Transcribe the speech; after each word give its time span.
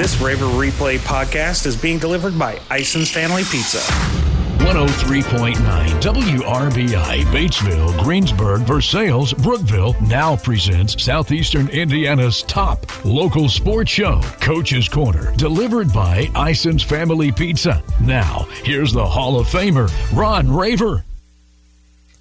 This 0.00 0.18
Raver 0.18 0.46
Replay 0.46 0.96
podcast 0.96 1.66
is 1.66 1.76
being 1.76 1.98
delivered 1.98 2.38
by 2.38 2.58
Ison's 2.70 3.10
Family 3.10 3.42
Pizza. 3.42 3.80
103.9 4.60 5.56
WRBI 6.00 7.22
Batesville, 7.24 8.02
Greensburg, 8.02 8.62
Versailles, 8.62 9.34
Brookville 9.34 9.94
now 10.00 10.36
presents 10.36 11.04
Southeastern 11.04 11.68
Indiana's 11.68 12.42
top 12.44 12.86
local 13.04 13.50
sports 13.50 13.90
show, 13.90 14.22
Coach's 14.40 14.88
Corner, 14.88 15.34
delivered 15.36 15.92
by 15.92 16.30
Ison's 16.34 16.82
Family 16.82 17.30
Pizza. 17.30 17.82
Now, 18.00 18.46
here's 18.64 18.94
the 18.94 19.04
Hall 19.04 19.38
of 19.38 19.48
Famer, 19.48 19.92
Ron 20.16 20.50
Raver. 20.50 21.04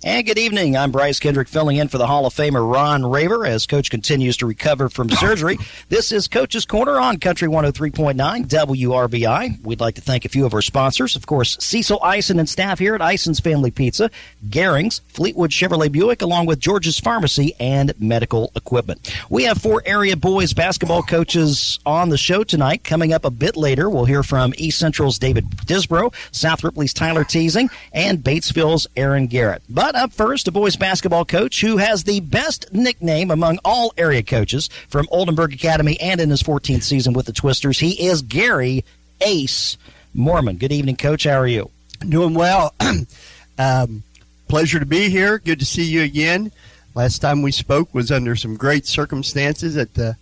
And 0.01 0.25
good 0.25 0.37
evening. 0.37 0.77
I'm 0.77 0.91
Bryce 0.93 1.19
Kendrick 1.19 1.49
filling 1.49 1.75
in 1.75 1.89
for 1.89 1.97
the 1.97 2.07
Hall 2.07 2.25
of 2.25 2.33
Famer 2.33 2.71
Ron 2.73 3.05
Raver 3.05 3.45
as 3.45 3.67
Coach 3.67 3.91
continues 3.91 4.37
to 4.37 4.45
recover 4.45 4.87
from 4.87 5.09
surgery. 5.09 5.57
this 5.89 6.13
is 6.13 6.29
Coach's 6.29 6.63
Corner 6.65 6.97
on 6.97 7.17
Country 7.17 7.49
103.9 7.49 8.15
WRBI. 8.47 9.61
We'd 9.61 9.81
like 9.81 9.95
to 9.95 10.01
thank 10.01 10.23
a 10.23 10.29
few 10.29 10.45
of 10.45 10.53
our 10.53 10.61
sponsors. 10.61 11.17
Of 11.17 11.25
course, 11.25 11.57
Cecil 11.59 11.99
Ison 12.15 12.39
and 12.39 12.47
staff 12.47 12.79
here 12.79 12.95
at 12.95 13.01
Ison's 13.01 13.41
Family 13.41 13.71
Pizza, 13.71 14.09
Garings, 14.47 15.01
Fleetwood 15.09 15.51
Chevrolet 15.51 15.91
Buick, 15.91 16.21
along 16.21 16.45
with 16.45 16.61
George's 16.61 16.97
Pharmacy 16.97 17.53
and 17.59 17.93
Medical 17.99 18.53
Equipment. 18.55 19.13
We 19.29 19.43
have 19.43 19.57
four 19.57 19.83
area 19.85 20.15
boys 20.15 20.53
basketball 20.53 21.03
coaches 21.03 21.77
on 21.85 22.07
the 22.07 22.17
show 22.17 22.45
tonight. 22.45 22.85
Coming 22.85 23.11
up 23.11 23.25
a 23.25 23.31
bit 23.31 23.57
later, 23.57 23.89
we'll 23.89 24.05
hear 24.05 24.23
from 24.23 24.53
East 24.55 24.79
Central's 24.79 25.19
David 25.19 25.49
Disbro, 25.65 26.13
South 26.31 26.63
Ripley's 26.63 26.93
Tyler 26.93 27.25
Teasing, 27.25 27.69
and 27.91 28.23
Batesville's 28.23 28.87
Aaron 28.95 29.27
Garrett. 29.27 29.61
But 29.67 29.88
up 29.95 30.11
first, 30.11 30.47
a 30.47 30.51
boys 30.51 30.75
basketball 30.75 31.25
coach 31.25 31.61
who 31.61 31.77
has 31.77 32.03
the 32.03 32.19
best 32.19 32.71
nickname 32.73 33.31
among 33.31 33.59
all 33.63 33.93
area 33.97 34.23
coaches 34.23 34.67
from 34.87 35.07
Oldenburg 35.11 35.53
Academy 35.53 35.99
and 35.99 36.19
in 36.21 36.29
his 36.29 36.43
14th 36.43 36.83
season 36.83 37.13
with 37.13 37.25
the 37.25 37.33
Twisters. 37.33 37.79
He 37.79 38.05
is 38.07 38.21
Gary 38.21 38.83
Ace 39.21 39.77
Moorman. 40.15 40.59
Good 40.59 40.71
evening, 40.71 40.95
Coach. 40.95 41.23
How 41.23 41.39
are 41.39 41.47
you? 41.47 41.69
Doing 42.07 42.33
well. 42.33 42.73
um, 43.59 44.03
pleasure 44.47 44.79
to 44.79 44.85
be 44.85 45.09
here. 45.09 45.39
Good 45.39 45.59
to 45.59 45.65
see 45.65 45.83
you 45.83 46.03
again. 46.03 46.51
Last 46.95 47.19
time 47.19 47.41
we 47.41 47.51
spoke 47.51 47.93
was 47.93 48.11
under 48.11 48.35
some 48.35 48.55
great 48.55 48.85
circumstances 48.85 49.77
at 49.77 49.93
the 49.93 50.17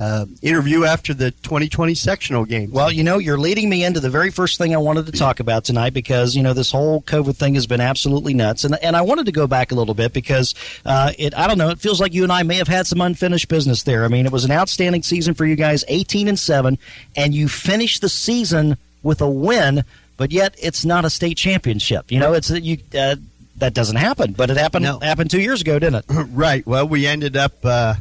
uh, 0.00 0.26
interview 0.42 0.84
after 0.84 1.14
the 1.14 1.30
2020 1.30 1.94
sectional 1.94 2.44
game. 2.44 2.70
Well, 2.72 2.90
you 2.90 3.04
know, 3.04 3.18
you're 3.18 3.38
leading 3.38 3.68
me 3.70 3.84
into 3.84 4.00
the 4.00 4.10
very 4.10 4.30
first 4.30 4.58
thing 4.58 4.74
I 4.74 4.78
wanted 4.78 5.06
to 5.06 5.12
talk 5.12 5.38
about 5.38 5.64
tonight 5.64 5.94
because 5.94 6.34
you 6.34 6.42
know 6.42 6.52
this 6.54 6.72
whole 6.72 7.02
COVID 7.02 7.36
thing 7.36 7.54
has 7.54 7.66
been 7.66 7.80
absolutely 7.80 8.34
nuts, 8.34 8.64
and 8.64 8.74
and 8.82 8.96
I 8.96 9.02
wanted 9.02 9.26
to 9.26 9.32
go 9.32 9.46
back 9.46 9.70
a 9.70 9.74
little 9.74 9.94
bit 9.94 10.12
because 10.12 10.54
uh, 10.84 11.12
it 11.18 11.34
I 11.36 11.46
don't 11.46 11.58
know, 11.58 11.70
it 11.70 11.78
feels 11.78 12.00
like 12.00 12.14
you 12.14 12.24
and 12.24 12.32
I 12.32 12.42
may 12.42 12.56
have 12.56 12.68
had 12.68 12.86
some 12.86 13.00
unfinished 13.00 13.48
business 13.48 13.84
there. 13.84 14.04
I 14.04 14.08
mean, 14.08 14.26
it 14.26 14.32
was 14.32 14.44
an 14.44 14.50
outstanding 14.50 15.02
season 15.02 15.34
for 15.34 15.44
you 15.46 15.54
guys, 15.56 15.84
18 15.88 16.26
and 16.28 16.38
seven, 16.38 16.78
and 17.14 17.32
you 17.34 17.48
finished 17.48 18.00
the 18.00 18.08
season 18.08 18.76
with 19.04 19.20
a 19.20 19.28
win, 19.30 19.84
but 20.16 20.32
yet 20.32 20.54
it's 20.60 20.84
not 20.84 21.04
a 21.04 21.10
state 21.10 21.36
championship. 21.36 22.10
You 22.10 22.18
know, 22.18 22.32
it's 22.32 22.50
you. 22.50 22.78
Uh, 22.96 23.16
that 23.58 23.74
doesn't 23.74 23.96
happen, 23.96 24.32
but 24.32 24.50
it 24.50 24.56
happened 24.56 24.84
No. 24.84 24.98
happened 24.98 25.30
two 25.30 25.40
years 25.40 25.60
ago, 25.60 25.78
didn't 25.78 25.96
it? 25.96 26.04
right. 26.32 26.66
Well, 26.66 26.88
we 26.88 27.06
ended 27.06 27.36
up 27.36 27.52
uh, 27.64 27.94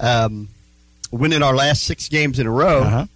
um, 0.00 0.48
winning 1.14 1.42
our 1.42 1.54
last 1.54 1.84
six 1.84 2.08
games 2.08 2.38
in 2.38 2.46
a 2.46 2.50
row. 2.50 2.82
Uh-huh. 2.82 3.06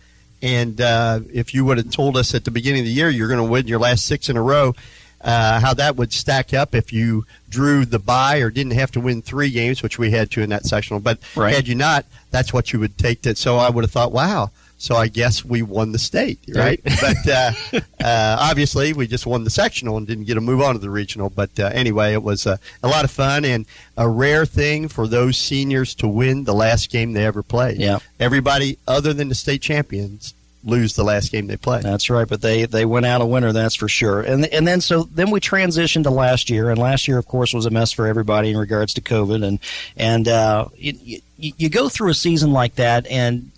And 0.41 0.81
uh, 0.81 1.21
if 1.33 1.53
you 1.53 1.65
would 1.65 1.79
have 1.79 1.91
told 1.91 2.17
us 2.17 2.35
at 2.35 2.45
the 2.45 2.51
beginning 2.51 2.81
of 2.81 2.87
the 2.87 2.93
year 2.93 3.11
you're 3.11 3.29
going 3.29 3.45
to 3.45 3.51
win 3.51 3.67
your 3.67 3.81
last 3.81 4.07
six 4.07 4.29
in 4.29 4.37
a 4.37 4.43
row, 4.43 4.75
uh, 5.21 5.59
how 5.59 5.75
that 5.75 5.97
would 5.97 6.13
stack 6.13 6.55
up 6.55 6.75
if 6.77 6.93
you 6.93 7.27
drew 7.49 7.85
the 7.85 7.99
bye 7.99 8.37
or 8.37 8.51
didn't 8.51 8.73
have 8.75 8.93
to 8.93 9.01
win 9.01 9.21
three 9.21 9.51
games, 9.51 9.83
which 9.83 9.99
we 9.99 10.13
had 10.13 10.31
to 10.31 10.43
in 10.43 10.51
that 10.51 10.65
sectional. 10.65 11.01
But 11.01 11.19
Right. 11.35 11.53
had 11.53 11.67
you 11.67 11.75
not, 11.75 12.07
that's 12.31 12.53
what 12.53 12.73
you 12.73 12.79
would 12.79 12.97
take. 12.97 13.23
That 13.23 13.37
so 13.37 13.57
I 13.57 13.69
would 13.69 13.83
have 13.83 13.91
thought, 13.91 14.13
wow. 14.13 14.51
So 14.79 14.95
I 14.95 15.09
guess 15.09 15.45
we 15.45 15.63
won 15.63 15.91
the 15.91 15.99
state, 15.99 16.39
right? 16.55 16.81
but 16.85 17.29
uh, 17.29 17.53
uh, 18.01 18.37
obviously, 18.41 18.93
we 18.93 19.09
just 19.09 19.27
won 19.27 19.43
the 19.43 19.51
sectional 19.51 19.97
and 19.97 20.07
didn't 20.07 20.25
get 20.25 20.35
to 20.35 20.41
move 20.41 20.61
on 20.61 20.75
to 20.75 20.79
the 20.79 20.89
regional. 20.89 21.31
But 21.31 21.59
uh, 21.59 21.71
anyway, 21.75 22.13
it 22.13 22.23
was 22.23 22.47
uh, 22.47 22.59
a 22.83 22.89
lot 22.89 23.05
of 23.05 23.11
fun 23.11 23.45
and 23.45 23.67
a 23.97 24.09
rare 24.09 24.47
thing 24.47 24.87
for 24.89 25.09
those 25.09 25.37
seniors 25.37 25.97
to 25.97 26.07
win 26.07 26.45
the 26.45 26.55
last 26.55 26.91
game 26.91 27.13
they 27.13 27.27
ever 27.27 27.43
played. 27.43 27.79
Yeah. 27.79 27.99
Everybody 28.21 28.79
other 28.87 29.13
than 29.13 29.29
the 29.29 29.35
state 29.35 29.63
champions 29.63 30.33
lose 30.65 30.95
the 30.95 31.05
last 31.05 31.33
game 31.33 31.47
they 31.47 31.57
play. 31.57 31.81
That's 31.81 32.11
right, 32.11 32.29
but 32.29 32.43
they 32.43 32.67
they 32.67 32.85
went 32.85 33.07
out 33.07 33.21
a 33.21 33.27
winner, 33.27 33.53
that's 33.53 33.75
for 33.75 33.89
sure. 33.89 34.21
And 34.21 34.47
and 34.47 34.67
then 34.67 34.81
so 34.81 35.05
then 35.05 35.31
we 35.31 35.41
transitioned 35.41 36.05
to 36.05 36.11
last 36.11 36.51
year, 36.51 36.71
and 36.71 36.79
last 36.79 37.09
year, 37.09 37.19
of 37.19 37.27
course, 37.27 37.53
was 37.53 37.67
a 37.67 37.71
mess 37.71 37.93
for 37.93 38.07
everybody 38.07 38.51
in 38.51 38.57
regards 38.57 38.95
to 38.95 39.01
COVID, 39.01 39.45
and 39.45 39.59
and 39.97 40.29
uh, 40.29 40.67
you, 40.77 41.21
you, 41.37 41.53
you 41.57 41.69
go 41.69 41.89
through 41.89 42.11
a 42.11 42.15
season 42.15 42.53
like 42.53 42.77
that, 42.77 43.07
and 43.09 43.51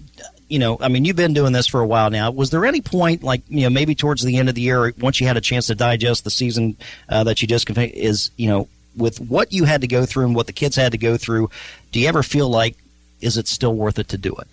you 0.51 0.59
know, 0.59 0.77
I 0.81 0.89
mean, 0.89 1.05
you've 1.05 1.17
been 1.17 1.33
doing 1.33 1.53
this 1.53 1.69
for 1.69 1.81
a 1.81 1.87
while 1.87 2.11
now. 2.11 2.31
Was 2.33 2.51
there 2.51 2.67
any 2.67 2.81
point, 2.81 3.23
like 3.23 3.43
you 3.49 3.63
know, 3.63 3.71
maybe 3.71 3.95
towards 3.95 4.23
the 4.23 4.37
end 4.37 4.49
of 4.49 4.57
the 4.57 4.61
year, 4.61 4.93
once 4.99 5.21
you 5.21 5.27
had 5.27 5.37
a 5.37 5.41
chance 5.41 5.69
to 5.69 5.77
digest 5.77 6.25
the 6.25 6.31
season 6.31 6.77
uh, 7.09 7.25
that 7.25 7.41
you 7.41 7.49
just 7.49 7.71
is 7.71 8.31
you 8.37 8.49
know, 8.49 8.69
with 8.97 9.21
what 9.21 9.53
you 9.53 9.65
had 9.65 9.81
to 9.83 9.87
go 9.87 10.05
through 10.05 10.27
and 10.27 10.35
what 10.35 10.49
the 10.49 10.53
kids 10.53 10.75
had 10.75 10.93
to 10.93 10.99
go 10.99 11.17
through, 11.17 11.51
do 11.93 12.01
you 12.01 12.09
ever 12.09 12.25
feel 12.25 12.49
like 12.49 12.77
is 13.21 13.37
it 13.37 13.47
still 13.49 13.75
worth 13.75 13.99
it 13.99 14.09
to 14.09 14.19
do 14.19 14.35
it? 14.37 14.49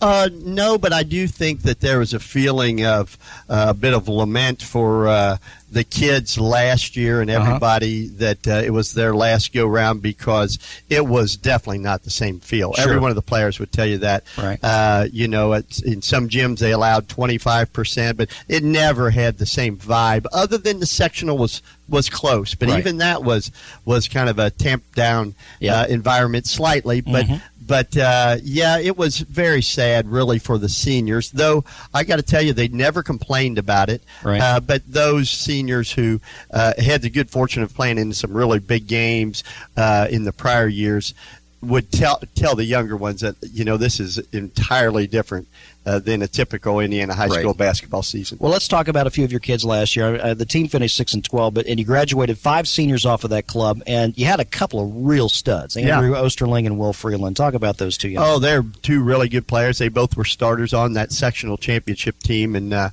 Uh, 0.00 0.28
no, 0.32 0.78
but 0.78 0.92
I 0.92 1.02
do 1.02 1.26
think 1.26 1.62
that 1.62 1.80
there 1.80 1.98
was 1.98 2.14
a 2.14 2.18
feeling 2.20 2.84
of 2.84 3.16
uh, 3.48 3.66
a 3.70 3.74
bit 3.74 3.94
of 3.94 4.08
lament 4.08 4.62
for 4.62 5.08
uh, 5.08 5.36
the 5.70 5.84
kids 5.84 6.38
last 6.38 6.96
year 6.96 7.20
and 7.20 7.30
Uh-huh. 7.30 7.44
everybody 7.46 8.06
that 8.08 8.46
uh, 8.46 8.62
it 8.64 8.70
was 8.70 8.94
their 8.94 9.14
last 9.14 9.52
go 9.52 9.66
round 9.66 10.00
because 10.02 10.58
it 10.88 11.04
was 11.06 11.36
definitely 11.36 11.78
not 11.78 12.02
the 12.04 12.10
same 12.10 12.38
feel. 12.40 12.72
Sure. 12.74 12.84
Every 12.84 12.98
one 13.00 13.10
of 13.10 13.16
the 13.16 13.22
players 13.22 13.58
would 13.58 13.72
tell 13.72 13.86
you 13.86 13.98
that. 13.98 14.24
Right. 14.38 14.58
Uh, 14.62 15.06
you 15.12 15.26
know, 15.28 15.52
it's, 15.54 15.80
in 15.82 16.02
some 16.02 16.28
gyms 16.28 16.58
they 16.60 16.72
allowed 16.72 17.08
25%, 17.08 18.16
but 18.16 18.28
it 18.48 18.62
never 18.62 19.10
had 19.10 19.38
the 19.38 19.46
same 19.46 19.76
vibe 19.76 20.26
other 20.32 20.58
than 20.58 20.80
the 20.80 20.86
sectional 20.86 21.36
was 21.38 21.62
was 21.88 22.08
close. 22.10 22.52
But 22.56 22.68
Right. 22.68 22.80
even 22.80 22.96
that 22.98 23.22
was 23.22 23.52
was 23.84 24.08
kind 24.08 24.28
of 24.28 24.38
a 24.40 24.50
tamped 24.50 24.94
down 24.96 25.34
Yeah. 25.60 25.82
uh, 25.82 25.86
environment 25.86 26.46
slightly. 26.48 27.00
But 27.00 27.26
Mhm. 27.26 27.40
But 27.66 27.96
uh, 27.96 28.36
yeah, 28.42 28.78
it 28.78 28.96
was 28.96 29.18
very 29.18 29.62
sad, 29.62 30.08
really, 30.08 30.38
for 30.38 30.58
the 30.58 30.68
seniors. 30.68 31.30
Though 31.30 31.64
I 31.92 32.04
got 32.04 32.16
to 32.16 32.22
tell 32.22 32.42
you, 32.42 32.52
they 32.52 32.68
never 32.68 33.02
complained 33.02 33.58
about 33.58 33.88
it. 33.88 34.02
Right. 34.22 34.40
Uh, 34.40 34.60
but 34.60 34.82
those 34.86 35.30
seniors 35.30 35.92
who 35.92 36.20
uh, 36.52 36.74
had 36.78 37.02
the 37.02 37.10
good 37.10 37.30
fortune 37.30 37.62
of 37.62 37.74
playing 37.74 37.98
in 37.98 38.12
some 38.12 38.32
really 38.32 38.58
big 38.58 38.86
games 38.86 39.42
uh, 39.76 40.06
in 40.10 40.24
the 40.24 40.32
prior 40.32 40.68
years 40.68 41.14
would 41.62 41.90
tell 41.90 42.20
tell 42.34 42.54
the 42.54 42.64
younger 42.64 42.96
ones 42.96 43.22
that 43.22 43.34
you 43.52 43.64
know 43.64 43.76
this 43.76 43.98
is 43.98 44.18
entirely 44.32 45.06
different 45.06 45.48
uh, 45.86 45.98
than 46.00 46.20
a 46.20 46.28
typical 46.28 46.80
Indiana 46.80 47.14
high 47.14 47.28
Right. 47.28 47.40
school 47.40 47.54
basketball 47.54 48.02
season. 48.02 48.38
Well, 48.40 48.50
let's 48.52 48.68
talk 48.68 48.88
about 48.88 49.06
a 49.06 49.10
few 49.10 49.24
of 49.24 49.30
your 49.30 49.40
kids 49.40 49.64
last 49.64 49.96
year. 49.96 50.20
Uh, 50.20 50.34
the 50.34 50.44
team 50.44 50.68
finished 50.68 50.96
six 50.96 51.14
and 51.14 51.24
twelve, 51.24 51.54
but 51.54 51.66
and 51.66 51.78
you 51.78 51.84
graduated 51.86 52.36
five 52.38 52.66
seniors 52.68 53.06
off 53.06 53.24
of 53.24 53.30
that 53.30 53.46
club, 53.46 53.82
and 53.86 54.16
you 54.18 54.26
had 54.26 54.40
a 54.40 54.44
couple 54.44 54.80
of 54.80 54.90
real 55.06 55.28
studs, 55.28 55.76
Andrew 55.76 56.12
Osterling 56.14 56.66
and 56.66 56.78
Will 56.78 56.92
Freeland. 56.92 57.36
Talk 57.36 57.54
about 57.54 57.78
those 57.78 57.96
two 57.96 58.08
young. 58.08 58.24
Oh, 58.26 58.38
they're 58.38 58.64
two 58.82 59.02
really 59.02 59.28
good 59.28 59.46
players. 59.46 59.78
They 59.78 59.88
both 59.88 60.16
were 60.16 60.24
starters 60.24 60.74
on 60.74 60.94
that 60.94 61.12
sectional 61.12 61.56
championship 61.56 62.18
team, 62.18 62.56
and 62.56 62.74
uh, 62.74 62.90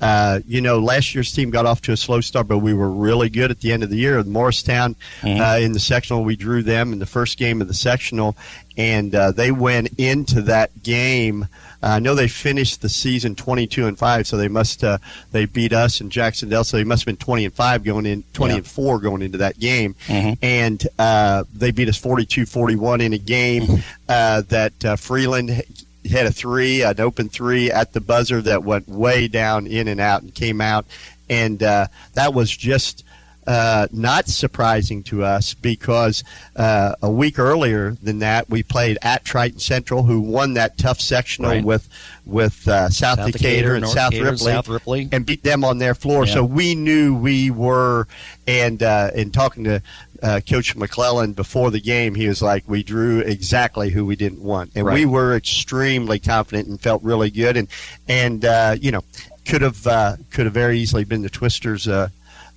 uh, 0.00 0.40
you 0.46 0.60
know, 0.60 0.78
last 0.78 1.14
year's 1.14 1.32
team 1.32 1.50
got 1.50 1.64
off 1.66 1.80
to 1.82 1.92
a 1.92 1.96
slow 1.96 2.20
start, 2.20 2.48
but 2.48 2.58
we 2.58 2.74
were 2.74 2.90
really 2.90 3.30
good 3.30 3.50
at 3.50 3.60
the 3.60 3.72
end 3.72 3.82
of 3.82 3.90
the 3.90 3.96
year. 3.96 4.22
Morristown 4.24 4.94
uh, 5.24 5.58
in 5.60 5.72
the 5.72 5.80
sectional, 5.80 6.22
we 6.24 6.36
drew 6.36 6.62
them 6.62 6.92
in 6.92 6.98
the 6.98 7.06
first 7.06 7.38
game 7.38 7.60
of 7.62 7.68
the 7.68 7.74
sectional, 7.74 8.36
and 8.76 9.14
uh, 9.14 9.30
they 9.32 9.50
went 9.50 9.88
into 9.98 10.42
that 10.42 10.82
game. 10.82 11.44
Uh, 11.82 11.86
I 11.86 11.98
know 11.98 12.14
they 12.14 12.28
finished 12.28 12.82
the 12.82 12.88
season 12.88 13.34
22 13.34 13.86
and 13.86 13.98
five, 13.98 14.26
so 14.26 14.36
they 14.36 14.48
must 14.48 14.82
uh, 14.84 14.98
they 15.32 15.44
beat 15.46 15.72
us 15.72 16.00
in 16.00 16.10
Jacksonville, 16.10 16.64
so 16.64 16.76
they 16.76 16.84
must 16.84 17.02
have 17.02 17.06
been 17.06 17.16
20 17.24 17.44
and 17.46 17.54
five 17.54 17.84
going 17.84 18.06
in, 18.06 18.22
20 18.32 18.52
Yeah. 18.52 18.58
and 18.58 18.66
four 18.66 18.98
going 18.98 19.22
into 19.22 19.38
that 19.38 19.58
game, 19.58 19.94
Mhm. 20.08 20.38
and 20.42 20.88
uh, 20.98 21.44
they 21.54 21.70
beat 21.70 21.88
us 21.88 21.98
42-41 21.98 23.00
in 23.02 23.12
a 23.12 23.18
game 23.18 23.82
uh, 24.08 24.42
that 24.48 24.84
uh, 24.84 24.96
Freeland 24.96 25.62
had 26.08 26.26
a 26.26 26.32
three, 26.32 26.82
an 26.82 27.00
open 27.00 27.28
three 27.28 27.70
at 27.70 27.92
the 27.92 28.00
buzzer 28.00 28.40
that 28.42 28.64
went 28.64 28.88
way 28.88 29.28
down 29.28 29.66
in 29.66 29.88
and 29.88 30.00
out 30.00 30.22
and 30.22 30.34
came 30.34 30.60
out, 30.60 30.86
and 31.28 31.62
uh, 31.62 31.86
that 32.14 32.34
was 32.34 32.50
just. 32.56 33.02
Uh, 33.48 33.86
not 33.92 34.26
surprising 34.26 35.04
to 35.04 35.22
us 35.22 35.54
because 35.54 36.24
uh, 36.56 36.96
a 37.00 37.08
week 37.08 37.38
earlier 37.38 37.92
than 38.02 38.18
that 38.18 38.50
we 38.50 38.60
played 38.64 38.98
at 39.02 39.24
Triton 39.24 39.60
Central, 39.60 40.02
who 40.02 40.20
won 40.20 40.54
that 40.54 40.76
tough 40.76 40.98
sectional 41.00 41.52
Right. 41.52 41.64
with 41.64 41.88
with 42.24 42.66
uh, 42.66 42.88
South, 42.90 43.18
South 43.20 43.26
Decatur, 43.30 43.38
Decatur, 43.38 43.74
and 43.76 43.86
South 43.88 44.14
Ripley, 44.14 44.36
South 44.38 44.68
Ripley. 44.68 45.08
and 45.12 45.24
beat 45.24 45.44
them 45.44 45.62
on 45.62 45.78
their 45.78 45.94
floor. 45.94 46.26
Yeah. 46.26 46.34
So 46.34 46.44
we 46.44 46.74
knew 46.74 47.14
we 47.14 47.52
were, 47.52 48.08
and 48.48 48.82
uh, 48.82 49.12
in 49.14 49.30
talking 49.30 49.62
to 49.62 49.80
uh, 50.22 50.40
Coach 50.48 50.76
McClellan 50.76 51.32
before 51.32 51.70
the 51.70 51.80
game, 51.80 52.14
he 52.14 52.28
was 52.28 52.42
like, 52.42 52.64
"We 52.66 52.82
drew 52.82 53.20
exactly 53.20 53.90
who 53.90 54.04
we 54.04 54.16
didn't 54.16 54.42
want, 54.42 54.72
and 54.74 54.86
Right. 54.86 54.94
we 54.94 55.06
were 55.06 55.34
extremely 55.36 56.18
confident 56.18 56.68
and 56.68 56.80
felt 56.80 57.02
really 57.02 57.30
good, 57.30 57.56
and 57.56 57.68
and 58.08 58.44
uh, 58.44 58.76
you 58.80 58.90
know 58.90 59.02
could 59.46 59.62
have 59.62 59.86
uh, 59.86 60.16
could 60.30 60.46
have 60.46 60.54
very 60.54 60.78
easily 60.78 61.04
been 61.04 61.22
the 61.22 61.30
Twisters." 61.30 61.86
Uh, 61.88 62.08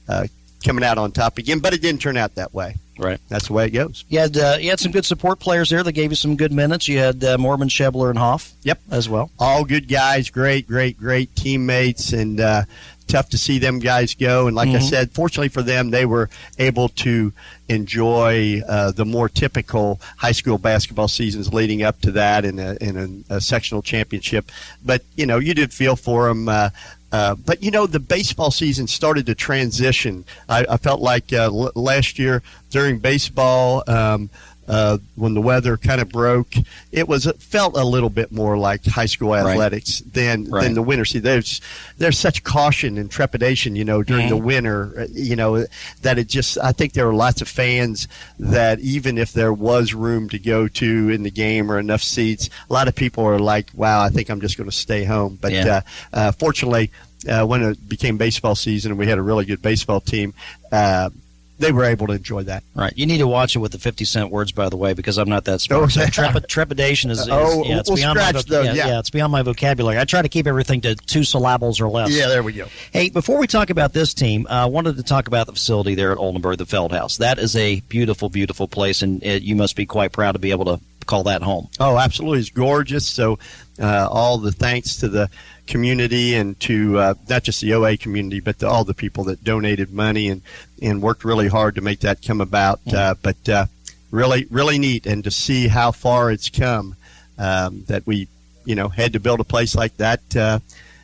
uh, 0.08 0.28
Coming 0.66 0.84
out 0.84 0.98
on 0.98 1.14
top 1.14 1.38
again, 1.38 1.60
but 1.60 1.74
it 1.74 1.82
didn't 1.82 2.02
turn 2.02 2.18
out 2.18 2.36
that 2.36 2.54
way. 2.54 2.76
Right. 2.98 3.18
That's 3.30 3.48
the 3.48 3.54
way 3.54 3.68
it 3.68 3.70
goes. 3.70 4.04
You 4.10 4.20
had 4.20 4.38
uh, 4.38 4.58
you 4.60 4.70
had 4.72 4.82
some 4.82 4.92
good 4.92 5.06
support 5.06 5.40
players 5.40 5.70
there 5.70 5.84
that 5.84 5.94
gave 5.94 6.12
you 6.12 6.18
some 6.18 6.36
good 6.36 6.52
minutes. 6.52 6.86
You 6.90 6.98
had 7.00 7.24
uh, 7.24 7.38
Moorman, 7.38 7.70
Shebler, 7.70 8.10
and 8.10 8.20
Hoff. 8.20 8.52
Yep. 8.64 8.82
as 8.92 9.08
well. 9.08 9.32
All 9.40 9.64
good 9.64 9.88
guys, 9.88 10.30
great, 10.30 10.68
great, 10.68 10.98
great 11.00 11.34
teammates, 11.34 12.12
and 12.12 12.42
uh, 12.42 12.64
tough 13.10 13.30
to 13.30 13.38
see 13.38 13.60
them 13.60 13.80
guys 13.80 14.14
go. 14.16 14.48
And 14.48 14.56
like 14.56 14.70
I 14.70 14.80
said, 14.80 15.12
fortunately 15.12 15.50
for 15.50 15.62
them, 15.62 15.90
they 15.90 16.06
were 16.06 16.30
able 16.58 16.88
to 16.90 17.34
enjoy 17.68 18.62
uh, 18.68 18.92
the 18.92 19.06
more 19.06 19.28
typical 19.30 20.00
high 20.18 20.32
school 20.32 20.58
basketball 20.58 21.08
seasons 21.08 21.54
leading 21.54 21.84
up 21.84 22.00
to 22.02 22.12
that 22.12 22.46
in 22.46 22.60
a, 22.60 22.76
in 22.82 23.24
a, 23.30 23.36
a 23.36 23.42
sectional 23.42 23.82
championship. 23.82 24.52
But 24.86 25.04
you 25.16 25.26
know, 25.26 25.40
you 25.40 25.54
did 25.54 25.74
feel 25.74 25.96
for 25.96 26.28
them. 26.28 26.48
Uh, 26.48 26.70
uh, 27.12 27.34
but 27.36 27.64
you 27.64 27.72
know, 27.72 27.88
the 27.88 28.00
baseball 28.00 28.52
season 28.52 28.86
started 28.88 29.26
to 29.26 29.34
transition. 29.36 30.26
I, 30.48 30.66
I 30.70 30.78
felt 30.78 31.02
like 31.02 31.34
uh, 31.34 31.46
l- 31.46 31.72
last 31.74 32.20
year 32.20 32.44
during 32.70 33.00
baseball, 33.00 33.84
um, 33.88 34.30
uh, 34.70 35.00
when 35.16 35.34
the 35.34 35.42
weather 35.42 35.76
kind 35.78 36.00
of 36.00 36.10
broke, 36.10 36.54
it 36.92 37.08
was 37.08 37.26
it 37.28 37.42
felt 37.42 37.76
a 37.76 37.84
little 37.84 38.10
bit 38.10 38.32
more 38.32 38.58
like 38.58 38.86
high 38.86 39.08
school 39.08 39.36
athletics 39.36 40.00
than 40.02 40.46
Right. 40.46 40.64
than 40.64 40.76
the 40.76 40.82
winter 40.84 41.04
season. 41.06 41.24
There's 41.24 41.60
there's 41.98 42.18
such 42.20 42.44
caution 42.44 42.98
and 42.98 43.10
trepidation, 43.12 43.76
you 43.76 43.84
know, 43.84 44.04
during 44.04 44.30
the 44.30 44.38
winter, 44.38 44.94
uh, 45.02 45.06
you 45.12 45.36
know, 45.36 45.66
that 46.04 46.18
it 46.20 46.28
just. 46.28 46.58
I 46.60 46.72
think 46.72 46.94
there 46.94 47.08
are 47.10 47.14
lots 47.14 47.42
of 47.42 47.48
fans 47.48 48.08
that 48.38 48.80
even 48.80 49.18
if 49.18 49.34
there 49.34 49.52
was 49.54 49.94
room 49.94 50.30
to 50.30 50.40
go 50.40 50.68
to 50.68 51.10
in 51.10 51.24
the 51.24 51.32
game 51.32 51.72
or 51.72 51.80
enough 51.80 52.04
seats, 52.04 52.50
a 52.70 52.74
lot 52.74 52.88
of 52.88 52.96
people 52.96 53.26
are 53.26 53.40
like, 53.40 53.72
"Wow, 53.74 54.02
I 54.02 54.10
think 54.10 54.30
I'm 54.30 54.40
just 54.40 54.56
going 54.58 54.70
to 54.70 54.76
stay 54.76 55.04
home." 55.04 55.38
But 55.42 55.52
Yeah. 55.52 55.82
uh, 56.14 56.18
uh, 56.18 56.32
fortunately, 56.34 56.92
uh, 57.28 57.46
when 57.46 57.64
it 57.64 57.90
became 57.90 58.18
baseball 58.18 58.56
season 58.56 58.92
and 58.92 59.00
we 59.00 59.08
had 59.08 59.18
a 59.18 59.22
really 59.22 59.46
good 59.46 59.62
baseball 59.62 60.00
team, 60.00 60.34
uh, 60.72 61.10
they 61.60 61.72
were 61.72 61.84
able 61.84 62.08
to 62.08 62.14
enjoy 62.14 62.44
that. 62.44 62.64
Right. 62.74 62.94
You 62.96 63.06
need 63.06 63.20
to 63.20 63.28
watch 63.28 63.56
it 63.56 63.60
with 63.60 63.72
the 63.74 63.80
50 63.80 64.06
cent 64.06 64.32
words, 64.32 64.52
by 64.52 64.70
the 64.70 64.78
way, 64.78 64.94
because 64.94 65.18
I'm 65.18 65.30
not 65.30 65.46
that 65.46 65.62
smart. 65.62 65.84
Oh, 65.84 65.88
So 65.88 66.06
trep- 66.08 66.48
trepidation 66.48 67.12
is, 67.12 67.20
is 67.22 67.28
Oh, 67.30 67.64
yeah, 67.64 67.80
it's 67.80 67.90
we'll 67.90 67.98
beyond 67.98 68.18
my 68.18 68.30
scratch 68.30 68.46
those, 68.46 68.66
yeah, 68.68 68.74
yeah. 68.74 69.00
it's 69.00 69.10
beyond 69.10 69.32
my 69.32 69.42
vocabulary. 69.42 70.00
I 70.00 70.06
try 70.06 70.22
to 70.22 70.30
keep 70.30 70.48
everything 70.48 70.82
to 70.82 70.96
two 70.96 71.24
syllables 71.24 71.80
or 71.82 71.90
less. 71.90 72.12
Yeah, 72.12 72.28
there 72.28 72.42
we 72.44 72.54
go. 72.54 72.68
Hey, 72.92 73.10
before 73.10 73.38
we 73.38 73.46
talk 73.48 73.70
about 73.70 73.94
this 73.94 74.14
team, 74.14 74.48
uh, 74.50 74.54
I 74.54 74.66
wanted 74.66 74.96
to 74.98 75.04
talk 75.04 75.28
about 75.28 75.46
the 75.48 75.54
facility 75.54 75.96
there 75.96 76.12
at 76.12 76.18
Oldenburg, 76.18 76.58
the 76.58 76.66
Fieldhouse. 76.66 77.18
That 77.18 77.38
is 77.40 77.56
a 77.56 77.82
beautiful, 77.82 78.30
beautiful 78.30 78.68
place, 78.68 79.02
and 79.02 79.22
it, 79.24 79.44
you 79.44 79.56
must 79.56 79.76
be 79.76 79.86
quite 79.86 80.12
proud 80.12 80.32
to 80.34 80.40
be 80.40 80.52
able 80.52 80.66
to 80.66 80.80
call 81.06 81.24
that 81.24 81.42
home. 81.42 81.68
Oh, 81.80 81.98
absolutely. 81.98 82.40
It's 82.40 82.50
gorgeous. 82.52 83.08
So, 83.08 83.40
uh, 83.80 84.08
all 84.12 84.38
the 84.38 84.52
thanks 84.52 84.98
to 84.98 85.08
the 85.08 85.30
community 85.68 86.36
and 86.36 86.60
to 86.60 86.98
uh, 86.98 87.14
not 87.30 87.44
just 87.44 87.62
the 87.62 87.74
OA 87.74 87.96
community, 87.98 88.40
but 88.40 88.60
to 88.60 88.68
all 88.68 88.84
the 88.84 88.94
people 88.94 89.24
that 89.26 89.44
donated 89.44 89.92
money 89.92 90.28
and, 90.30 90.42
and 90.82 91.02
worked 91.02 91.24
really 91.24 91.48
hard 91.48 91.76
to 91.76 91.82
make 91.82 92.00
that 92.02 92.22
come 92.22 92.42
about. 92.42 92.82
Uh, 92.92 93.16
but 93.22 93.48
uh, 93.48 93.66
really, 94.12 94.46
really 94.50 94.80
neat. 94.80 95.06
And 95.06 95.24
to 95.24 95.32
see 95.32 95.68
how 95.68 95.92
far 95.92 96.32
it's 96.32 96.50
come 96.50 96.96
um, 97.38 97.84
that 97.88 98.06
we, 98.06 98.28
you 98.66 98.76
know, 98.76 98.90
had 98.90 99.14
to 99.14 99.20
build 99.20 99.40
a 99.40 99.46
place 99.46 99.76
like 99.76 99.96
that 99.98 100.36
uh, 100.36 100.60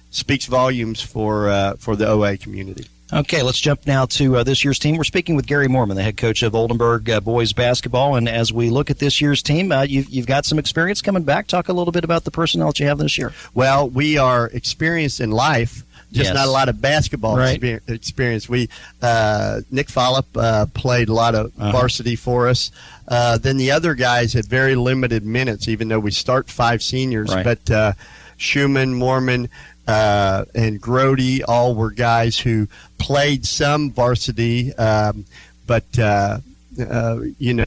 speaks 0.09 0.45
volumes 0.45 1.01
for, 1.01 1.49
uh, 1.49 1.75
for 1.75 1.95
the 1.95 2.07
OA 2.07 2.37
community. 2.37 2.87
Okay, 3.13 3.43
let's 3.43 3.59
jump 3.59 3.85
now 3.85 4.07
to 4.07 4.37
uh, 4.37 4.43
this 4.43 4.63
year's 4.65 4.79
team. 4.79 4.97
We're 4.97 5.03
speaking 5.03 5.35
with 5.35 5.45
Gary 5.45 5.67
Moorman, 5.67 5.93
the 5.93 6.01
head 6.01 6.17
coach 6.17 6.41
of 6.41 6.55
Oldenburg 6.55 7.07
uh, 7.07 7.19
boys 7.21 7.53
basketball. 7.53 8.15
And 8.15 8.27
as 8.27 8.51
we 8.51 8.71
look 8.71 8.89
at 8.89 8.97
this 8.97 9.21
year's 9.21 9.43
team, 9.43 9.71
uh, 9.71 9.83
you've, 9.83 10.09
you've 10.09 10.25
got 10.25 10.43
some 10.43 10.57
experience 10.57 11.03
coming 11.03 11.21
back. 11.21 11.45
Talk 11.45 11.69
a 11.69 11.73
little 11.73 11.91
bit 11.91 12.03
about 12.03 12.23
the 12.23 12.31
personnel 12.31 12.67
that 12.67 12.79
you 12.79 12.87
have 12.87 12.97
this 12.97 13.15
year. 13.15 13.31
Well, 13.53 13.87
we 13.89 14.17
are 14.17 14.47
experienced 14.47 15.19
in 15.19 15.29
life, 15.29 15.83
just 16.11 16.29
Yes. 16.29 16.33
not 16.33 16.47
a 16.47 16.51
lot 16.51 16.67
of 16.67 16.81
basketball 16.81 17.37
Right. 17.37 17.61
experience. 17.87 18.49
We 18.49 18.69
uh, 19.03 19.61
Nick 19.69 19.89
Follop 19.89 20.25
uh, 20.35 20.65
played 20.73 21.07
a 21.07 21.13
lot 21.13 21.35
of 21.35 21.51
Uh-huh. 21.59 21.73
varsity 21.73 22.15
for 22.15 22.47
us. 22.47 22.71
Uh, 23.07 23.37
then 23.37 23.57
the 23.57 23.69
other 23.69 23.93
guys 23.93 24.33
had 24.33 24.47
very 24.47 24.73
limited 24.73 25.23
minutes, 25.23 25.67
even 25.67 25.89
though 25.89 25.99
we 25.99 26.09
start 26.09 26.49
five 26.49 26.81
seniors. 26.81 27.29
Right. 27.33 27.43
But 27.43 27.69
uh, 27.69 27.93
Schumann, 28.37 28.95
Moorman, 28.95 29.47
uh, 29.87 30.45
and 30.53 30.81
Grody 30.81 31.41
all 31.47 31.75
were 31.75 31.91
guys 31.91 32.37
who 32.37 32.67
played 32.97 33.45
some 33.45 33.91
varsity, 33.91 34.73
um, 34.75 35.25
but 35.67 35.85
uh, 35.99 36.39
uh, 36.79 37.19
you 37.39 37.53
know. 37.53 37.65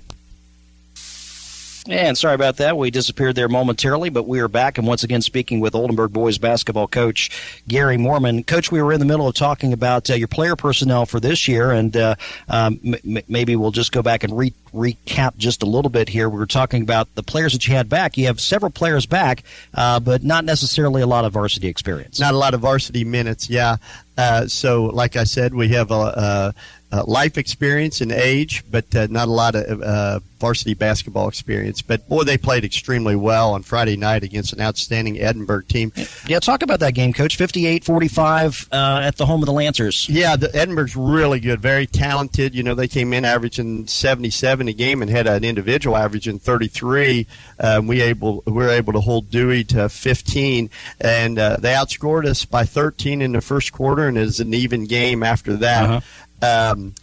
And 1.88 2.18
sorry 2.18 2.34
about 2.34 2.58
that. 2.58 2.76
We 2.76 2.90
disappeared 2.90 3.34
there 3.34 3.48
momentarily, 3.48 4.10
but 4.10 4.28
we 4.28 4.40
are 4.40 4.48
back 4.48 4.76
and 4.76 4.86
once 4.86 5.04
again 5.04 5.22
speaking 5.22 5.58
with 5.58 5.74
Oldenburg 5.74 6.12
boys 6.12 6.36
basketball 6.36 6.86
coach 6.86 7.30
Gary 7.66 7.96
Moorman. 7.96 8.46
Coach, 8.46 8.70
we 8.70 8.82
were 8.82 8.92
in 8.92 9.00
the 9.00 9.06
middle 9.06 9.26
of 9.26 9.34
talking 9.34 9.72
about 9.72 10.10
uh, 10.10 10.14
your 10.14 10.28
player 10.28 10.54
personnel 10.54 11.06
for 11.06 11.18
this 11.18 11.48
year, 11.48 11.70
and 11.70 11.96
uh, 11.96 12.14
um, 12.50 12.78
m- 12.84 13.22
maybe 13.26 13.56
we'll 13.56 13.70
just 13.70 13.90
go 13.90 14.02
back 14.02 14.22
and 14.22 14.36
re- 14.36 14.52
recap 14.74 15.38
just 15.38 15.62
a 15.62 15.66
little 15.66 15.88
bit 15.88 16.10
here. 16.10 16.28
We 16.28 16.38
were 16.38 16.46
talking 16.46 16.82
about 16.82 17.14
the 17.14 17.22
players 17.22 17.54
that 17.54 17.66
you 17.66 17.74
had 17.74 17.88
back. 17.88 18.18
You 18.18 18.26
have 18.26 18.38
several 18.38 18.70
players 18.70 19.06
back, 19.06 19.42
uh, 19.72 19.98
but 19.98 20.22
not 20.22 20.44
necessarily 20.44 21.00
a 21.00 21.06
lot 21.06 21.24
of 21.24 21.32
varsity 21.32 21.68
experience. 21.68 22.20
not 22.20 22.34
a 22.34 22.38
lot 22.38 22.52
of 22.52 22.60
varsity 22.60 23.02
minutes. 23.04 23.48
Yeah. 23.48 23.76
Uh, 24.18 24.46
so, 24.46 24.84
like 24.86 25.16
I 25.16 25.24
said, 25.24 25.54
we 25.54 25.68
have 25.68 25.90
a, 25.90 26.54
a 26.90 27.02
life 27.04 27.36
experience 27.36 28.00
and 28.00 28.10
age, 28.10 28.64
but 28.70 28.94
uh, 28.94 29.06
not 29.10 29.28
a 29.28 29.30
lot 29.30 29.54
of 29.54 29.82
uh, 29.82 30.20
varsity 30.38 30.74
basketball 30.74 31.28
experience. 31.28 31.82
But 31.82 32.08
boy, 32.08 32.22
they 32.22 32.38
played 32.38 32.64
extremely 32.64 33.16
well 33.16 33.52
on 33.52 33.62
Friday 33.62 33.96
night 33.96 34.22
against 34.22 34.52
an 34.52 34.60
outstanding 34.60 35.20
Edinburgh 35.20 35.62
team. 35.62 35.92
Yeah, 36.26 36.38
talk 36.38 36.62
about 36.62 36.80
that 36.80 36.94
game, 36.94 37.12
Coach. 37.12 37.38
58-45 37.38 38.68
uh, 38.72 39.00
at 39.02 39.16
the 39.16 39.26
home 39.26 39.42
of 39.42 39.46
the 39.46 39.52
Lancers. 39.52 40.08
Yeah, 40.08 40.36
the 40.36 40.54
Edinburgh's 40.54 40.96
really 40.96 41.40
good, 41.40 41.60
very 41.60 41.86
talented. 41.86 42.54
You 42.54 42.62
know, 42.62 42.74
they 42.74 42.88
came 42.88 43.12
in 43.12 43.24
averaging 43.24 43.86
77 43.86 44.68
a 44.68 44.72
game 44.72 45.02
and 45.02 45.10
had 45.10 45.26
an 45.26 45.44
individual 45.44 45.96
averaging 45.96 46.38
33. 46.38 47.26
Um, 47.60 47.86
we 47.86 48.00
able 48.00 48.42
we 48.46 48.52
were 48.52 48.70
able 48.70 48.92
to 48.94 49.00
hold 49.00 49.30
Dewey 49.30 49.64
to 49.64 49.88
15, 49.88 50.70
and 51.00 51.38
uh, 51.38 51.56
they 51.58 51.72
outscored 51.72 52.26
us 52.26 52.44
by 52.44 52.64
13 52.64 53.20
in 53.20 53.32
the 53.32 53.40
first 53.40 53.72
quarter, 53.72 54.08
and 54.08 54.16
it 54.16 54.22
was 54.22 54.40
an 54.40 54.54
even 54.54 54.86
game 54.86 55.22
after 55.22 55.56
that. 55.56 56.02
Um, 56.42 56.94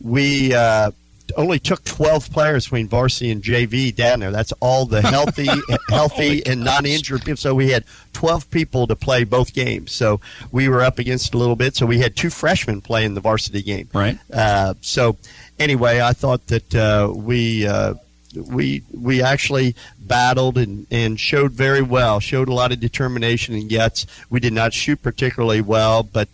we. 0.00 0.54
Uh, 0.54 0.90
only 1.36 1.58
took 1.58 1.84
12 1.84 2.30
players 2.30 2.64
between 2.64 2.88
varsity 2.88 3.30
and 3.30 3.42
JV 3.42 3.94
down 3.94 4.20
there. 4.20 4.30
That's 4.30 4.52
all 4.60 4.86
the 4.86 5.02
healthy, 5.02 5.48
healthy 5.88 6.44
and 6.46 6.62
non-injured 6.62 7.22
people. 7.22 7.36
So 7.36 7.54
we 7.54 7.70
had 7.70 7.84
12 8.12 8.50
people 8.50 8.86
to 8.86 8.96
play 8.96 9.24
both 9.24 9.54
games. 9.54 9.92
So 9.92 10.20
we 10.52 10.68
were 10.68 10.82
up 10.82 10.98
against 10.98 11.34
a 11.34 11.38
little 11.38 11.56
bit. 11.56 11.76
So 11.76 11.86
we 11.86 11.98
had 11.98 12.16
two 12.16 12.30
freshmen 12.30 12.80
play 12.80 13.04
in 13.04 13.14
the 13.14 13.20
varsity 13.20 13.62
game. 13.62 13.88
Right. 13.92 14.18
Uh, 14.32 14.74
so 14.80 15.16
anyway, 15.58 16.00
I 16.00 16.12
thought 16.12 16.46
that 16.48 16.74
uh, 16.74 17.12
we 17.14 17.66
uh, 17.66 17.94
we 18.36 18.82
we 18.92 19.22
actually 19.22 19.76
battled 19.98 20.58
and, 20.58 20.86
and 20.90 21.18
showed 21.18 21.52
very 21.52 21.82
well. 21.82 22.20
Showed 22.20 22.48
a 22.48 22.54
lot 22.54 22.72
of 22.72 22.80
determination 22.80 23.54
and 23.54 23.70
guts. 23.70 24.06
We 24.28 24.40
did 24.40 24.52
not 24.52 24.72
shoot 24.72 25.02
particularly 25.02 25.62
well, 25.62 26.02
but. 26.02 26.28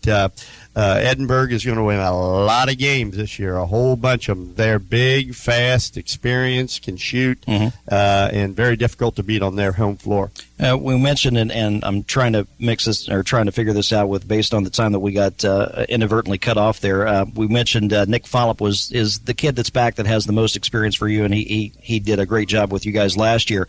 Uh, 0.76 1.00
Edinburgh 1.02 1.48
is 1.48 1.64
going 1.64 1.76
to 1.76 1.82
win 1.82 1.98
a 1.98 2.16
lot 2.16 2.70
of 2.70 2.78
games 2.78 3.16
this 3.16 3.40
year, 3.40 3.56
a 3.56 3.66
whole 3.66 3.96
bunch 3.96 4.28
of 4.28 4.38
them. 4.38 4.54
They're 4.54 4.78
big, 4.78 5.34
fast, 5.34 5.96
experienced, 5.96 6.82
can 6.82 6.96
shoot, 6.96 7.42
uh, 7.48 8.30
and 8.32 8.54
very 8.54 8.76
difficult 8.76 9.16
to 9.16 9.24
beat 9.24 9.42
on 9.42 9.56
their 9.56 9.72
home 9.72 9.96
floor. 9.96 10.30
Uh, 10.60 10.78
we 10.80 10.96
mentioned, 10.96 11.36
and, 11.36 11.50
and 11.50 11.84
I'm 11.84 12.04
trying 12.04 12.34
to 12.34 12.46
mix 12.60 12.84
this 12.84 13.08
or 13.08 13.24
trying 13.24 13.46
to 13.46 13.52
figure 13.52 13.72
this 13.72 13.92
out 13.92 14.08
with 14.08 14.28
based 14.28 14.54
on 14.54 14.62
the 14.62 14.70
time 14.70 14.92
that 14.92 15.00
we 15.00 15.12
got 15.12 15.44
uh, 15.44 15.84
inadvertently 15.88 16.38
cut 16.38 16.56
off 16.56 16.80
there. 16.80 17.06
Uh, 17.06 17.24
we 17.34 17.48
mentioned 17.48 17.92
uh, 17.92 18.04
Nick 18.04 18.24
Follop 18.24 18.60
was 18.60 18.92
is 18.92 19.20
the 19.20 19.34
kid 19.34 19.56
that's 19.56 19.70
back 19.70 19.96
that 19.96 20.06
has 20.06 20.24
the 20.26 20.32
most 20.32 20.54
experience 20.54 20.94
for 20.94 21.08
you, 21.08 21.24
and 21.24 21.34
he 21.34 21.44
he, 21.44 21.72
he 21.80 21.98
did 21.98 22.20
a 22.20 22.26
great 22.26 22.48
job 22.48 22.72
with 22.72 22.86
you 22.86 22.92
guys 22.92 23.16
last 23.16 23.50
year. 23.50 23.66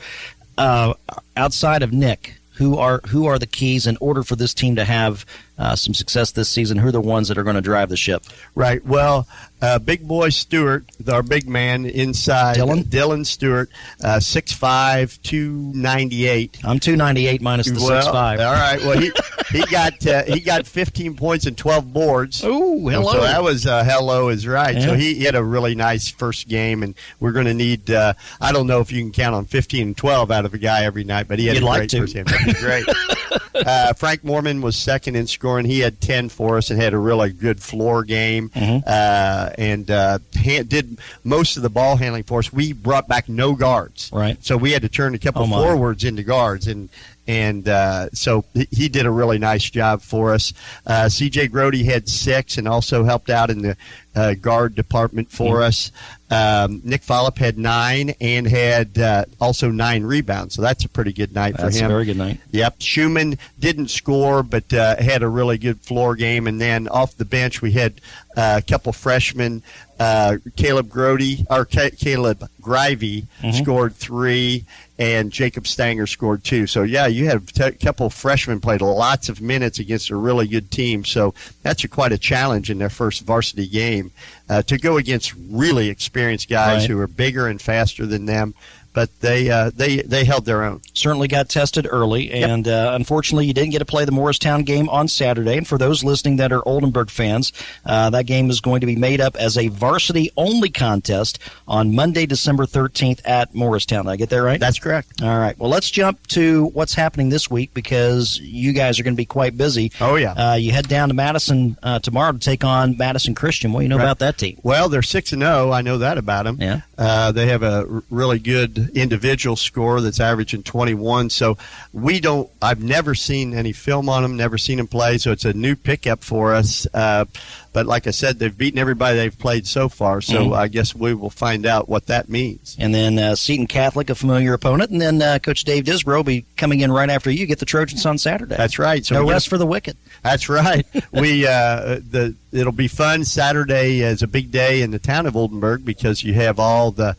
Uh, 0.57 0.93
outside 1.35 1.81
of 1.81 1.91
Nick, 1.91 2.35
who 2.55 2.77
are 2.77 3.01
who 3.07 3.25
are 3.25 3.39
the 3.39 3.47
keys 3.47 3.87
in 3.87 3.97
order 3.99 4.21
for 4.21 4.35
this 4.35 4.53
team 4.53 4.75
to 4.75 4.85
have 4.85 5.25
uh, 5.57 5.75
some 5.75 5.93
success 5.93 6.31
this 6.31 6.49
season? 6.49 6.77
Who 6.77 6.87
are 6.87 6.91
the 6.91 7.01
ones 7.01 7.27
that 7.27 7.37
are 7.37 7.43
going 7.43 7.55
to 7.55 7.61
drive 7.61 7.89
the 7.89 7.97
ship? 7.97 8.23
Right. 8.55 8.83
Well, 8.85 9.27
uh, 9.61 9.77
big 9.77 10.07
boy 10.07 10.29
Stewart, 10.29 10.85
our 11.11 11.21
big 11.21 11.47
man 11.47 11.85
inside. 11.85 12.57
Dylan? 12.57 12.83
Dylan 12.83 13.25
Stewart, 13.25 13.69
uh, 14.03 14.17
6'5", 14.17 15.21
298. 15.21 16.57
I'm 16.63 16.79
298 16.79 17.41
minus 17.41 17.67
the 17.67 17.73
well, 17.73 18.01
six 18.01 18.07
five. 18.07 18.39
All 18.39 18.53
right. 18.53 18.79
Well, 18.81 18.97
he 18.97 19.11
he 19.51 19.63
got 19.67 20.05
uh, 20.07 20.23
he 20.23 20.39
got 20.39 20.65
15 20.65 21.15
points 21.15 21.45
and 21.45 21.55
12 21.55 21.93
boards. 21.93 22.43
Ooh, 22.43 22.87
hello. 22.87 23.13
So 23.13 23.21
that 23.21 23.43
was 23.43 23.67
uh, 23.67 23.83
hello 23.83 24.29
is 24.29 24.47
right. 24.47 24.81
So 24.81 24.95
he, 24.95 25.13
he 25.13 25.23
had 25.25 25.35
a 25.35 25.43
really 25.43 25.75
nice 25.75 26.09
first 26.09 26.47
game, 26.47 26.81
and 26.81 26.95
we're 27.19 27.33
going 27.33 27.45
to 27.45 27.53
need. 27.53 27.91
Uh, 27.91 28.13
I 28.39 28.51
don't 28.51 28.65
know 28.65 28.79
if 28.79 28.91
you 28.91 29.01
can 29.01 29.11
count 29.11 29.35
on 29.35 29.45
15 29.45 29.87
and 29.87 29.97
12 29.97 30.31
out 30.31 30.45
of 30.45 30.53
a 30.53 30.57
guy 30.57 30.85
every 30.85 31.03
night, 31.03 31.27
but 31.27 31.37
he 31.37 31.45
had 31.45 31.55
You'd 31.57 31.63
a 31.63 31.65
like 31.67 31.79
great 31.81 31.89
to. 31.91 31.99
first 31.99 32.13
game. 32.15 32.23
That'd 32.25 32.47
be 32.47 32.53
great. 32.53 32.85
uh, 33.65 33.93
Frank 33.93 34.23
Moorman 34.23 34.61
was 34.61 34.75
second 34.75 35.15
in 35.15 35.27
scoring. 35.27 35.65
He 35.65 35.79
had 35.79 35.99
10 36.01 36.29
for 36.29 36.57
us 36.57 36.69
and 36.69 36.81
had 36.81 36.93
a 36.93 36.97
really 36.97 37.31
good 37.31 37.61
floor 37.61 38.03
game, 38.03 38.49
Mm-hmm. 38.49 38.87
uh, 38.87 39.49
and 39.57 39.89
uh, 39.91 40.19
ha- 40.35 40.63
did 40.63 40.99
most 41.23 41.57
of 41.57 41.63
the 41.63 41.69
ball 41.69 41.95
handling 41.97 42.23
for 42.23 42.39
us. 42.39 42.51
We 42.51 42.73
brought 42.73 43.07
back 43.07 43.29
no 43.29 43.53
guards, 43.55 44.09
Right. 44.13 44.43
So 44.43 44.57
we 44.57 44.71
had 44.71 44.81
to 44.81 44.89
turn 44.89 45.15
a 45.15 45.19
couple 45.19 45.43
Oh, 45.43 45.47
forwards 45.47 46.03
into 46.03 46.23
guards, 46.23 46.67
and 46.67 46.89
and 47.27 47.69
uh, 47.69 48.09
so 48.13 48.43
he- 48.53 48.67
he 48.71 48.89
did 48.89 49.05
a 49.05 49.11
really 49.11 49.37
nice 49.37 49.69
job 49.69 50.01
for 50.01 50.33
us. 50.33 50.53
Uh, 50.85 51.07
C.J. 51.07 51.49
Grody 51.49 51.85
had 51.85 52.09
six, 52.09 52.57
and 52.57 52.67
also 52.67 53.03
helped 53.03 53.29
out 53.29 53.49
in 53.49 53.61
the 53.61 53.77
uh, 54.15 54.33
guard 54.33 54.75
department 54.75 55.31
for 55.31 55.57
mm-hmm. 55.57 55.63
us. 55.63 55.91
Um, 56.29 56.81
Nick 56.85 57.01
Follop 57.01 57.37
had 57.37 57.57
nine 57.57 58.13
and 58.21 58.47
had 58.47 58.97
uh, 58.97 59.25
also 59.41 59.69
nine 59.69 60.03
rebounds, 60.03 60.55
so 60.55 60.61
that's 60.61 60.85
a 60.85 60.89
pretty 60.89 61.11
good 61.11 61.35
night 61.35 61.57
that's 61.57 61.77
for 61.77 61.83
him. 61.83 61.91
a 61.91 61.93
very 61.93 62.05
good 62.05 62.17
night. 62.17 62.39
Yep. 62.51 62.75
Schumann 62.79 63.37
didn't 63.59 63.89
score, 63.89 64.41
but 64.41 64.73
uh, 64.73 64.95
had 64.95 65.23
a 65.23 65.27
really 65.27 65.57
good 65.57 65.81
floor 65.81 66.15
game. 66.15 66.47
And 66.47 66.59
then 66.59 66.87
off 66.87 67.17
the 67.17 67.25
bench, 67.25 67.61
we 67.61 67.73
had 67.73 67.99
uh, 68.37 68.61
a 68.63 68.65
couple 68.65 68.93
freshmen. 68.93 69.61
Uh, 69.99 70.37
Caleb 70.55 70.87
Grody 70.87 71.45
or 71.47 71.63
Caleb 71.63 72.49
Grivey 72.59 73.27
mm-hmm. 73.39 73.51
scored 73.51 73.93
three, 73.93 74.65
and 74.97 75.31
Jacob 75.31 75.67
Stanger 75.67 76.07
scored 76.07 76.43
two. 76.43 76.65
So 76.65 76.81
yeah, 76.81 77.05
you 77.05 77.27
had 77.27 77.43
a 77.59 77.71
couple 77.73 78.07
of 78.07 78.13
freshmen 78.13 78.61
played 78.61 78.81
lots 78.81 79.29
of 79.29 79.41
minutes 79.41 79.77
against 79.77 80.09
a 80.09 80.15
really 80.15 80.47
good 80.47 80.71
team. 80.71 81.05
So 81.05 81.35
that's 81.61 81.83
a, 81.83 81.87
quite 81.87 82.13
a 82.13 82.17
challenge 82.17 82.71
in 82.71 82.79
their 82.79 82.89
first 82.89 83.23
varsity 83.25 83.67
game 83.67 84.00
uh, 84.49 84.61
to 84.63 84.77
go 84.77 84.97
against 84.97 85.33
really 85.49 85.89
experienced 85.89 86.49
guys 86.49 86.81
right. 86.81 86.89
who 86.89 86.99
are 86.99 87.07
bigger 87.07 87.47
and 87.47 87.61
faster 87.61 88.05
than 88.05 88.25
them 88.25 88.53
but 88.93 89.09
they 89.21 89.49
uh, 89.49 89.71
they 89.73 90.01
they 90.01 90.25
held 90.25 90.45
their 90.45 90.63
own. 90.63 90.81
Certainly 90.93 91.27
got 91.27 91.49
tested 91.49 91.87
early, 91.89 92.31
and 92.31 92.65
yep. 92.65 92.89
uh, 92.89 92.95
unfortunately, 92.95 93.45
you 93.45 93.53
didn't 93.53 93.71
get 93.71 93.79
to 93.79 93.85
play 93.85 94.05
the 94.05 94.11
Morristown 94.11 94.63
game 94.63 94.89
on 94.89 95.07
Saturday. 95.07 95.57
And 95.57 95.67
for 95.67 95.77
those 95.77 96.03
listening 96.03 96.37
that 96.37 96.51
are 96.51 96.61
Oldenburg 96.67 97.09
fans, 97.09 97.53
uh, 97.85 98.09
that 98.11 98.25
game 98.25 98.49
is 98.49 98.61
going 98.61 98.81
to 98.81 98.87
be 98.87 98.95
made 98.95 99.21
up 99.21 99.35
as 99.35 99.57
a 99.57 99.67
varsity 99.69 100.31
only 100.37 100.69
contest 100.69 101.39
on 101.67 101.95
Monday, 101.95 102.25
December 102.25 102.65
thirteenth 102.65 103.21
at 103.25 103.53
Morristown. 103.53 104.05
Did 104.05 104.11
I 104.11 104.15
get 104.15 104.29
that 104.29 104.41
right? 104.41 104.59
That's 104.59 104.79
correct. 104.79 105.21
All 105.21 105.37
right. 105.37 105.57
Well, 105.57 105.69
let's 105.69 105.89
jump 105.89 106.25
to 106.27 106.65
what's 106.67 106.93
happening 106.93 107.29
this 107.29 107.49
week 107.49 107.73
because 107.73 108.39
you 108.39 108.73
guys 108.73 108.99
are 108.99 109.03
going 109.03 109.13
to 109.13 109.17
be 109.17 109.25
quite 109.25 109.57
busy. 109.57 109.91
Oh 109.99 110.15
yeah. 110.15 110.33
Uh, 110.33 110.55
you 110.55 110.71
head 110.71 110.87
down 110.87 111.09
to 111.09 111.13
Madison 111.13 111.77
uh, 111.83 111.99
tomorrow 111.99 112.31
to 112.31 112.39
take 112.39 112.63
on 112.63 112.97
Madison 112.97 113.35
Christian. 113.35 113.71
What 113.71 113.79
do 113.79 113.83
you 113.83 113.89
know 113.89 113.97
right. 113.97 114.03
about 114.03 114.19
that 114.19 114.37
team? 114.37 114.59
Well, 114.63 114.89
they're 114.89 115.01
six 115.01 115.31
and 115.31 115.41
zero. 115.41 115.69
Oh. 115.69 115.71
I 115.71 115.81
know 115.81 115.99
that 115.99 116.17
about 116.17 116.45
them. 116.45 116.57
Yeah. 116.59 116.81
Uh, 117.01 117.31
they 117.31 117.47
have 117.47 117.63
a 117.63 118.03
really 118.11 118.37
good 118.37 118.91
individual 118.95 119.55
score 119.55 120.01
that's 120.01 120.19
averaging 120.19 120.61
21. 120.61 121.31
So 121.31 121.57
we 121.93 122.19
don't. 122.19 122.47
I've 122.61 122.83
never 122.83 123.15
seen 123.15 123.55
any 123.55 123.71
film 123.71 124.07
on 124.07 124.21
them. 124.21 124.37
Never 124.37 124.59
seen 124.59 124.77
them 124.77 124.85
play. 124.85 125.17
So 125.17 125.31
it's 125.31 125.43
a 125.43 125.53
new 125.53 125.75
pickup 125.75 126.23
for 126.23 126.53
us. 126.53 126.85
Uh, 126.93 127.25
but 127.73 127.85
like 127.85 128.07
I 128.07 128.11
said, 128.11 128.39
they've 128.39 128.55
beaten 128.55 128.79
everybody 128.79 129.17
they've 129.17 129.37
played 129.37 129.65
so 129.65 129.87
far. 129.87 130.21
So 130.21 130.45
mm-hmm. 130.45 130.53
I 130.53 130.67
guess 130.67 130.93
we 130.93 131.13
will 131.13 131.29
find 131.29 131.65
out 131.65 131.87
what 131.87 132.07
that 132.07 132.29
means. 132.29 132.75
And 132.79 132.93
then 132.93 133.17
uh, 133.17 133.35
Seton 133.35 133.67
Catholic, 133.67 134.09
a 134.09 134.15
familiar 134.15 134.53
opponent, 134.53 134.91
and 134.91 134.99
then 134.99 135.21
uh, 135.21 135.39
Coach 135.39 135.63
Dave 135.63 135.85
Disbro 135.85 136.17
will 136.17 136.23
be 136.23 136.45
coming 136.57 136.81
in 136.81 136.91
right 136.91 137.09
after 137.09 137.31
you 137.31 137.45
get 137.45 137.59
the 137.59 137.65
Trojans 137.65 138.05
on 138.05 138.17
Saturday. 138.17 138.55
That's 138.55 138.77
right. 138.77 139.05
So 139.05 139.15
no 139.15 139.29
rest 139.29 139.47
for 139.47 139.57
the 139.57 139.65
wicked. 139.65 139.95
That's 140.23 140.49
right. 140.49 140.85
we 141.13 141.47
uh, 141.47 141.99
the 142.09 142.35
it'll 142.51 142.71
be 142.73 142.87
fun. 142.87 143.23
Saturday 143.23 144.01
is 144.01 144.21
a 144.21 144.27
big 144.27 144.51
day 144.51 144.81
in 144.81 144.91
the 144.91 144.99
town 144.99 145.25
of 145.25 145.35
Oldenburg 145.35 145.85
because 145.85 146.23
you 146.23 146.33
have 146.33 146.59
all 146.59 146.91
the 146.91 147.15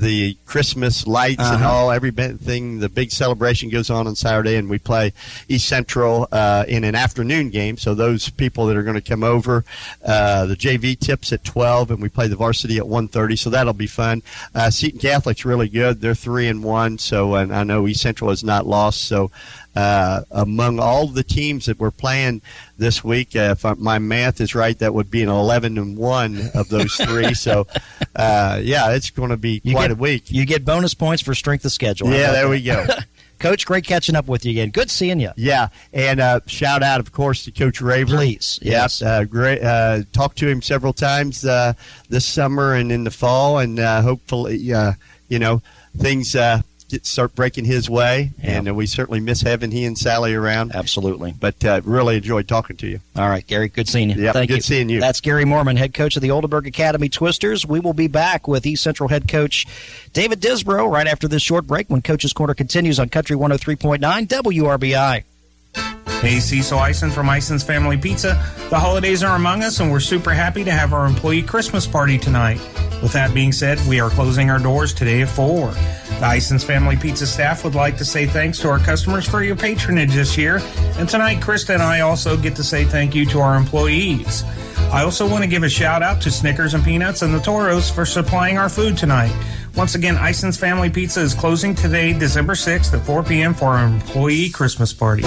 the 0.00 0.36
Christmas 0.46 1.06
lights 1.06 1.40
uh-huh. 1.40 1.54
and 1.54 1.64
all 1.64 1.90
everything. 1.90 2.80
The 2.80 2.88
big 2.88 3.10
celebration 3.10 3.70
goes 3.70 3.90
on 3.90 4.06
on 4.06 4.16
Saturday, 4.16 4.56
and 4.56 4.68
we 4.68 4.78
play 4.78 5.12
East 5.48 5.68
Central 5.68 6.28
uh, 6.32 6.64
in 6.68 6.84
an 6.84 6.94
afternoon 6.94 7.50
game. 7.50 7.76
So 7.76 7.94
those 7.94 8.28
people 8.30 8.66
that 8.66 8.76
are 8.76 8.82
going 8.82 8.94
to 8.94 9.00
come 9.00 9.22
over, 9.22 9.64
uh, 10.04 10.46
the 10.46 10.56
JV 10.56 10.98
tips 10.98 11.32
at 11.32 11.44
twelve, 11.44 11.90
and 11.90 12.00
we 12.02 12.08
play 12.08 12.28
the 12.28 12.36
varsity 12.36 12.78
at 12.78 12.84
1.30, 12.84 13.38
So 13.38 13.50
that'll 13.50 13.72
be 13.72 13.86
fun. 13.86 14.22
Uh, 14.54 14.70
Seton 14.70 15.00
Catholic's 15.00 15.44
really 15.44 15.68
good. 15.68 16.00
They're 16.00 16.14
three 16.14 16.48
and 16.48 16.62
one. 16.62 16.98
So 16.98 17.34
and 17.34 17.54
I 17.54 17.64
know 17.64 17.86
East 17.86 18.02
Central 18.02 18.30
has 18.30 18.44
not 18.44 18.66
lost. 18.66 19.04
So 19.04 19.30
uh, 19.76 20.22
among 20.30 20.78
all 20.78 21.06
the 21.06 21.22
teams 21.24 21.66
that 21.66 21.78
we're 21.78 21.90
playing 21.90 22.42
this 22.78 23.02
week, 23.02 23.34
uh, 23.36 23.56
if 23.56 23.78
my 23.78 23.98
math 23.98 24.40
is 24.40 24.54
right, 24.54 24.78
that 24.78 24.94
would 24.94 25.10
be 25.10 25.22
an 25.22 25.28
11 25.28 25.78
and 25.78 25.96
1 25.96 26.50
of 26.54 26.68
those 26.68 26.94
three. 26.94 27.34
so, 27.34 27.66
uh, 28.16 28.60
yeah, 28.62 28.92
it's 28.92 29.10
going 29.10 29.30
to 29.30 29.36
be 29.36 29.60
you 29.64 29.74
quite 29.74 29.88
get, 29.88 29.98
a 29.98 30.00
week. 30.00 30.30
You 30.30 30.46
get 30.46 30.64
bonus 30.64 30.94
points 30.94 31.22
for 31.22 31.34
strength 31.34 31.64
of 31.64 31.72
schedule. 31.72 32.10
Yeah, 32.10 32.32
there 32.32 32.44
that? 32.44 32.50
we 32.50 32.62
go. 32.62 32.86
Coach, 33.38 33.66
great 33.66 33.84
catching 33.84 34.14
up 34.14 34.26
with 34.26 34.44
you 34.44 34.52
again. 34.52 34.70
Good 34.70 34.90
seeing 34.90 35.20
you. 35.20 35.30
Yeah, 35.36 35.68
and 35.92 36.20
uh, 36.20 36.40
shout 36.46 36.82
out, 36.82 37.00
of 37.00 37.12
course, 37.12 37.44
to 37.44 37.50
Coach 37.50 37.80
Raver. 37.80 38.16
Please, 38.16 38.58
yes. 38.62 39.02
Uh, 39.02 39.24
great. 39.24 39.62
Uh, 39.62 40.02
talked 40.12 40.38
to 40.38 40.48
him 40.48 40.62
several 40.62 40.92
times 40.92 41.44
uh, 41.44 41.74
this 42.08 42.24
summer 42.24 42.74
and 42.74 42.92
in 42.92 43.04
the 43.04 43.10
fall, 43.10 43.58
and 43.58 43.78
uh, 43.78 44.02
hopefully, 44.02 44.72
uh, 44.72 44.92
you 45.28 45.38
know, 45.38 45.60
things 45.96 46.34
get, 46.94 47.06
start 47.06 47.34
breaking 47.34 47.64
his 47.64 47.90
way. 47.90 48.30
Yeah. 48.42 48.58
And 48.58 48.68
uh, 48.68 48.74
we 48.74 48.86
certainly 48.86 49.20
miss 49.20 49.42
having 49.42 49.70
he 49.70 49.84
and 49.84 49.98
Sally 49.98 50.34
around. 50.34 50.74
Absolutely. 50.74 51.32
But 51.32 51.64
uh, 51.64 51.80
really 51.84 52.16
enjoyed 52.16 52.48
talking 52.48 52.76
to 52.78 52.86
you. 52.86 53.00
All 53.16 53.28
right, 53.28 53.46
Gary. 53.46 53.68
Good 53.68 53.88
seeing 53.88 54.10
you. 54.10 54.22
Yeah, 54.22 54.32
good 54.32 54.50
you. 54.50 54.60
seeing 54.60 54.88
you. 54.88 55.00
That's 55.00 55.20
Gary 55.20 55.44
Moorman, 55.44 55.76
head 55.76 55.94
coach 55.94 56.16
of 56.16 56.22
the 56.22 56.30
Oldenburg 56.30 56.66
Academy 56.66 57.08
Twisters. 57.08 57.66
We 57.66 57.80
will 57.80 57.92
be 57.92 58.08
back 58.08 58.48
with 58.48 58.66
East 58.66 58.82
Central 58.82 59.08
head 59.08 59.28
coach 59.28 59.66
David 60.12 60.40
Disbro 60.40 60.90
right 60.90 61.06
after 61.06 61.28
this 61.28 61.42
short 61.42 61.66
break 61.66 61.88
when 61.88 62.02
Coach's 62.02 62.32
Corner 62.32 62.54
continues 62.54 62.98
on 62.98 63.08
Country 63.08 63.36
103.9 63.36 63.98
WRBI. 64.26 65.24
Hey, 66.24 66.40
Cecil 66.40 66.78
Ison 66.78 67.10
from 67.10 67.28
Ison's 67.28 67.62
Family 67.62 67.98
Pizza. 67.98 68.42
The 68.70 68.80
holidays 68.80 69.22
are 69.22 69.36
among 69.36 69.62
us, 69.62 69.80
and 69.80 69.92
we're 69.92 70.00
super 70.00 70.32
happy 70.32 70.64
to 70.64 70.70
have 70.70 70.94
our 70.94 71.04
employee 71.04 71.42
Christmas 71.42 71.86
party 71.86 72.16
tonight. 72.16 72.58
With 73.02 73.12
that 73.12 73.34
being 73.34 73.52
said, 73.52 73.78
we 73.86 74.00
are 74.00 74.08
closing 74.08 74.48
our 74.48 74.58
doors 74.58 74.94
today 74.94 75.20
at 75.20 75.28
4. 75.28 75.70
The 75.72 76.24
Ison's 76.24 76.64
Family 76.64 76.96
Pizza 76.96 77.26
staff 77.26 77.62
would 77.62 77.74
like 77.74 77.98
to 77.98 78.06
say 78.06 78.24
thanks 78.24 78.58
to 78.60 78.70
our 78.70 78.78
customers 78.78 79.28
for 79.28 79.42
your 79.42 79.54
patronage 79.54 80.14
this 80.14 80.38
year, 80.38 80.62
and 80.96 81.06
tonight, 81.06 81.40
Krista 81.40 81.74
and 81.74 81.82
I 81.82 82.00
also 82.00 82.38
get 82.38 82.56
to 82.56 82.64
say 82.64 82.86
thank 82.86 83.14
you 83.14 83.26
to 83.26 83.40
our 83.40 83.56
employees. 83.56 84.44
I 84.94 85.04
also 85.04 85.28
want 85.28 85.44
to 85.44 85.50
give 85.50 85.62
a 85.62 85.68
shout 85.68 86.02
out 86.02 86.22
to 86.22 86.30
Snickers 86.30 86.72
and 86.72 86.82
Peanuts 86.82 87.20
and 87.20 87.34
the 87.34 87.40
Toros 87.40 87.90
for 87.90 88.06
supplying 88.06 88.56
our 88.56 88.70
food 88.70 88.96
tonight. 88.96 89.36
Once 89.76 89.94
again, 89.94 90.16
Ison's 90.16 90.56
Family 90.56 90.88
Pizza 90.88 91.20
is 91.20 91.34
closing 91.34 91.74
today, 91.74 92.18
December 92.18 92.54
6th 92.54 92.94
at 92.98 93.04
4 93.04 93.24
p.m. 93.24 93.52
for 93.52 93.66
our 93.66 93.84
employee 93.84 94.48
Christmas 94.48 94.90
party. 94.94 95.24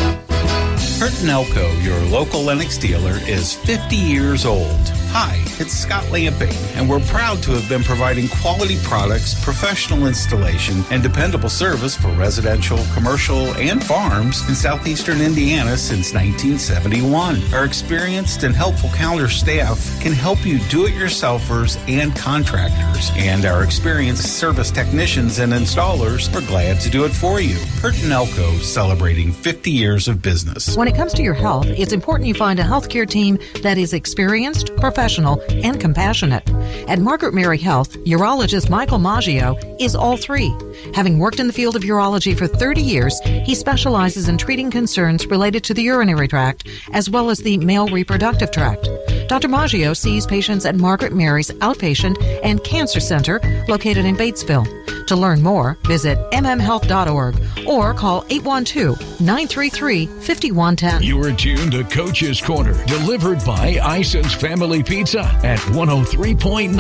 Hurton 0.99 1.29
Elko, 1.29 1.71
your 1.81 1.99
local 2.05 2.41
Lennox 2.41 2.75
dealer, 2.75 3.19
is 3.27 3.53
50 3.53 3.95
years 3.95 4.47
old. 4.47 4.87
Hi, 5.11 5.41
it's 5.57 5.73
Scott 5.73 6.03
Lamping, 6.11 6.53
and 6.75 6.87
we're 6.87 6.99
proud 6.99 7.41
to 7.43 7.51
have 7.51 7.67
been 7.67 7.81
providing 7.81 8.27
quality 8.27 8.77
products, 8.83 9.33
professional 9.43 10.05
installation, 10.05 10.83
and 10.91 11.01
dependable 11.01 11.49
service 11.49 11.95
for 11.95 12.09
residential, 12.09 12.77
commercial, 12.93 13.47
and 13.55 13.83
farms 13.83 14.47
in 14.47 14.53
southeastern 14.53 15.21
Indiana 15.21 15.75
since 15.77 16.13
1971. 16.13 17.41
Our 17.53 17.65
experienced 17.65 18.43
and 18.43 18.53
helpful 18.53 18.89
counter 18.93 19.29
staff 19.29 19.79
can 20.01 20.11
help 20.11 20.45
you 20.45 20.59
do-it-yourselfers 20.69 21.77
and 21.89 22.15
contractors, 22.15 23.09
and 23.15 23.45
our 23.45 23.63
experienced 23.63 24.37
service 24.37 24.69
technicians 24.69 25.39
and 25.39 25.51
installers 25.51 26.31
are 26.35 26.45
glad 26.45 26.79
to 26.81 26.91
do 26.91 27.05
it 27.05 27.11
for 27.11 27.39
you. 27.39 27.55
Hurton 27.81 28.11
Elko 28.11 28.57
celebrating 28.57 29.31
50 29.31 29.71
years 29.71 30.07
of 30.07 30.21
business. 30.21 30.75
When 30.77 30.87
it 30.87 30.95
comes 30.95 31.13
to 31.13 31.23
your 31.23 31.33
health, 31.33 31.65
it's 31.65 31.93
important 31.93 32.27
you 32.27 32.35
find 32.35 32.59
a 32.59 32.63
healthcare 32.63 33.09
team 33.09 33.39
that 33.63 33.77
is 33.79 33.93
experienced, 33.93 34.75
professional, 34.75 34.96
professional, 34.97 35.39
and 35.63 35.79
compassionate. 35.79 36.49
At 36.89 36.97
Margaret 36.97 37.31
Mary 37.31 37.59
Health, 37.59 37.95
urologist 37.99 38.67
Michael 38.67 38.97
Maggio 38.97 39.55
is 39.79 39.95
all 39.95 40.17
three. 40.17 40.51
Having 40.95 41.19
worked 41.19 41.39
in 41.39 41.45
the 41.45 41.53
field 41.53 41.75
of 41.75 41.83
urology 41.83 42.35
for 42.35 42.47
30 42.47 42.81
years, 42.81 43.19
he 43.23 43.53
specializes 43.53 44.27
in 44.27 44.39
treating 44.39 44.71
concerns 44.71 45.27
related 45.27 45.63
to 45.65 45.75
the 45.75 45.83
urinary 45.83 46.27
tract 46.27 46.67
as 46.93 47.11
well 47.11 47.29
as 47.29 47.37
the 47.37 47.59
male 47.59 47.87
reproductive 47.89 48.49
tract. 48.49 48.89
Dr. 49.27 49.47
Maggio 49.47 49.93
sees 49.93 50.25
patients 50.25 50.65
at 50.65 50.75
Margaret 50.75 51.13
Mary's 51.13 51.51
Outpatient 51.51 52.17
and 52.41 52.63
Cancer 52.63 52.99
Center 52.99 53.39
located 53.67 54.03
in 54.03 54.15
Batesville. 54.15 54.96
To 55.07 55.15
learn 55.15 55.41
more, 55.41 55.77
visit 55.83 56.17
mmhealth.org 56.31 57.67
or 57.67 57.93
call 57.93 58.23
812-933-5110. 58.23 61.03
You 61.03 61.23
are 61.23 61.31
tuned 61.31 61.71
to 61.71 61.85
Coach's 61.85 62.41
Corner, 62.41 62.73
delivered 62.85 63.43
by 63.45 63.79
Ison's 63.99 64.33
Family 64.33 64.83
Pizza 64.83 65.21
at 65.43 65.59
103.9 65.59 66.73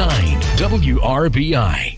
WRBI. 0.57 1.96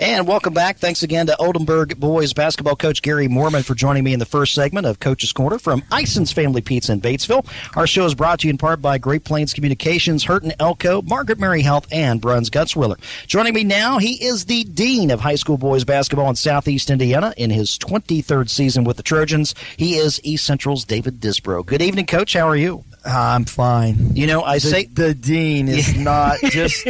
And 0.00 0.26
welcome 0.26 0.54
back. 0.54 0.78
Thanks 0.78 1.02
again 1.02 1.26
to 1.26 1.36
Oldenburg 1.36 2.00
boys 2.00 2.32
basketball 2.32 2.74
coach 2.74 3.02
Gary 3.02 3.28
Moorman 3.28 3.62
for 3.62 3.74
joining 3.74 4.02
me 4.02 4.14
in 4.14 4.18
the 4.18 4.24
first 4.24 4.54
segment 4.54 4.86
of 4.86 4.98
Coach's 4.98 5.30
Corner 5.30 5.58
from 5.58 5.82
Ison's 5.92 6.32
Family 6.32 6.62
Pizza 6.62 6.92
in 6.92 7.02
Batesville. 7.02 7.46
Our 7.76 7.86
show 7.86 8.06
is 8.06 8.14
brought 8.14 8.40
to 8.40 8.46
you 8.46 8.50
in 8.50 8.56
part 8.56 8.80
by 8.80 8.96
Great 8.96 9.24
Plains 9.24 9.52
Communications, 9.52 10.24
Hurton 10.24 10.54
Elko, 10.58 11.02
Margaret 11.02 11.38
Mary 11.38 11.60
Health, 11.60 11.86
and 11.92 12.18
Bruns 12.18 12.48
Gutzwiller. 12.48 12.98
Joining 13.26 13.52
me 13.52 13.62
now, 13.62 13.98
he 13.98 14.14
is 14.24 14.46
the 14.46 14.64
Dean 14.64 15.10
of 15.10 15.20
High 15.20 15.34
School 15.34 15.58
Boys 15.58 15.84
Basketball 15.84 16.30
in 16.30 16.36
Southeast 16.36 16.88
Indiana 16.88 17.34
in 17.36 17.50
his 17.50 17.76
23rd 17.76 18.48
season 18.48 18.84
with 18.84 18.96
the 18.96 19.02
Trojans. 19.02 19.54
He 19.76 19.96
is 19.96 20.18
East 20.24 20.46
Central's 20.46 20.86
David 20.86 21.20
Disbro. 21.20 21.66
Good 21.66 21.82
evening, 21.82 22.06
Coach. 22.06 22.32
How 22.32 22.48
are 22.48 22.56
you? 22.56 22.84
I'm 23.04 23.44
fine. 23.44 24.14
You 24.16 24.26
know, 24.26 24.42
I 24.42 24.56
the, 24.56 24.60
say 24.60 24.84
the 24.86 25.14
dean 25.14 25.68
is 25.68 25.96
not 25.96 26.38
just 26.44 26.86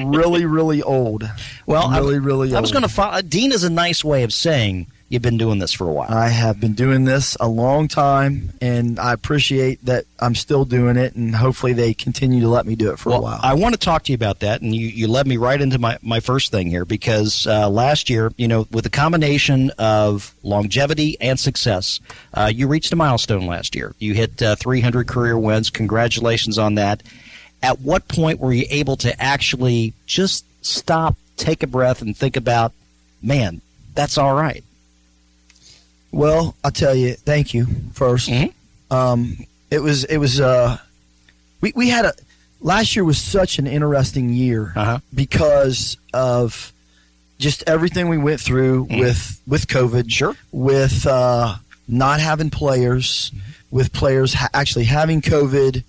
really, 0.00 0.46
really 0.46 0.82
old. 0.82 1.28
Well, 1.66 1.90
really, 1.90 2.18
really. 2.18 2.54
I 2.54 2.60
was 2.60 2.72
going 2.72 2.88
to. 2.88 3.22
Dean 3.22 3.52
is 3.52 3.64
a 3.64 3.70
nice 3.70 4.04
way 4.04 4.22
of 4.22 4.32
saying 4.32 4.86
you've 5.12 5.20
been 5.20 5.36
doing 5.36 5.58
this 5.58 5.72
for 5.72 5.86
a 5.86 5.92
while. 5.92 6.10
I 6.10 6.28
have 6.28 6.58
been 6.58 6.72
doing 6.72 7.04
this 7.04 7.36
a 7.38 7.46
long 7.46 7.86
time, 7.86 8.54
and 8.62 8.98
I 8.98 9.12
appreciate 9.12 9.84
that 9.84 10.06
I'm 10.18 10.34
still 10.34 10.64
doing 10.64 10.96
it, 10.96 11.14
and 11.14 11.36
hopefully 11.36 11.74
they 11.74 11.92
continue 11.92 12.40
to 12.40 12.48
let 12.48 12.64
me 12.64 12.74
do 12.76 12.90
it 12.90 12.98
for 12.98 13.10
well, 13.10 13.18
a 13.18 13.22
while. 13.22 13.40
I 13.42 13.52
want 13.52 13.74
to 13.74 13.78
talk 13.78 14.04
to 14.04 14.12
you 14.12 14.16
about 14.16 14.40
that, 14.40 14.62
and 14.62 14.74
you, 14.74 14.86
you 14.86 15.08
led 15.08 15.26
me 15.26 15.36
right 15.36 15.60
into 15.60 15.78
my, 15.78 15.98
my 16.00 16.20
first 16.20 16.50
thing 16.50 16.68
here 16.68 16.86
because 16.86 17.46
uh, 17.46 17.68
last 17.68 18.08
year, 18.08 18.32
you 18.38 18.48
know, 18.48 18.66
with 18.70 18.84
the 18.84 18.90
combination 18.90 19.70
of 19.78 20.34
longevity 20.42 21.18
and 21.20 21.38
success, 21.38 22.00
uh, 22.32 22.50
you 22.52 22.66
reached 22.66 22.90
a 22.92 22.96
milestone 22.96 23.46
last 23.46 23.76
year. 23.76 23.94
You 23.98 24.14
hit 24.14 24.40
uh, 24.40 24.56
300 24.56 25.06
career 25.06 25.36
wins. 25.36 25.68
Congratulations 25.68 26.56
on 26.56 26.76
that. 26.76 27.02
At 27.62 27.80
what 27.80 28.08
point 28.08 28.40
were 28.40 28.52
you 28.52 28.64
able 28.70 28.96
to 28.96 29.22
actually 29.22 29.92
just 30.06 30.46
stop, 30.64 31.16
take 31.36 31.62
a 31.62 31.66
breath, 31.66 32.00
and 32.00 32.16
think 32.16 32.38
about, 32.38 32.72
man, 33.22 33.60
that's 33.94 34.16
all 34.16 34.34
right? 34.34 34.64
Well, 36.12 36.54
I'll 36.62 36.70
tell 36.70 36.94
you, 36.94 37.14
thank 37.14 37.54
you 37.54 37.66
1st 37.94 38.28
Mhm. 38.28 38.52
Um, 38.94 39.46
it 39.70 39.80
was 39.80 40.04
it 40.04 40.18
was 40.18 40.38
uh, 40.40 40.76
we 41.62 41.72
we 41.74 41.88
had 41.88 42.04
a 42.04 42.12
last 42.60 42.94
year 42.94 43.04
was 43.04 43.18
such 43.18 43.58
an 43.58 43.66
interesting 43.66 44.28
year 44.30 44.72
Uh-huh. 44.76 44.98
because 45.14 45.96
of 46.12 46.72
just 47.38 47.64
everything 47.66 48.08
we 48.08 48.18
went 48.18 48.40
through 48.40 48.82
with 48.90 49.40
with 49.46 49.66
COVID, 49.68 50.02
Mm-hmm. 50.04 50.08
Sure. 50.08 50.36
with 50.52 51.06
uh, 51.06 51.56
not 51.88 52.20
having 52.20 52.50
players, 52.50 53.32
with 53.70 53.92
players 53.94 54.34
ha- 54.34 54.50
actually 54.52 54.84
having 54.84 55.22
COVID, 55.22 55.82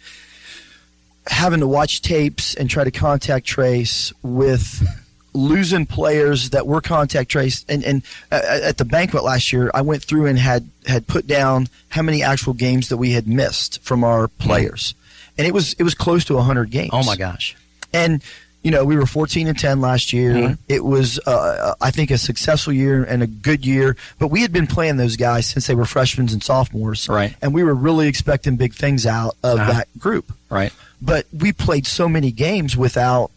having 1.27 1.59
to 1.59 1.67
watch 1.67 2.01
tapes 2.01 2.55
and 2.55 2.69
try 2.69 2.85
to 2.85 2.91
contact 2.91 3.45
trace 3.45 4.13
with 4.23 4.87
losing 5.33 5.85
players 5.85 6.51
that 6.51 6.67
were 6.67 6.81
contact 6.81 7.29
traced 7.31 7.65
and, 7.69 7.83
and 7.83 8.03
uh, 8.31 8.41
at 8.63 8.77
the 8.77 8.85
banquet 8.85 9.23
last 9.23 9.51
year 9.51 9.71
i 9.73 9.81
went 9.81 10.03
through 10.03 10.25
and 10.27 10.37
had 10.37 10.67
had 10.85 11.07
put 11.07 11.25
down 11.27 11.67
how 11.89 12.01
many 12.01 12.21
actual 12.21 12.53
games 12.53 12.89
that 12.89 12.97
we 12.97 13.11
had 13.11 13.27
missed 13.27 13.81
from 13.81 14.03
our 14.03 14.27
players 14.27 14.93
and 15.37 15.47
it 15.47 15.53
was 15.53 15.73
it 15.73 15.83
was 15.83 15.95
close 15.95 16.23
to 16.25 16.35
100 16.35 16.69
games 16.69 16.91
Oh, 16.93 17.03
my 17.03 17.15
gosh. 17.15 17.55
and 17.93 18.21
you 18.61 18.69
know 18.71 18.85
we 18.85 18.95
were 18.95 19.05
14 19.07 19.47
and 19.47 19.57
10 19.57 19.81
last 19.81 20.13
year 20.13 20.33
Mhm. 20.33 20.57
it 20.69 20.85
was 20.85 21.19
uh, 21.25 21.73
i 21.81 21.89
think 21.91 22.11
a 22.11 22.17
successful 22.17 22.71
year 22.71 23.03
and 23.03 23.23
a 23.23 23.27
good 23.27 23.65
year 23.65 23.97
but 24.19 24.27
we 24.27 24.41
had 24.41 24.53
been 24.53 24.67
playing 24.67 24.97
those 24.97 25.15
guys 25.17 25.47
since 25.47 25.65
they 25.67 25.75
were 25.75 25.85
freshmen 25.85 26.29
and 26.29 26.43
sophomores 26.43 27.09
Right. 27.09 27.35
and 27.41 27.53
we 27.53 27.63
were 27.63 27.73
really 27.75 28.07
expecting 28.07 28.55
big 28.55 28.73
things 28.73 29.05
out 29.05 29.35
of 29.43 29.59
Uh-huh. 29.59 29.73
that 29.73 29.87
group 29.99 30.31
Right. 30.49 30.71
but 31.01 31.25
we 31.37 31.51
played 31.51 31.87
so 31.87 32.07
many 32.07 32.31
games 32.31 32.77
without 32.77 33.31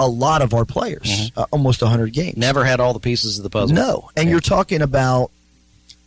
a 0.00 0.06
lot 0.08 0.42
of 0.42 0.54
our 0.54 0.64
players, 0.64 1.32
uh, 1.36 1.46
almost 1.50 1.82
100 1.82 2.12
games. 2.12 2.32
Mm-hmm. 2.32 2.40
Never 2.40 2.64
had 2.64 2.80
all 2.80 2.92
the 2.92 3.00
pieces 3.00 3.38
of 3.38 3.42
the 3.42 3.50
puzzle. 3.50 3.74
No. 3.74 4.10
And 4.16 4.26
Yeah. 4.26 4.32
you're 4.32 4.40
talking 4.40 4.82
about 4.82 5.30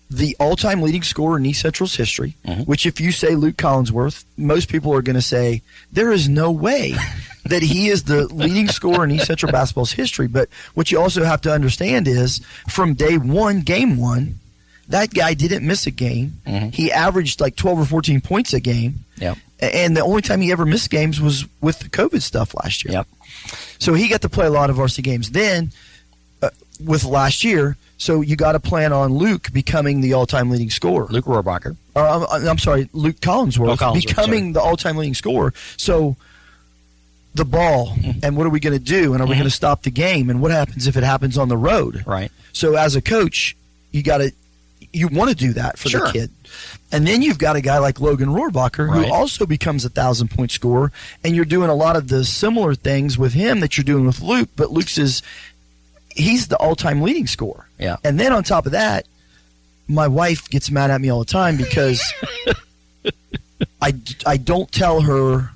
the 0.10 0.36
all 0.40 0.56
time 0.58 0.82
leading 0.82 1.04
scorer 1.04 1.38
in 1.38 1.46
East 1.46 1.62
Central's 1.62 1.96
history, 1.96 2.36
Mhm. 2.46 2.68
which, 2.68 2.86
if 2.86 3.00
you 3.00 3.12
say 3.14 3.36
Luke 3.36 3.56
Collinsworth, 3.56 4.26
most 4.38 4.68
people 4.68 4.94
are 4.94 5.02
going 5.02 5.16
to 5.16 5.22
say, 5.22 5.62
there 5.92 6.12
is 6.12 6.28
no 6.28 6.52
way 6.52 6.96
that 7.46 7.64
he 7.64 7.88
is 7.88 8.04
the 8.04 8.26
leading 8.28 8.68
scorer 8.68 9.04
in 9.06 9.12
East 9.12 9.28
Central 9.28 9.52
basketball's 9.52 9.94
history. 9.94 10.28
But 10.28 10.50
what 10.74 10.92
you 10.92 11.00
also 11.00 11.24
have 11.24 11.42
to 11.42 11.54
understand 11.54 12.08
is 12.08 12.42
from 12.68 12.94
day 12.94 13.18
one, 13.18 13.62
game 13.62 13.96
one, 13.98 14.40
that 14.90 15.14
guy 15.14 15.34
didn't 15.34 15.66
miss 15.66 15.88
a 15.88 15.92
game. 15.92 16.40
Mhm. 16.46 16.74
He 16.74 16.92
averaged 16.92 17.40
like 17.40 17.56
12 17.56 17.80
or 17.80 17.86
14 17.86 18.20
points 18.20 18.54
a 18.54 18.60
game. 18.60 19.06
Yep. 19.18 19.38
And 19.62 19.96
the 19.96 20.02
only 20.02 20.22
time 20.24 20.42
he 20.42 20.52
ever 20.52 20.66
missed 20.66 20.90
games 20.90 21.22
was 21.22 21.46
with 21.62 21.80
the 21.80 21.88
COVID 21.88 22.22
stuff 22.22 22.54
last 22.62 22.84
year. 22.84 22.94
Yep. 22.96 23.08
So 23.80 23.94
he 23.94 24.08
got 24.08 24.22
to 24.22 24.30
play 24.30 24.46
a 24.46 24.50
lot 24.52 24.70
of 24.70 24.76
varsity 24.78 25.02
games. 25.02 25.32
Then, 25.32 25.72
uh, 26.42 26.50
with 26.84 27.04
last 27.04 27.44
year, 27.44 27.78
so 27.98 28.22
you 28.22 28.36
got 28.36 28.54
to 28.54 28.60
plan 28.60 28.94
on 28.94 29.14
Luke 29.14 29.50
becoming 29.54 30.02
the 30.02 30.14
all-time 30.14 30.50
leading 30.50 30.70
scorer. 30.70 31.06
Luke 31.10 31.26
Rohrbacher. 31.26 31.76
Uh, 31.96 32.26
I'm, 32.32 32.48
I'm 32.48 32.58
sorry, 32.58 32.90
Luke 32.94 33.18
Collinsworth, 33.18 33.70
Oh, 33.70 33.76
Collinsworth, 33.76 34.08
becoming 34.08 34.54
the 34.54 34.62
all-time 34.62 34.98
leading 34.98 35.14
scorer. 35.14 35.54
So 35.78 36.16
the 37.36 37.46
ball, 37.46 37.90
Mm-hmm. 37.96 38.20
and 38.26 38.36
what 38.36 38.46
are 38.46 38.50
we 38.50 38.60
going 38.60 38.78
to 38.78 38.84
do? 38.84 39.14
And 39.14 39.22
are 39.22 39.26
we 39.28 39.36
going 39.36 39.44
to 39.46 39.50
stop 39.50 39.84
the 39.84 39.92
game? 39.92 40.30
And 40.30 40.42
what 40.42 40.52
happens 40.52 40.88
if 40.88 40.98
it 40.98 41.04
happens 41.04 41.38
on 41.38 41.48
the 41.50 41.58
road? 41.58 42.04
Right. 42.06 42.32
So 42.54 42.76
as 42.76 42.96
a 42.96 43.02
coach, 43.02 43.56
you 43.92 44.04
got 44.04 44.18
to 44.18 44.32
you 44.94 45.08
want 45.08 45.30
to 45.30 45.36
do 45.36 45.54
that 45.54 45.78
for 45.80 45.90
Sure. 45.90 46.08
the 46.08 46.12
kid. 46.12 46.32
And 46.92 47.08
then 47.08 47.22
you've 47.22 47.38
got 47.38 47.56
a 47.56 47.62
guy 47.62 47.78
like 47.78 48.02
Logan 48.02 48.30
Rohrbacher 48.30 48.90
Right. 48.90 49.06
who 49.08 49.14
also 49.14 49.46
becomes 49.46 49.86
a 49.86 49.90
thousand 49.90 50.30
point 50.30 50.52
scorer, 50.52 50.92
and 51.24 51.36
you're 51.36 51.46
doing 51.46 51.70
a 51.70 51.76
lot 51.76 51.96
of 51.96 52.10
the 52.10 52.26
similar 52.26 52.76
things 52.76 53.18
with 53.18 53.34
him 53.34 53.60
that 53.62 53.78
you're 53.78 53.84
doing 53.86 54.06
with 54.06 54.22
Luke. 54.22 54.50
But 54.56 54.72
Luke's 54.72 54.98
is 54.98 55.22
he's 56.16 56.48
the 56.50 56.58
all 56.58 56.76
time 56.76 57.02
leading 57.02 57.28
scorer. 57.28 57.68
Yeah. 57.80 57.96
And 58.04 58.20
then 58.20 58.34
on 58.34 58.44
top 58.44 58.66
of 58.66 58.74
that, 58.74 59.06
my 59.88 60.08
wife 60.08 60.50
gets 60.50 60.70
mad 60.70 60.92
at 60.92 61.00
me 61.02 61.10
all 61.10 61.20
the 61.20 61.26
time 61.26 61.56
because 61.58 62.02
I, 63.82 63.94
I 64.26 64.38
don't 64.38 64.72
tell 64.72 65.02
her 65.02 65.52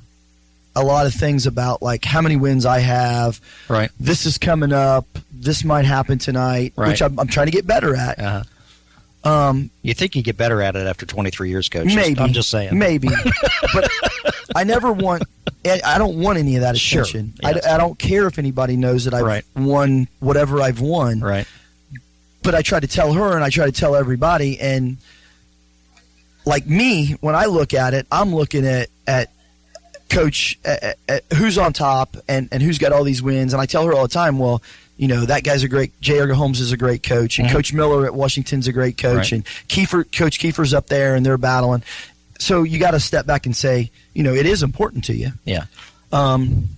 a 0.76 0.84
lot 0.84 1.06
of 1.06 1.14
things 1.14 1.46
about 1.48 1.82
like 1.82 2.04
how 2.06 2.22
many 2.22 2.36
wins 2.36 2.66
I 2.66 2.80
have. 2.80 3.40
Right. 3.70 3.92
This 4.00 4.26
is 4.26 4.38
coming 4.38 4.74
up. 4.74 5.06
This 5.32 5.64
might 5.64 5.86
happen 5.86 6.18
tonight, 6.18 6.74
Right. 6.76 6.90
which 6.90 7.02
I'm, 7.02 7.20
I'm 7.20 7.28
trying 7.28 7.48
to 7.48 7.52
get 7.52 7.66
better 7.68 7.96
at. 7.96 8.20
Uh-huh. 8.20 8.44
Um, 9.26 9.72
You 9.82 9.94
think 9.94 10.16
you 10.16 10.22
get 10.22 10.38
better 10.38 10.62
at 10.62 10.76
it 10.76 10.86
after 10.88 11.06
23 11.06 11.50
years, 11.50 11.68
coach? 11.70 11.86
Just- 11.86 11.96
maybe 11.96 12.20
I'm 12.20 12.32
just 12.34 12.50
saying. 12.50 12.78
maybe, 12.78 13.08
but 13.74 13.90
I 14.56 14.64
never 14.64 14.92
want. 14.92 15.24
I 15.84 15.98
don't 15.98 16.20
want 16.20 16.38
any 16.38 16.56
of 16.58 16.62
that 16.62 16.78
Sure. 16.78 17.02
attention. 17.02 17.34
Yes. 17.42 17.66
I, 17.66 17.74
I 17.74 17.78
don't 17.80 17.98
care 17.98 18.28
if 18.28 18.38
anybody 18.38 18.78
knows 18.78 19.06
that 19.06 19.16
I've 19.16 19.26
Right. 19.26 19.44
won 19.56 20.08
whatever 20.20 20.62
I've 20.62 20.80
won. 20.80 21.22
Right. 21.22 21.48
But 22.44 22.54
I 22.54 22.62
try 22.62 22.80
to 22.80 22.86
tell 22.88 23.14
her, 23.14 23.34
and 23.34 23.44
I 23.44 23.50
try 23.50 23.66
to 23.66 23.72
tell 23.72 23.96
everybody. 23.96 24.60
And 24.60 24.98
like 26.46 26.68
me, 26.68 27.14
when 27.22 27.34
I 27.34 27.46
look 27.46 27.74
at 27.74 27.96
it, 27.96 28.06
I'm 28.12 28.36
looking 28.36 28.66
at 28.68 28.90
at 29.08 29.32
coach 30.10 30.60
at, 30.64 30.98
at 31.10 31.24
who's 31.36 31.58
on 31.58 31.74
top 31.74 32.16
and 32.30 32.48
and 32.52 32.62
who's 32.62 32.78
got 32.78 32.92
all 32.92 33.04
these 33.04 33.24
wins. 33.24 33.52
And 33.54 33.60
I 33.62 33.66
tell 33.66 33.86
her 33.86 33.94
all 33.94 34.04
the 34.04 34.14
time, 34.14 34.38
well. 34.38 34.62
You 34.98 35.08
know 35.10 35.26
that 35.26 35.44
guy's 35.44 35.64
a 35.64 35.68
great. 35.68 36.00
J. 36.02 36.20
Edgar 36.20 36.34
Holmes 36.36 36.60
is 36.62 36.72
a 36.72 36.78
great 36.78 37.04
coach, 37.04 37.38
and 37.40 37.48
Mhm. 37.48 37.52
Coach 37.52 37.74
Miller 37.74 38.06
at 38.06 38.14
Washington's 38.16 38.68
a 38.68 38.72
great 38.74 38.98
coach, 38.98 39.18
Right. 39.18 39.32
and 39.34 39.46
Kiefer, 39.68 40.06
Coach 40.12 40.40
Kiefer's 40.40 40.74
up 40.74 40.88
there, 40.88 41.16
and 41.16 41.26
they're 41.26 41.38
battling. 41.38 41.84
So 42.40 42.64
you 42.64 42.80
got 42.80 42.92
to 42.92 43.00
step 43.00 43.26
back 43.26 43.46
and 43.46 43.56
say, 43.56 43.92
you 44.14 44.24
know, 44.24 44.34
it 44.34 44.46
is 44.46 44.64
important 44.64 45.04
to 45.06 45.14
you. 45.16 45.32
Yeah. 45.46 45.66
Um, 46.12 46.70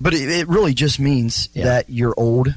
but 0.00 0.14
it, 0.14 0.28
it 0.30 0.48
really 0.48 0.74
just 0.74 1.00
means 1.00 1.48
Yeah. 1.54 1.64
that 1.64 1.90
you're 1.90 2.14
old 2.16 2.54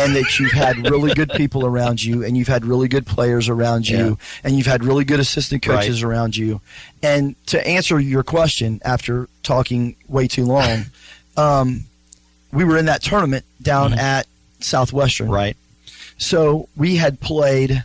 and 0.00 0.16
that 0.16 0.38
you've 0.38 0.52
had 0.52 0.88
really 0.90 1.12
good 1.14 1.30
people 1.36 1.64
around 1.66 2.02
you 2.02 2.24
and 2.24 2.36
you've 2.36 2.48
had 2.48 2.64
really 2.64 2.88
good 2.88 3.06
players 3.06 3.48
around 3.48 3.88
you 3.88 3.96
Yeah. 3.96 4.14
and 4.44 4.56
you've 4.56 4.66
had 4.66 4.82
really 4.84 5.04
good 5.04 5.20
assistant 5.20 5.62
coaches 5.62 6.02
around 6.02 6.36
you. 6.36 6.60
And 7.02 7.34
to 7.46 7.64
answer 7.66 8.00
your 8.00 8.22
question 8.22 8.80
after 8.84 9.28
talking 9.42 9.94
way 10.08 10.26
too 10.26 10.44
long, 10.46 10.86
um, 11.36 11.84
we 12.52 12.64
were 12.64 12.78
in 12.78 12.86
that 12.86 13.02
tournament 13.02 13.44
down 13.64 13.94
at 13.94 14.26
Southwestern. 14.60 15.26
Mm-hmm. 15.26 15.34
Right. 15.34 15.56
So 16.18 16.68
we 16.76 16.96
had 16.96 17.20
played 17.20 17.84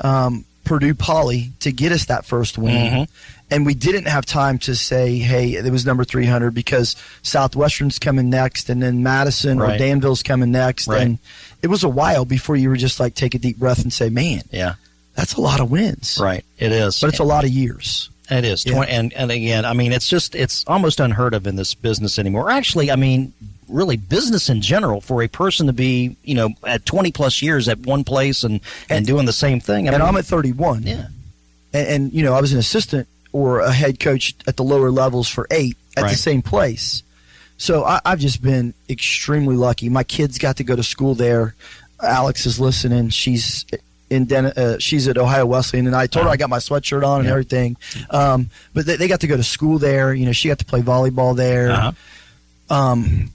um, 0.00 0.44
Purdue 0.64 0.94
Poly 0.94 1.52
to 1.60 1.70
get 1.72 1.92
us 1.92 2.06
that 2.06 2.24
first 2.26 2.58
win. 2.58 2.92
Mhm. 3.06 3.08
And 3.50 3.64
we 3.64 3.72
didn't 3.72 4.06
have 4.08 4.26
time 4.26 4.58
to 4.60 4.76
say, 4.76 5.16
hey, 5.18 5.54
it 5.54 5.70
was 5.72 5.86
number 5.86 6.04
300 6.04 6.52
because 6.52 6.96
Southwestern's 7.22 7.98
coming 7.98 8.28
next 8.28 8.68
and 8.68 8.82
then 8.82 9.02
Madison 9.02 9.60
or 9.62 9.68
Danville's 9.78 10.22
coming 10.22 10.50
next. 10.50 10.86
Right. 10.86 11.00
And 11.02 11.18
it 11.62 11.68
was 11.68 11.82
a 11.82 11.88
while 11.88 12.26
before 12.26 12.56
you 12.56 12.68
were 12.68 12.76
just 12.76 13.00
like, 13.00 13.14
take 13.14 13.34
a 13.34 13.38
deep 13.38 13.56
breath 13.58 13.82
and 13.82 13.90
say, 13.92 14.10
man, 14.10 14.42
Yeah. 14.50 14.74
that's 15.14 15.34
a 15.34 15.40
lot 15.40 15.60
of 15.60 15.70
wins. 15.70 16.18
Right. 16.20 16.44
It 16.58 16.72
is. 16.72 17.00
But 17.00 17.08
it's 17.08 17.20
a 17.20 17.24
lot 17.24 17.44
of 17.44 17.50
years. 17.50 18.10
It 18.30 18.44
is. 18.44 18.66
Yeah. 18.66 18.74
Twen- 18.74 18.88
and 18.90 19.12
and 19.14 19.30
again, 19.30 19.64
I 19.64 19.72
mean, 19.72 19.92
it's 19.92 20.06
just 20.06 20.34
it's 20.34 20.62
almost 20.66 21.00
unheard 21.00 21.32
of 21.32 21.46
in 21.46 21.56
this 21.56 21.72
business 21.72 22.18
anymore. 22.18 22.50
Actually, 22.50 22.90
I 22.90 22.96
mean, 22.96 23.32
really, 23.68 23.96
business 23.96 24.48
in 24.48 24.60
general 24.62 25.00
for 25.00 25.22
a 25.22 25.28
person 25.28 25.66
to 25.66 25.72
be, 25.72 26.16
you 26.24 26.34
know, 26.34 26.50
at 26.66 26.84
twenty 26.86 27.12
plus 27.12 27.42
years 27.42 27.68
at 27.68 27.78
one 27.80 28.04
place 28.04 28.44
and 28.44 28.54
and, 28.88 28.98
And- 28.98 29.06
doing 29.06 29.26
the 29.26 29.32
same 29.32 29.60
thing. 29.60 29.88
I 29.88 29.92
and 29.92 30.00
mean, 30.02 30.08
I'm 30.08 30.16
at 30.16 30.24
31. 30.24 30.82
yeah, 30.84 31.06
and, 31.72 31.88
and 31.88 32.12
you 32.12 32.22
know 32.22 32.34
I 32.34 32.40
was 32.40 32.52
an 32.52 32.58
assistant 32.58 33.06
or 33.32 33.60
a 33.60 33.72
head 33.72 34.00
coach 34.00 34.34
at 34.46 34.56
the 34.56 34.64
lower 34.64 34.90
levels 34.90 35.28
for 35.28 35.46
eight 35.50 35.76
at 35.96 36.08
the 36.08 36.16
same 36.16 36.42
place. 36.42 37.02
So 37.58 37.84
I, 37.84 38.00
I've 38.04 38.20
just 38.20 38.40
been 38.40 38.72
extremely 38.88 39.56
lucky. 39.56 39.88
My 39.88 40.04
kids 40.04 40.38
got 40.38 40.56
to 40.58 40.64
go 40.64 40.76
to 40.76 40.82
school 40.82 41.14
there. 41.14 41.54
Alex 42.02 42.46
is 42.46 42.60
listening. 42.60 43.08
She's 43.10 43.66
in 44.08 44.24
Den- 44.26 44.46
uh, 44.46 44.78
she's 44.78 45.08
at 45.08 45.18
Ohio 45.18 45.44
Wesleyan, 45.44 45.86
and 45.88 45.94
I 45.96 46.06
told 46.06 46.24
her 46.26 46.30
I 46.32 46.36
got 46.36 46.48
my 46.48 46.58
sweatshirt 46.58 47.04
on 47.06 47.18
and 47.18 47.24
Yeah. 47.26 47.32
everything. 47.32 47.76
Um, 48.10 48.48
but 48.72 48.86
they, 48.86 48.96
they 48.96 49.08
got 49.08 49.20
to 49.20 49.26
go 49.26 49.36
to 49.36 49.42
school 49.42 49.78
there. 49.78 50.14
You 50.14 50.24
know, 50.24 50.32
she 50.32 50.48
got 50.48 50.60
to 50.60 50.64
play 50.64 50.80
volleyball 50.82 51.36
there. 51.36 51.70
Uh-huh. 51.72 51.92
Um, 52.70 53.30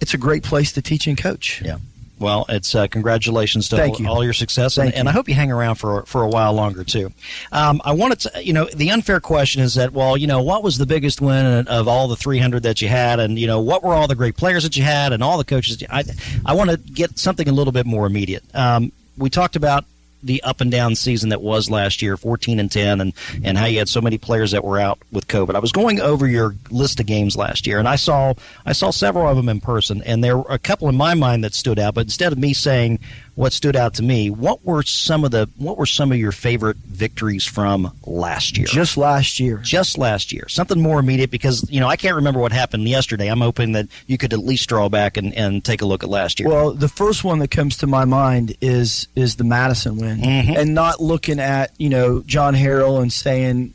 it's 0.00 0.14
a 0.14 0.18
great 0.18 0.42
place 0.42 0.72
to 0.72 0.82
teach 0.82 1.06
and 1.06 1.16
coach. 1.16 1.62
yeah. 1.64 1.78
Well, 2.18 2.44
it's 2.50 2.74
uh, 2.74 2.86
congratulations 2.86 3.70
to 3.70 3.76
Thank 3.76 3.94
all, 3.94 4.00
you. 4.00 4.08
all 4.08 4.24
your 4.24 4.34
success, 4.34 4.76
and, 4.76 4.94
you. 4.94 5.02
I 5.06 5.10
hope 5.10 5.26
you 5.26 5.34
hang 5.34 5.50
around 5.50 5.76
for 5.76 6.02
for 6.02 6.22
a 6.22 6.28
while 6.28 6.52
longer 6.52 6.84
too. 6.84 7.10
Um, 7.50 7.80
I 7.82 7.92
wanted 7.92 8.20
to, 8.20 8.44
you 8.44 8.52
know, 8.52 8.66
the 8.66 8.90
unfair 8.90 9.20
question 9.20 9.62
is 9.62 9.76
that, 9.76 9.94
well, 9.94 10.18
you 10.18 10.26
know, 10.26 10.42
what 10.42 10.62
was 10.62 10.76
the 10.76 10.84
biggest 10.84 11.22
win 11.22 11.66
of 11.66 11.88
all 11.88 12.08
the 12.08 12.16
300 12.16 12.62
that 12.64 12.82
you 12.82 12.88
had, 12.88 13.20
and 13.20 13.38
you 13.38 13.46
know, 13.46 13.60
what 13.60 13.82
were 13.82 13.94
all 13.94 14.06
the 14.06 14.14
great 14.14 14.36
players 14.36 14.64
that 14.64 14.76
you 14.76 14.82
had, 14.82 15.14
and 15.14 15.22
all 15.22 15.38
the 15.38 15.44
coaches? 15.44 15.82
I 15.88 16.04
I 16.44 16.52
want 16.52 16.68
to 16.68 16.76
get 16.76 17.18
something 17.18 17.48
a 17.48 17.52
little 17.52 17.72
bit 17.72 17.86
more 17.86 18.04
immediate. 18.04 18.44
Um, 18.54 18.92
we 19.16 19.30
talked 19.30 19.56
about 19.56 19.86
the 20.22 20.42
up 20.42 20.60
and 20.60 20.70
down 20.70 20.94
season 20.94 21.30
that 21.30 21.42
was 21.42 21.70
last 21.70 22.02
year, 22.02 22.16
14 22.16 22.60
and 22.60 22.70
10, 22.70 23.00
and 23.00 23.12
and 23.44 23.58
how 23.58 23.66
you 23.66 23.78
had 23.78 23.88
so 23.88 24.00
many 24.00 24.18
players 24.18 24.50
that 24.52 24.64
were 24.64 24.78
out 24.78 24.98
with 25.10 25.28
COVID. 25.28 25.54
I 25.54 25.60
was 25.60 25.72
going 25.72 26.00
over 26.00 26.26
your 26.26 26.54
list 26.70 27.00
of 27.00 27.06
games 27.06 27.36
last 27.36 27.66
year, 27.66 27.78
and 27.78 27.88
I 27.88 27.96
saw 27.96 28.34
I 28.66 28.72
saw 28.72 28.90
several 28.90 29.28
of 29.28 29.36
them 29.36 29.48
in 29.48 29.60
person, 29.60 30.02
and 30.04 30.22
there 30.22 30.38
were 30.38 30.50
a 30.50 30.58
couple 30.58 30.88
in 30.88 30.96
my 30.96 31.14
mind 31.14 31.44
that 31.44 31.54
stood 31.54 31.78
out. 31.78 31.94
But 31.94 32.02
instead 32.02 32.32
of 32.32 32.38
me 32.38 32.52
saying 32.52 33.00
what 33.40 33.54
stood 33.54 33.74
out 33.74 33.94
to 33.94 34.02
me, 34.02 34.28
what 34.28 34.62
were 34.66 34.82
some 34.82 35.24
of 35.24 35.30
the 35.30 35.48
what 35.56 35.78
were 35.78 35.86
some 35.86 36.12
of 36.12 36.18
your 36.18 36.30
favorite 36.30 36.76
victories 36.76 37.46
from 37.46 37.90
last 38.06 38.58
year? 38.58 38.66
Just 38.66 38.98
last 38.98 39.40
year. 39.40 39.56
Just 39.64 39.96
last 39.96 40.30
year. 40.30 40.46
Something 40.48 40.82
more 40.82 41.00
immediate 41.00 41.30
because 41.30 41.64
you 41.70 41.80
know 41.80 41.88
I 41.88 41.96
can't 41.96 42.16
remember 42.16 42.38
what 42.38 42.52
happened 42.52 42.86
yesterday. 42.86 43.28
I'm 43.28 43.40
hoping 43.40 43.72
that 43.72 43.86
you 44.06 44.18
could 44.18 44.34
at 44.34 44.40
least 44.40 44.68
draw 44.68 44.90
back 44.90 45.16
and, 45.16 45.32
and 45.34 45.64
take 45.64 45.80
a 45.80 45.86
look 45.86 46.02
at 46.04 46.10
last 46.10 46.38
year. 46.38 46.50
Well, 46.50 46.72
the 46.74 46.86
first 46.88 47.24
one 47.24 47.38
that 47.38 47.50
comes 47.50 47.78
to 47.78 47.86
my 47.86 48.04
mind 48.04 48.56
is 48.60 49.08
is 49.16 49.36
the 49.36 49.44
Madison 49.44 49.96
win, 49.96 50.18
Mhm. 50.20 50.58
and 50.58 50.74
not 50.74 51.00
looking 51.00 51.40
at 51.40 51.72
you 51.78 51.88
know 51.88 52.20
John 52.26 52.54
Harrell 52.54 53.00
and 53.00 53.10
saying, 53.10 53.72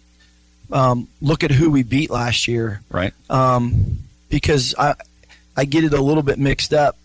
um, 0.71 1.07
look 1.23 1.43
at 1.43 1.49
who 1.49 1.71
we 1.71 1.81
beat 1.81 2.11
last 2.11 2.47
year, 2.47 2.81
right. 2.91 3.13
um, 3.31 3.97
because 4.29 4.75
I 4.77 4.93
I 5.57 5.65
get 5.65 5.83
it 5.83 5.93
a 5.93 6.01
little 6.03 6.21
bit 6.21 6.37
mixed 6.37 6.71
up 6.71 6.97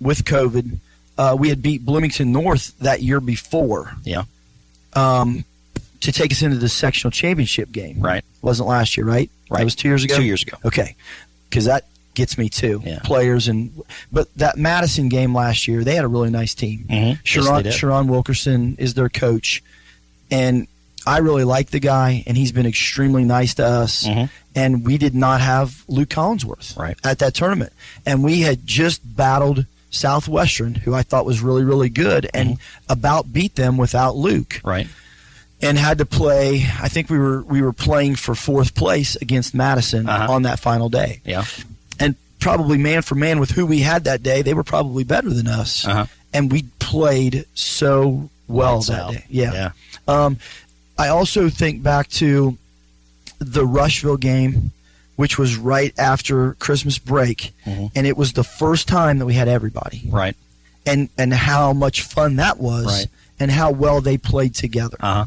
with 0.00 0.24
COVID. 0.24 0.78
Uh, 1.20 1.36
we 1.38 1.50
had 1.50 1.60
beat 1.60 1.84
Bloomington 1.84 2.32
North 2.32 2.72
that 2.78 3.02
year 3.02 3.20
before, 3.20 3.92
Yeah. 4.04 4.22
um, 4.94 5.44
to 6.00 6.12
take 6.12 6.32
us 6.32 6.40
into 6.40 6.56
the 6.56 6.68
sectional 6.68 7.10
championship 7.10 7.70
game. 7.72 8.00
Right. 8.00 8.24
Wasn't 8.40 8.66
last 8.66 8.96
year, 8.96 9.04
right? 9.04 9.30
Right. 9.50 9.58
That 9.58 9.64
was 9.64 9.74
two 9.74 9.88
years 9.88 10.02
ago. 10.02 10.16
Two 10.16 10.22
years 10.22 10.42
ago. 10.42 10.56
Okay, 10.64 10.94
because 11.50 11.66
that 11.66 11.84
gets 12.14 12.38
me 12.38 12.48
too. 12.48 12.80
Yeah. 12.86 13.00
Players 13.04 13.48
and 13.48 13.70
but 14.10 14.34
that 14.36 14.56
Madison 14.56 15.10
game 15.10 15.34
last 15.34 15.68
year, 15.68 15.84
they 15.84 15.94
had 15.94 16.04
a 16.06 16.08
really 16.08 16.30
nice 16.30 16.54
team. 16.54 16.86
Mhm. 16.88 17.18
Sharon. 17.22 17.70
Sharon 17.70 18.06
Wilkerson 18.08 18.76
is 18.78 18.94
their 18.94 19.10
coach, 19.10 19.62
and 20.30 20.66
I 21.06 21.18
really 21.18 21.44
like 21.44 21.68
the 21.70 21.80
guy, 21.80 22.24
and 22.26 22.34
he's 22.36 22.52
been 22.52 22.66
extremely 22.66 23.24
nice 23.24 23.52
to 23.54 23.66
us. 23.66 24.04
Mhm. 24.04 24.30
And 24.54 24.84
we 24.84 24.96
did 24.96 25.14
not 25.14 25.40
have 25.42 25.82
Luke 25.86 26.08
Collinsworth 26.08 26.76
Right. 26.78 26.96
at 27.04 27.18
that 27.18 27.34
tournament, 27.34 27.72
and 28.06 28.24
we 28.24 28.40
had 28.40 28.66
just 28.66 29.00
battled 29.16 29.66
Southwestern, 29.90 30.74
who 30.74 30.94
I 30.94 31.02
thought 31.02 31.26
was 31.26 31.40
really 31.40 31.64
really 31.64 31.88
good, 31.90 32.28
and 32.32 32.50
Mm-hmm. 32.50 32.92
about 32.92 33.32
beat 33.32 33.54
them 33.56 33.76
without 33.76 34.16
Luke 34.16 34.60
Right. 34.64 34.86
and 35.60 35.76
had 35.78 35.98
to 35.98 36.06
play. 36.06 36.64
I 36.80 36.88
think 36.88 37.10
we 37.10 37.18
were 37.18 37.42
we 37.42 37.60
were 37.62 37.72
playing 37.72 38.16
for 38.16 38.34
fourth 38.34 38.74
place 38.74 39.16
against 39.16 39.54
Madison 39.54 40.08
Uh-huh. 40.08 40.32
on 40.32 40.42
that 40.42 40.60
final 40.60 40.88
day, 40.88 41.20
Yeah. 41.24 41.44
and 41.98 42.14
probably 42.38 42.78
man 42.78 43.02
for 43.02 43.14
man 43.16 43.38
with 43.40 43.50
who 43.50 43.66
we 43.66 43.80
had 43.80 44.04
that 44.04 44.22
day, 44.22 44.42
they 44.42 44.54
were 44.54 44.64
probably 44.64 45.04
better 45.04 45.28
than 45.30 45.46
us, 45.46 45.86
Uh-huh. 45.86 46.06
and 46.32 46.50
we 46.52 46.62
played 46.78 47.44
so 47.54 48.30
well 48.48 48.76
Lights 48.76 48.86
that 48.88 49.00
out. 49.02 49.12
day. 49.12 49.24
Yeah. 49.28 49.52
Yeah. 49.52 49.70
Um, 50.08 50.38
I 50.98 51.08
also 51.08 51.48
think 51.50 51.82
back 51.82 52.08
to 52.20 52.56
the 53.38 53.64
Rushville 53.66 54.16
game, 54.18 54.70
which 55.20 55.38
was 55.38 55.56
right 55.56 55.92
after 55.98 56.54
Christmas 56.54 56.96
break, 56.96 57.52
Mhm. 57.66 57.90
and 57.94 58.06
it 58.06 58.16
was 58.16 58.32
the 58.32 58.42
first 58.44 58.88
time 58.88 59.18
that 59.18 59.26
we 59.26 59.34
had 59.34 59.48
everybody, 59.48 60.02
Right. 60.08 60.34
and 60.86 61.10
and 61.18 61.34
how 61.34 61.74
much 61.74 62.00
fun 62.02 62.36
that 62.36 62.58
was, 62.58 62.86
Right. 62.86 63.06
and 63.38 63.50
how 63.50 63.70
well 63.70 64.00
they 64.00 64.16
played 64.16 64.54
together. 64.54 64.96
Uh 65.00 65.14
huh. 65.14 65.24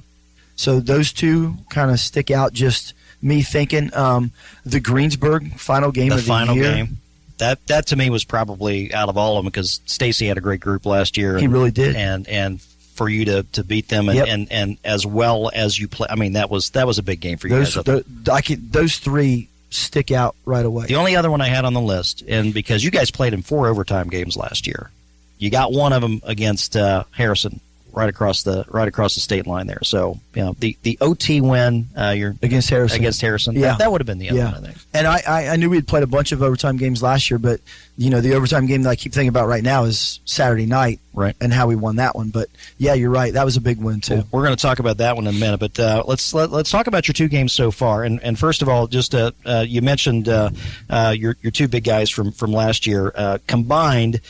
So 0.56 0.79
those 0.79 1.12
two 1.13 1.58
kind 1.69 1.91
of 1.91 1.99
stick 1.99 2.32
out. 2.32 2.53
Just 2.53 2.93
me 3.21 3.43
thinking, 3.43 3.93
um, 3.95 4.32
the 4.65 4.79
Greensburg 4.79 5.60
final 5.60 5.91
game 5.91 6.12
of 6.12 6.17
The 6.17 6.21
of 6.21 6.25
the 6.25 6.27
final 6.27 6.56
year. 6.56 6.73
game. 6.73 6.97
That 7.38 7.60
that 7.67 7.86
to 7.88 7.95
me 7.95 8.10
was 8.10 8.23
probably 8.23 8.91
out 8.93 9.10
of 9.10 9.17
all 9.17 9.38
of 9.38 9.43
them 9.43 9.51
because 9.51 9.79
Stacy 9.86 10.27
had 10.27 10.38
a 10.38 10.41
great 10.41 10.60
group 10.60 10.86
last 10.88 11.17
year. 11.17 11.38
He 11.38 11.45
and- 11.45 11.53
really 11.53 11.71
did. 11.71 11.95
And 11.95 12.27
and 12.27 12.60
for 12.95 13.10
you 13.10 13.25
to, 13.25 13.41
to 13.53 13.63
beat 13.63 13.89
them 13.89 14.08
and, 14.08 14.17
Yep. 14.17 14.27
and, 14.29 14.51
and 14.51 14.77
as 14.84 15.03
well 15.03 15.49
as 15.53 15.79
you 15.79 15.88
play, 15.88 16.08
I 16.12 16.15
mean 16.15 16.34
that 16.34 16.49
was 16.51 16.69
that 16.71 16.86
was 16.88 16.97
a 16.99 17.03
big 17.03 17.19
game 17.19 17.38
for 17.39 17.47
you 17.47 17.56
Those 17.56 17.75
guys. 17.75 17.84
The, 17.86 18.32
I 18.32 18.41
could, 18.41 18.71
those 18.71 18.97
three 18.97 19.49
stick 19.73 20.12
out 20.12 20.36
right 20.45 20.65
away. 20.65 20.86
The 20.86 20.95
only 20.95 21.15
other 21.15 21.31
one 21.31 21.41
I 21.41 21.47
had 21.47 21.65
on 21.65 21.73
the 21.73 21.81
list, 21.81 22.23
and 22.27 22.53
because 22.53 22.83
you 22.83 22.91
guys 22.91 23.12
played 23.12 23.33
in 23.33 23.41
four 23.41 23.67
overtime 23.67 24.09
games 24.09 24.38
last 24.38 24.67
year, 24.67 24.91
you 25.38 25.49
got 25.49 25.71
one 25.71 25.93
of 25.93 26.01
them 26.01 26.21
against 26.23 26.77
uh, 26.77 27.03
Harrison 27.12 27.59
right 27.93 28.10
across 28.10 28.43
the 28.43 28.65
right 28.69 28.88
across 28.88 29.15
the 29.15 29.21
state 29.21 29.47
line 29.47 29.67
there. 29.67 29.84
So 29.84 30.19
you 30.34 30.43
know 30.43 30.56
the 30.60 30.77
the 30.82 30.97
OT 31.01 31.41
win, 31.41 31.88
uh, 31.97 32.10
you're 32.10 32.36
against 32.41 32.69
Harrison. 32.69 32.99
against 32.99 33.21
Harrison. 33.21 33.56
Yeah. 33.56 33.62
That, 33.62 33.79
that 33.79 33.91
would 33.91 34.01
have 34.01 34.08
been 34.08 34.17
the 34.19 34.29
other 34.29 34.39
Yeah. 34.39 34.51
one, 34.51 34.63
I 34.63 34.67
think. 34.67 34.77
And 34.93 35.08
I, 35.08 35.21
I, 35.27 35.47
I 35.49 35.56
knew 35.56 35.69
we 35.69 35.77
had 35.77 35.88
played 35.88 36.03
a 36.03 36.08
bunch 36.08 36.32
of 36.32 36.41
overtime 36.43 36.77
games 36.77 37.01
last 37.03 37.29
year, 37.32 37.38
but 37.38 37.60
you 37.97 38.10
know 38.10 38.21
the 38.21 38.34
overtime 38.34 38.65
game 38.65 38.82
that 38.84 38.89
I 38.89 38.95
keep 38.95 39.13
thinking 39.13 39.29
about 39.29 39.47
right 39.47 39.63
now 39.63 39.84
is 39.86 40.19
Saturday 40.25 40.65
night, 40.65 40.99
Right. 41.15 41.36
And 41.39 41.53
how 41.53 41.67
we 41.67 41.75
won 41.75 41.97
that 41.97 42.15
one. 42.15 42.29
But 42.29 42.49
yeah, 42.79 42.95
you're 42.95 43.12
right. 43.12 43.34
That 43.34 43.45
was 43.45 43.56
a 43.56 43.62
big 43.62 43.77
win 43.79 44.01
too. 44.01 44.15
Well, 44.15 44.27
we're 44.32 44.43
going 44.45 44.56
to 44.56 44.62
talk 44.62 44.79
about 44.79 44.97
that 44.97 45.15
one 45.15 45.27
in 45.27 45.36
a 45.36 45.38
minute, 45.38 45.60
but 45.60 45.79
uh, 45.79 46.03
let's 46.08 46.34
let, 46.34 46.49
let's 46.49 46.71
talk 46.71 46.88
about 46.88 47.08
your 47.08 47.13
two 47.13 47.27
games 47.27 47.53
so 47.53 47.69
far. 47.69 48.03
And 48.03 48.19
and 48.23 48.38
first 48.39 48.63
of 48.63 48.69
all, 48.69 48.88
just 48.88 49.13
uh, 49.13 49.32
uh, 49.45 49.63
you 49.67 49.84
mentioned 49.84 50.27
uh, 50.27 50.49
uh, 50.89 51.13
your 51.15 51.36
your 51.43 51.51
two 51.51 51.67
big 51.67 51.84
guys 51.84 52.10
from 52.10 52.32
from 52.32 52.51
last 52.51 52.88
year 52.88 53.12
uh, 53.15 53.38
combined. 53.45 54.21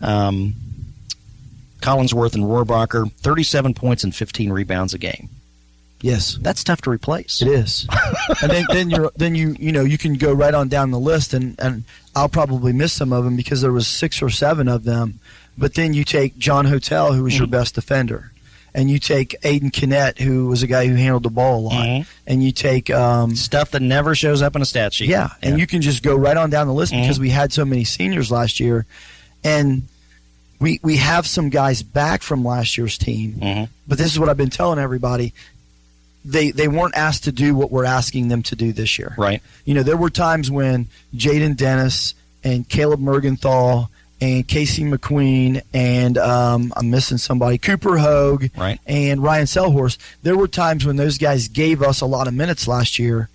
Um, 0.00 0.54
Collinsworth 1.82 2.34
and 2.34 2.44
Rohrbacher, 2.44 3.10
37 3.12 3.74
points 3.74 4.04
and 4.04 4.14
15 4.14 4.50
rebounds 4.52 4.94
a 4.94 4.98
game. 4.98 5.28
Yes, 6.00 6.36
That's 6.40 6.64
tough 6.64 6.80
to 6.82 6.90
replace. 6.90 7.42
it 7.42 7.48
is. 7.48 7.86
and 8.42 8.50
then 8.50 8.66
then 8.70 8.90
you're 8.90 9.12
then 9.16 9.34
you 9.36 9.54
you 9.60 9.70
know 9.70 9.82
you 9.84 9.96
can 9.98 10.14
go 10.14 10.32
right 10.32 10.52
on 10.52 10.68
down 10.68 10.90
the 10.90 10.98
list, 10.98 11.32
and 11.32 11.54
and 11.60 11.84
I'll 12.16 12.28
probably 12.28 12.72
miss 12.72 12.92
some 12.92 13.12
of 13.12 13.22
them 13.24 13.36
because 13.36 13.60
there 13.60 13.70
was 13.72 13.86
six 13.86 14.20
or 14.20 14.28
seven 14.28 14.66
of 14.66 14.82
them. 14.82 15.20
But 15.56 15.74
then 15.74 15.94
you 15.94 16.02
take 16.02 16.36
John 16.38 16.64
Hotel, 16.64 17.12
who 17.12 17.22
was 17.22 17.38
your 17.38 17.46
best 17.46 17.74
defender. 17.76 18.30
And 18.74 18.90
you 18.90 18.98
take 18.98 19.36
Aiden 19.42 19.70
Kinnett, 19.70 20.18
who 20.18 20.46
was 20.48 20.62
a 20.62 20.66
guy 20.66 20.86
who 20.86 20.94
handled 20.94 21.24
the 21.24 21.30
ball 21.30 21.58
a 21.58 21.64
lot, 21.68 21.86
Mhm. 21.86 22.06
and 22.26 22.42
you 22.42 22.52
take 22.52 22.88
um, 22.90 23.36
Stuff 23.36 23.70
that 23.72 23.82
never 23.82 24.14
shows 24.14 24.40
up 24.40 24.56
in 24.56 24.62
a 24.62 24.64
stat 24.64 24.94
sheet. 24.94 25.10
Yeah, 25.10 25.28
and 25.42 25.58
you 25.60 25.66
can 25.66 25.82
just 25.82 26.02
go 26.02 26.16
right 26.16 26.36
on 26.38 26.48
down 26.48 26.66
the 26.68 26.72
list 26.72 26.92
because 26.92 27.20
we 27.20 27.28
had 27.28 27.52
so 27.52 27.66
many 27.66 27.84
seniors 27.84 28.30
last 28.30 28.58
year, 28.60 28.86
and 29.44 29.82
we 30.62 30.80
we 30.82 30.96
have 30.96 31.26
some 31.26 31.50
guys 31.50 31.82
back 31.82 32.22
from 32.22 32.44
last 32.44 32.78
year's 32.78 32.96
team. 32.96 33.34
Mhm. 33.34 33.68
But 33.86 33.98
this 33.98 34.10
is 34.12 34.18
what 34.18 34.28
I've 34.28 34.36
been 34.36 34.48
telling 34.50 34.78
everybody: 34.78 35.34
they 36.24 36.50
they 36.52 36.68
weren't 36.68 36.94
asked 36.96 37.24
to 37.24 37.32
do 37.32 37.54
what 37.54 37.70
we're 37.70 37.84
asking 37.84 38.28
them 38.28 38.42
to 38.44 38.56
do 38.56 38.72
this 38.72 38.98
year. 38.98 39.14
right. 39.18 39.42
You 39.64 39.74
know, 39.74 39.82
there 39.82 39.96
were 39.96 40.10
times 40.10 40.50
when 40.50 40.86
Jaden 41.14 41.56
Dennis 41.56 42.14
and 42.44 42.68
Caleb 42.68 43.00
Mergenthal 43.00 43.88
and 44.20 44.46
Casey 44.46 44.84
McQueen 44.84 45.62
and 45.74 46.16
um, 46.18 46.72
I'm 46.76 46.90
missing 46.90 47.18
somebody, 47.18 47.58
Cooper 47.58 47.98
Hogue 47.98 48.46
Right. 48.56 48.78
and 48.86 49.20
Ryan 49.22 49.46
Selhorst. 49.46 49.98
There 50.22 50.36
were 50.36 50.46
times 50.48 50.86
when 50.86 50.94
those 50.96 51.18
guys 51.18 51.48
gave 51.48 51.82
us 51.82 52.00
a 52.00 52.06
lot 52.06 52.28
of 52.28 52.34
minutes 52.34 52.68
last 52.68 52.98
year, 53.00 53.28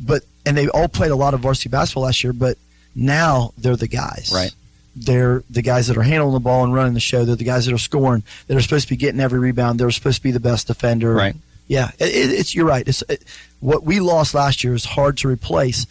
but 0.00 0.24
and 0.44 0.56
they 0.56 0.66
all 0.68 0.88
played 0.88 1.12
a 1.12 1.16
lot 1.16 1.34
of 1.34 1.40
varsity 1.40 1.68
basketball 1.68 2.02
last 2.04 2.24
year. 2.24 2.32
But 2.32 2.58
now 2.96 3.52
they're 3.56 3.76
the 3.76 3.86
guys. 3.86 4.32
Right. 4.34 4.52
They're 4.94 5.42
the 5.48 5.62
guys 5.62 5.86
that 5.88 5.96
are 5.96 6.02
handling 6.02 6.34
the 6.34 6.40
ball 6.40 6.64
and 6.64 6.74
running 6.74 6.94
the 6.94 7.00
show. 7.00 7.24
They're 7.24 7.36
the 7.36 7.44
guys 7.44 7.66
that 7.66 7.74
are 7.74 7.78
scoring. 7.78 8.22
That 8.46 8.56
are 8.56 8.60
supposed 8.60 8.88
to 8.88 8.90
be 8.90 8.96
getting 8.96 9.20
every 9.20 9.38
rebound. 9.38 9.80
They're 9.80 9.90
supposed 9.90 10.18
to 10.18 10.22
be 10.22 10.30
the 10.30 10.40
best 10.40 10.66
defender. 10.66 11.14
Right. 11.14 11.36
Yeah, 11.66 11.90
it, 11.98 12.08
it, 12.08 12.30
it's 12.30 12.54
you're 12.54 12.66
right. 12.66 12.86
It's 12.86 13.02
it, 13.08 13.24
what 13.60 13.84
we 13.84 14.00
lost 14.00 14.34
last 14.34 14.62
year 14.62 14.74
is 14.74 14.84
hard 14.84 15.16
to 15.18 15.28
replace, 15.28 15.86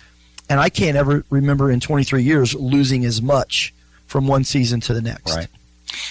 and 0.49 0.59
I 0.59 0.69
can't 0.69 0.97
ever 0.97 1.23
remember 1.29 1.71
in 1.71 1.79
23 1.79 2.21
years 2.21 2.53
losing 2.53 3.05
as 3.05 3.21
much 3.21 3.73
from 4.05 4.27
one 4.27 4.43
season 4.43 4.81
to 4.81 4.93
the 4.93 5.01
next. 5.01 5.33
Right. 5.33 5.47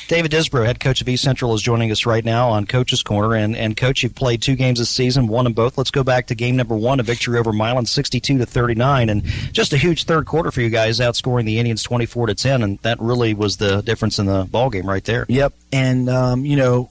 David 0.09 0.31
Disbro, 0.33 0.65
head 0.67 0.81
coach 0.81 1.01
of 1.01 1.09
East 1.09 1.23
Central, 1.23 1.55
is 1.55 1.63
joining 1.63 1.91
us 1.93 2.05
right 2.07 2.25
now 2.25 2.49
on 2.49 2.67
Coach's 2.67 3.03
Corner. 3.03 3.35
And, 3.35 3.55
and 3.57 3.77
Coach, 3.77 4.03
you've 4.03 4.15
played 4.15 4.43
two 4.43 4.57
games 4.57 4.79
this 4.79 4.91
season, 4.91 5.29
won 5.29 5.45
them 5.45 5.53
both. 5.53 5.79
Let's 5.79 5.91
go 5.91 6.03
back 6.03 6.27
to 6.29 6.35
game 6.35 6.57
number 6.57 6.77
one, 6.77 7.01
a 7.01 7.03
victory 7.03 7.39
over 7.39 7.53
Milan, 7.53 7.87
62 7.87 8.39
to 8.39 8.47
39, 8.47 9.09
and 9.09 9.25
just 9.53 9.73
a 9.73 9.77
huge 9.77 10.05
third 10.05 10.27
quarter 10.27 10.51
for 10.51 10.61
you 10.61 10.69
guys, 10.71 10.99
outscoring 11.01 11.45
the 11.45 11.59
Indians 11.59 11.83
24 11.83 12.27
to 12.29 12.35
10, 12.35 12.63
and 12.63 12.79
that 12.81 12.99
really 13.01 13.35
was 13.35 13.57
the 13.59 13.81
difference 13.83 14.19
in 14.19 14.27
the 14.27 14.47
ball 14.51 14.71
game 14.71 14.87
right 14.89 15.05
there. 15.05 15.27
Yep, 15.29 15.53
and 15.73 16.09
um, 16.11 16.45
you 16.45 16.57
know, 16.57 16.91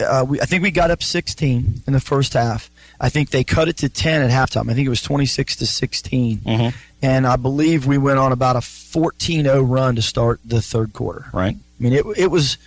uh, 0.00 0.24
we, 0.28 0.40
I 0.40 0.44
think 0.44 0.62
we 0.62 0.70
got 0.70 0.90
up 0.90 1.02
16 1.02 1.82
in 1.86 1.92
the 1.92 2.00
first 2.00 2.32
half. 2.34 2.70
I 3.00 3.08
think 3.08 3.30
they 3.30 3.44
cut 3.44 3.68
it 3.68 3.76
to 3.78 3.88
10 3.88 4.22
at 4.22 4.30
halftime. 4.30 4.70
I 4.70 4.74
think 4.74 4.86
it 4.86 4.90
was 4.90 5.02
26 5.02 5.56
to 5.56 5.66
16, 5.66 6.38
Mhm. 6.38 6.74
and 7.02 7.26
I 7.26 7.36
believe 7.36 7.86
we 7.86 7.96
went 7.98 8.18
on 8.18 8.32
about 8.32 8.56
a 8.56 8.60
14-0 8.60 9.62
run 9.68 9.94
to 9.96 10.02
start 10.02 10.40
the 10.44 10.60
third 10.60 10.92
quarter. 10.92 11.26
Right. 11.32 11.56
I 11.78 11.82
mean, 11.82 11.92
it 11.92 12.04
it 12.16 12.30
was 12.30 12.58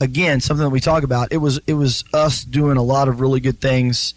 again 0.00 0.40
something 0.40 0.64
that 0.64 0.70
we 0.70 0.80
talk 0.80 1.02
about. 1.02 1.32
It 1.32 1.38
was 1.38 1.58
it 1.66 1.74
was 1.74 2.04
us 2.12 2.44
doing 2.44 2.76
a 2.76 2.82
lot 2.82 3.08
of 3.08 3.20
really 3.20 3.40
good 3.40 3.60
things, 3.60 4.14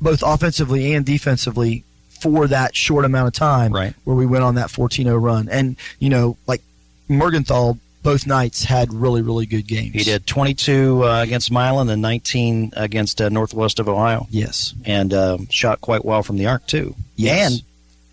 both 0.00 0.22
offensively 0.24 0.94
and 0.94 1.04
defensively, 1.04 1.84
for 2.20 2.46
that 2.46 2.76
short 2.76 3.04
amount 3.04 3.28
of 3.28 3.34
time. 3.34 3.72
Right. 3.72 3.94
Where 4.04 4.16
we 4.16 4.26
went 4.26 4.44
on 4.44 4.54
that 4.56 4.68
14-0 4.68 5.20
run, 5.20 5.48
and 5.48 5.76
you 5.98 6.10
know, 6.10 6.36
like 6.46 6.60
Mergenthal, 7.10 7.78
both 8.02 8.26
nights 8.26 8.64
had 8.64 8.92
really 8.92 9.22
really 9.22 9.46
good 9.46 9.66
games. 9.66 9.92
He 9.94 10.04
did 10.04 10.26
22 10.26 11.04
uh, 11.04 11.22
against 11.22 11.50
Milan 11.50 11.88
and 11.90 12.00
19 12.00 12.72
against 12.76 13.20
uh, 13.20 13.28
Northwest 13.28 13.80
of 13.80 13.88
Ohio, 13.88 14.26
Yes. 14.30 14.74
and 14.84 15.12
uh, 15.12 15.38
shot 15.50 15.80
quite 15.80 16.04
well 16.04 16.22
from 16.22 16.36
the 16.36 16.46
arc, 16.46 16.66
too. 16.66 16.94
Yes. 17.16 17.52
And 17.52 17.62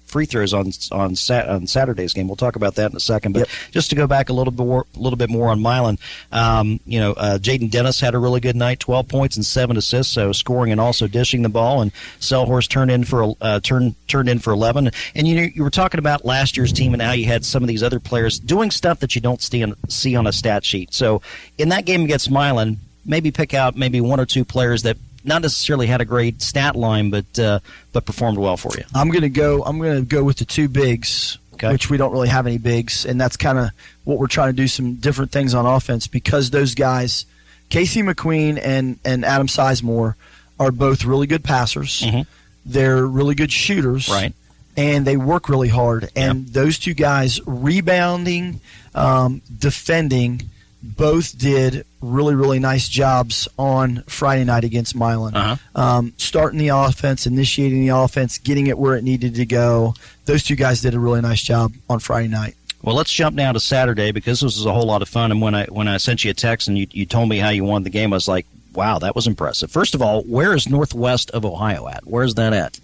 free 0.10 0.26
throws 0.26 0.54
on 0.54 0.72
on, 0.92 1.16
sat, 1.16 1.48
on 1.48 1.68
Saturday's 1.68 2.14
game. 2.14 2.28
We'll 2.28 2.36
talk 2.36 2.56
about 2.56 2.76
that 2.76 2.92
in 2.92 2.98
a 2.98 3.00
second. 3.00 3.34
But 3.34 3.40
yep. 3.40 3.50
just 3.72 3.90
to 3.92 3.96
go 3.96 4.08
back 4.08 4.30
a 4.30 4.34
little 4.34 4.52
bit 4.52 4.66
more, 4.66 4.86
a 4.96 5.00
little 5.00 5.18
bit 5.18 5.30
more 5.30 5.50
on 5.50 5.62
Milan, 5.62 5.98
um, 6.32 6.80
you 6.86 7.00
know, 7.00 7.14
uh, 7.14 7.38
Jaden 7.38 7.72
Dennis 7.72 8.00
had 8.00 8.16
a 8.16 8.20
really 8.20 8.40
good 8.40 8.56
night, 8.56 8.80
12 8.80 9.08
points 9.08 9.36
and 9.36 9.46
seven 9.46 9.78
assists, 9.78 10.14
so 10.14 10.32
scoring 10.32 10.72
and 10.72 10.82
also 10.82 11.08
dishing 11.08 11.42
the 11.42 11.50
ball. 11.50 11.82
And 11.82 11.94
Selhorst 12.20 12.70
turned 12.70 12.92
in 12.92 13.04
for 13.04 13.36
uh, 13.42 13.60
turned 13.60 13.96
turned 14.08 14.30
in 14.30 14.40
for 14.40 14.52
11. 14.52 14.92
And 15.16 15.28
you 15.28 15.52
you 15.54 15.64
were 15.64 15.70
talking 15.70 16.00
about 16.00 16.26
last 16.26 16.58
year's 16.58 16.74
team 16.74 16.94
and 16.94 17.02
how 17.02 17.12
you 17.12 17.26
had 17.26 17.46
some 17.46 17.64
of 17.64 17.68
these 17.68 17.84
other 17.84 18.00
players 18.00 18.40
doing 18.40 18.72
stuff 18.72 19.00
that 19.00 19.16
you 19.16 19.22
don't 19.22 19.42
see 19.42 19.64
on, 19.64 19.76
see 19.88 20.16
on 20.16 20.28
a 20.28 20.32
stat 20.32 20.66
sheet. 20.66 20.94
So 20.94 21.22
in 21.58 21.70
that 21.70 21.86
game 21.86 22.04
against 22.04 22.30
Milan, 22.32 22.78
maybe 23.06 23.32
pick 23.32 23.54
out 23.54 23.76
maybe 23.76 24.02
one 24.02 24.20
or 24.20 24.26
two 24.26 24.46
players 24.46 24.84
that 24.84 24.98
not 25.24 25.42
necessarily 25.42 25.88
had 25.88 26.02
a 26.02 26.06
great 26.06 26.42
stat 26.42 26.76
line, 26.76 27.10
but 27.10 27.40
uh, 27.40 27.60
but 27.92 28.06
performed 28.06 28.38
well 28.38 28.58
for 28.58 28.72
you. 28.78 28.84
I'm 28.94 29.10
going 29.10 29.22
to 29.22 29.30
go. 29.30 29.64
I'm 29.64 29.80
going 29.80 29.98
to 29.98 30.06
go 30.06 30.24
with 30.24 30.38
the 30.38 30.46
two 30.46 30.68
bigs, 30.68 31.38
okay. 31.54 31.72
which 31.72 31.90
we 31.90 31.98
don't 31.98 32.12
really 32.12 32.30
have 32.30 32.48
any 32.48 32.58
bigs, 32.58 33.06
and 33.06 33.20
that's 33.20 33.38
kind 33.38 33.58
of 33.58 33.70
what 34.04 34.20
we're 34.20 34.28
trying 34.28 34.50
to 34.50 34.56
do. 34.56 34.68
Some 34.68 34.96
different 34.96 35.32
things 35.32 35.54
on 35.54 35.66
offense 35.66 36.08
because 36.08 36.52
those 36.52 36.76
guys, 36.76 37.26
Casey 37.70 38.02
McQueen 38.02 38.60
and 38.62 39.00
and 39.04 39.26
Adam 39.26 39.48
Sizemore, 39.48 40.16
are 40.60 40.72
both 40.72 41.06
really 41.06 41.28
good 41.28 41.44
passers. 41.44 42.02
Mm-hmm. 42.02 42.22
They're 42.66 43.06
really 43.06 43.36
good 43.36 43.52
shooters, 43.52 44.10
right? 44.10 44.34
And 44.78 45.06
they 45.06 45.18
work 45.18 45.50
really 45.50 45.68
hard. 45.70 46.10
And 46.16 46.46
yep. 46.46 46.54
those 46.54 46.80
two 46.80 46.94
guys, 46.94 47.46
rebounding, 47.46 48.62
um, 48.96 49.42
defending 49.58 50.50
both 50.82 51.38
did 51.38 51.86
really, 52.02 52.36
really 52.36 52.60
nice 52.60 52.88
jobs 52.88 53.48
on 53.58 54.04
Friday 54.08 54.46
night 54.46 54.64
against 54.64 54.96
Milan. 54.96 55.36
Uh-huh. 55.36 55.82
Um, 55.82 56.14
starting 56.18 56.60
the 56.60 56.70
offense, 56.70 57.28
initiating 57.28 57.86
the 57.86 57.96
offense, 57.96 58.38
getting 58.38 58.68
it 58.68 58.78
where 58.78 58.96
it 58.96 59.04
needed 59.04 59.36
to 59.36 59.46
go. 59.46 59.94
Those 60.26 60.44
two 60.44 60.56
guys 60.56 60.82
did 60.82 60.94
a 60.94 61.00
really 61.00 61.22
nice 61.22 61.42
job 61.42 61.74
on 61.90 62.00
Friday 62.00 62.30
night. 62.30 62.56
Well, 62.82 62.96
let's 62.96 63.12
jump 63.12 63.36
now 63.36 63.52
to 63.52 63.60
Saturday 63.60 64.12
because 64.12 64.40
this 64.40 64.56
was 64.56 64.66
a 64.66 64.72
whole 64.72 64.86
lot 64.86 65.02
of 65.02 65.10
fun. 65.10 65.32
And 65.32 65.42
when 65.42 65.54
I 65.54 65.66
when 65.66 65.90
I 65.90 65.98
sent 65.98 66.24
you 66.24 66.32
a 66.32 66.34
text 66.34 66.70
and 66.70 66.78
you, 66.78 66.88
you 66.92 67.06
told 67.06 67.28
me 67.28 67.38
how 67.38 67.50
you 67.50 67.66
won 67.66 67.84
the 67.84 67.90
game, 67.90 68.14
I 68.14 68.16
was 68.16 68.28
like, 68.28 68.46
wow, 68.74 69.00
that 69.00 69.16
was 69.16 69.28
impressive. 69.28 69.70
First 69.70 69.96
of 69.96 70.02
all, 70.02 70.24
where 70.24 70.56
is 70.56 70.70
Northwest 70.70 71.30
of 71.32 71.46
Ohio 71.46 71.90
at? 71.90 72.06
Where's 72.06 72.36
that 72.36 72.54
at? 72.54 72.80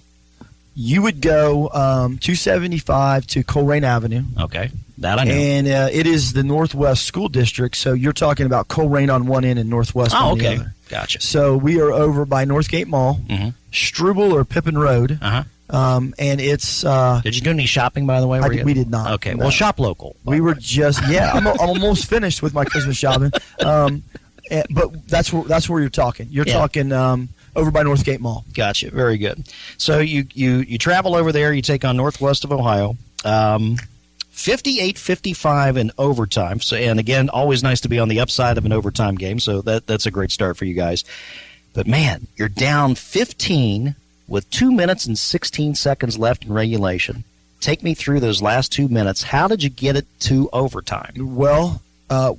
You 0.75 1.01
would 1.03 1.21
go 1.21 1.69
um, 1.69 2.17
275 2.17 3.27
to 3.27 3.43
Colerain 3.43 3.84
Avenue. 3.84 4.23
Okay. 4.38 4.69
That 4.99 5.19
I 5.19 5.25
know. 5.25 5.34
And 5.34 5.67
uh, 5.67 5.89
it 5.91 6.08
is 6.08 6.34
the 6.34 6.43
Northwest 6.43 7.05
School 7.05 7.27
District, 7.27 7.75
so 7.75 7.93
you're 7.93 8.13
talking 8.13 8.45
about 8.45 8.67
Colerain 8.69 9.13
on 9.13 9.27
one 9.27 9.43
end 9.43 9.60
and 9.60 9.69
Northwest 9.69 10.15
oh, 10.15 10.17
on 10.17 10.34
okay. 10.34 10.55
the 10.55 10.62
other. 10.62 10.73
Gotcha. 10.88 11.21
So 11.21 11.58
we 11.58 11.81
are 11.81 11.91
over 11.91 12.25
by 12.25 12.45
Northgate 12.45 12.88
Mall, 12.88 13.19
mm-hmm. 13.27 13.49
Struble 13.71 14.34
or 14.34 14.45
Pippin 14.45 14.77
Road. 14.77 15.19
Uh-huh. 15.21 15.43
Um, 15.69 16.13
and 16.19 16.39
it's. 16.39 16.86
Uh, 16.86 17.21
did 17.23 17.36
you 17.36 17.41
do 17.41 17.49
any 17.49 17.65
shopping, 17.65 18.05
by 18.05 18.21
the 18.21 18.27
way? 18.27 18.39
I, 18.39 18.63
we 18.63 18.73
did 18.73 18.89
not. 18.89 19.13
Okay. 19.13 19.34
No. 19.34 19.45
Well, 19.45 19.49
shop 19.49 19.79
local. 19.79 20.15
We 20.23 20.39
were 20.39 20.53
just 20.53 21.01
yeah. 21.10 21.31
I'm, 21.34 21.47
I'm, 21.47 21.60
almost 21.60 22.08
finished 22.08 22.43
with 22.43 22.53
my 22.53 22.65
Christmas 22.65 22.97
shopping. 22.97 23.31
Um, 23.65 24.03
and, 24.51 24.65
but 24.69 25.08
that's 25.08 25.34
where 25.34 25.43
that's 25.43 25.67
where 25.67 25.81
you're 25.81 25.89
talking. 25.89 26.27
You're 26.29 26.45
yeah. 26.45 26.53
talking 26.53 26.91
um, 26.91 27.29
over 27.55 27.71
by 27.71 27.84
Northgate 27.84 28.19
Mall. 28.19 28.45
Gotcha. 28.53 28.91
Very 28.91 29.17
good. 29.17 29.47
So 29.77 29.99
you 29.99 30.27
you 30.34 30.58
you 30.58 30.77
travel 30.77 31.15
over 31.15 31.31
there. 31.31 31.51
You 31.51 31.63
take 31.63 31.84
on 31.84 31.97
Northwest 31.97 32.43
of 32.43 32.51
Ohio. 32.51 32.95
Um, 33.23 33.77
58-55 34.36 35.78
in 35.78 35.91
overtime. 35.98 36.60
So, 36.60 36.76
and 36.76 37.00
again, 37.00 37.30
always 37.30 37.63
nice 37.63 37.82
to 37.82 37.89
be 37.89 38.00
on 38.00 38.10
the 38.10 38.19
upside 38.19 38.58
of 38.58 38.65
an 38.65 38.74
overtime 38.74 39.15
game. 39.15 39.39
So 39.39 39.62
that 39.62 39.88
that's 39.88 40.06
a 40.06 40.12
great 40.12 40.30
start 40.30 40.58
for 40.58 40.65
you 40.65 40.74
guys. 40.74 41.06
But 41.74 41.88
man, 41.88 42.28
you're 42.36 42.50
down 42.50 42.95
15 42.95 43.95
with 44.28 44.50
two 44.50 44.71
minutes 44.71 45.06
and 45.06 45.17
16 45.17 45.76
seconds 45.76 46.17
left 46.17 46.45
in 46.45 46.54
regulation. 46.54 47.24
Take 47.62 47.82
me 47.82 47.93
through 47.93 48.19
those 48.19 48.41
last 48.41 48.71
two 48.71 48.88
minutes. 48.88 49.24
How 49.24 49.48
did 49.48 49.63
you 49.63 49.69
get 49.69 49.95
it 49.95 50.06
to 50.21 50.50
overtime? 50.52 51.13
Well, 51.36 51.82
uh, 52.10 52.34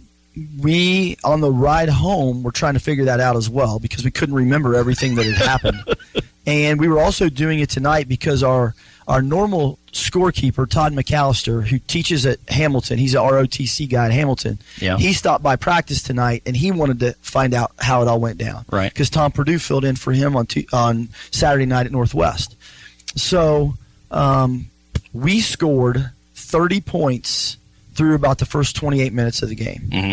we 0.61 1.17
on 1.25 1.41
the 1.41 1.51
ride 1.51 1.89
home 1.89 2.43
were 2.43 2.53
trying 2.53 2.75
to 2.75 2.81
figure 2.81 3.07
that 3.07 3.21
out 3.21 3.37
as 3.37 3.49
well 3.49 3.79
because 3.79 4.05
we 4.05 4.11
couldn't 4.11 4.35
remember 4.35 4.75
everything 4.75 5.15
that 5.15 5.25
had 5.25 5.35
happened, 5.37 5.97
and 6.47 6.79
we 6.79 6.89
were 6.89 7.01
also 7.01 7.31
doing 7.31 7.61
it 7.61 7.71
tonight 7.71 8.07
because 8.07 8.43
our 8.43 8.75
our 9.09 9.23
normal 9.23 9.79
scorekeeper, 9.97 10.69
Todd 10.69 10.93
McAllister, 10.93 11.67
who 11.67 11.79
teaches 11.79 12.27
at 12.27 12.39
Hamilton, 12.49 12.99
he's 12.99 13.15
an 13.15 13.23
ROTC 13.23 13.89
guy 13.91 14.07
at 14.07 14.13
Hamilton. 14.13 14.59
Yeah. 14.79 14.97
He 14.97 15.13
stopped 15.13 15.43
by 15.43 15.57
practice 15.57 16.03
tonight, 16.03 16.43
and 16.47 16.57
he 16.57 16.71
wanted 16.71 17.01
to 17.01 17.13
find 17.15 17.55
out 17.55 17.73
how 17.79 18.03
it 18.03 18.09
all 18.09 18.21
went 18.21 18.39
down. 18.39 18.65
Right. 18.71 18.93
Because 18.93 19.11
Tom 19.11 19.33
Purdue 19.33 19.59
filled 19.59 19.85
in 19.85 19.97
for 19.97 20.13
him 20.13 20.37
on 20.37 20.47
t- 20.47 20.69
on 20.73 21.09
Saturday 21.31 21.67
night 21.67 21.87
at 21.87 21.93
Northwest. 21.93 22.57
So 23.17 23.75
um, 24.11 24.67
we 25.13 25.41
scored 25.41 26.11
30 26.35 26.81
points 26.83 27.57
through 27.95 28.15
about 28.15 28.39
the 28.39 28.47
first 28.47 28.77
28 28.77 29.13
minutes 29.13 29.43
of 29.43 29.49
the 29.49 29.55
game. 29.55 29.89
Mm-hmm. 29.89 30.13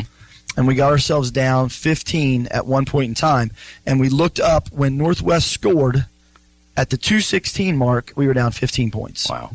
And 0.55 0.67
we 0.67 0.75
got 0.75 0.91
ourselves 0.91 1.31
down 1.31 1.69
15 1.69 2.47
at 2.47 2.65
one 2.67 2.85
point 2.85 3.09
in 3.09 3.15
time. 3.15 3.51
And 3.85 3.99
we 3.99 4.09
looked 4.09 4.39
up 4.39 4.71
when 4.71 4.97
Northwest 4.97 5.51
scored 5.51 6.05
at 6.75 6.89
the 6.89 6.97
216 6.97 7.77
mark, 7.77 8.13
we 8.15 8.27
were 8.27 8.33
down 8.33 8.51
15 8.51 8.91
points. 8.91 9.29
Wow. 9.29 9.51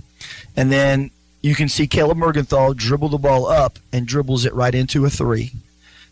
And 0.58 0.72
then 0.72 1.12
you 1.40 1.54
can 1.54 1.68
see 1.68 1.86
Caleb 1.86 2.18
Mergenthal 2.18 2.76
dribble 2.76 3.10
the 3.10 3.18
ball 3.18 3.46
up 3.46 3.78
and 3.92 4.08
dribbles 4.08 4.44
it 4.44 4.52
right 4.54 4.74
into 4.74 5.04
a 5.04 5.10
three. 5.10 5.52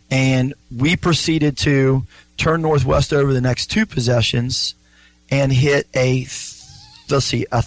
And 0.09 0.55
we 0.75 0.95
proceeded 0.95 1.59
to 1.59 2.05
turn 2.37 2.63
Northwest 2.63 3.13
over 3.13 3.33
the 3.33 3.41
next 3.41 3.73
two 3.73 3.85
possessions 3.87 4.77
and 5.33 5.53
hit 5.53 5.89
a, 5.97 6.29
let's 7.11 7.25
see, 7.25 7.45
a, 7.51 7.65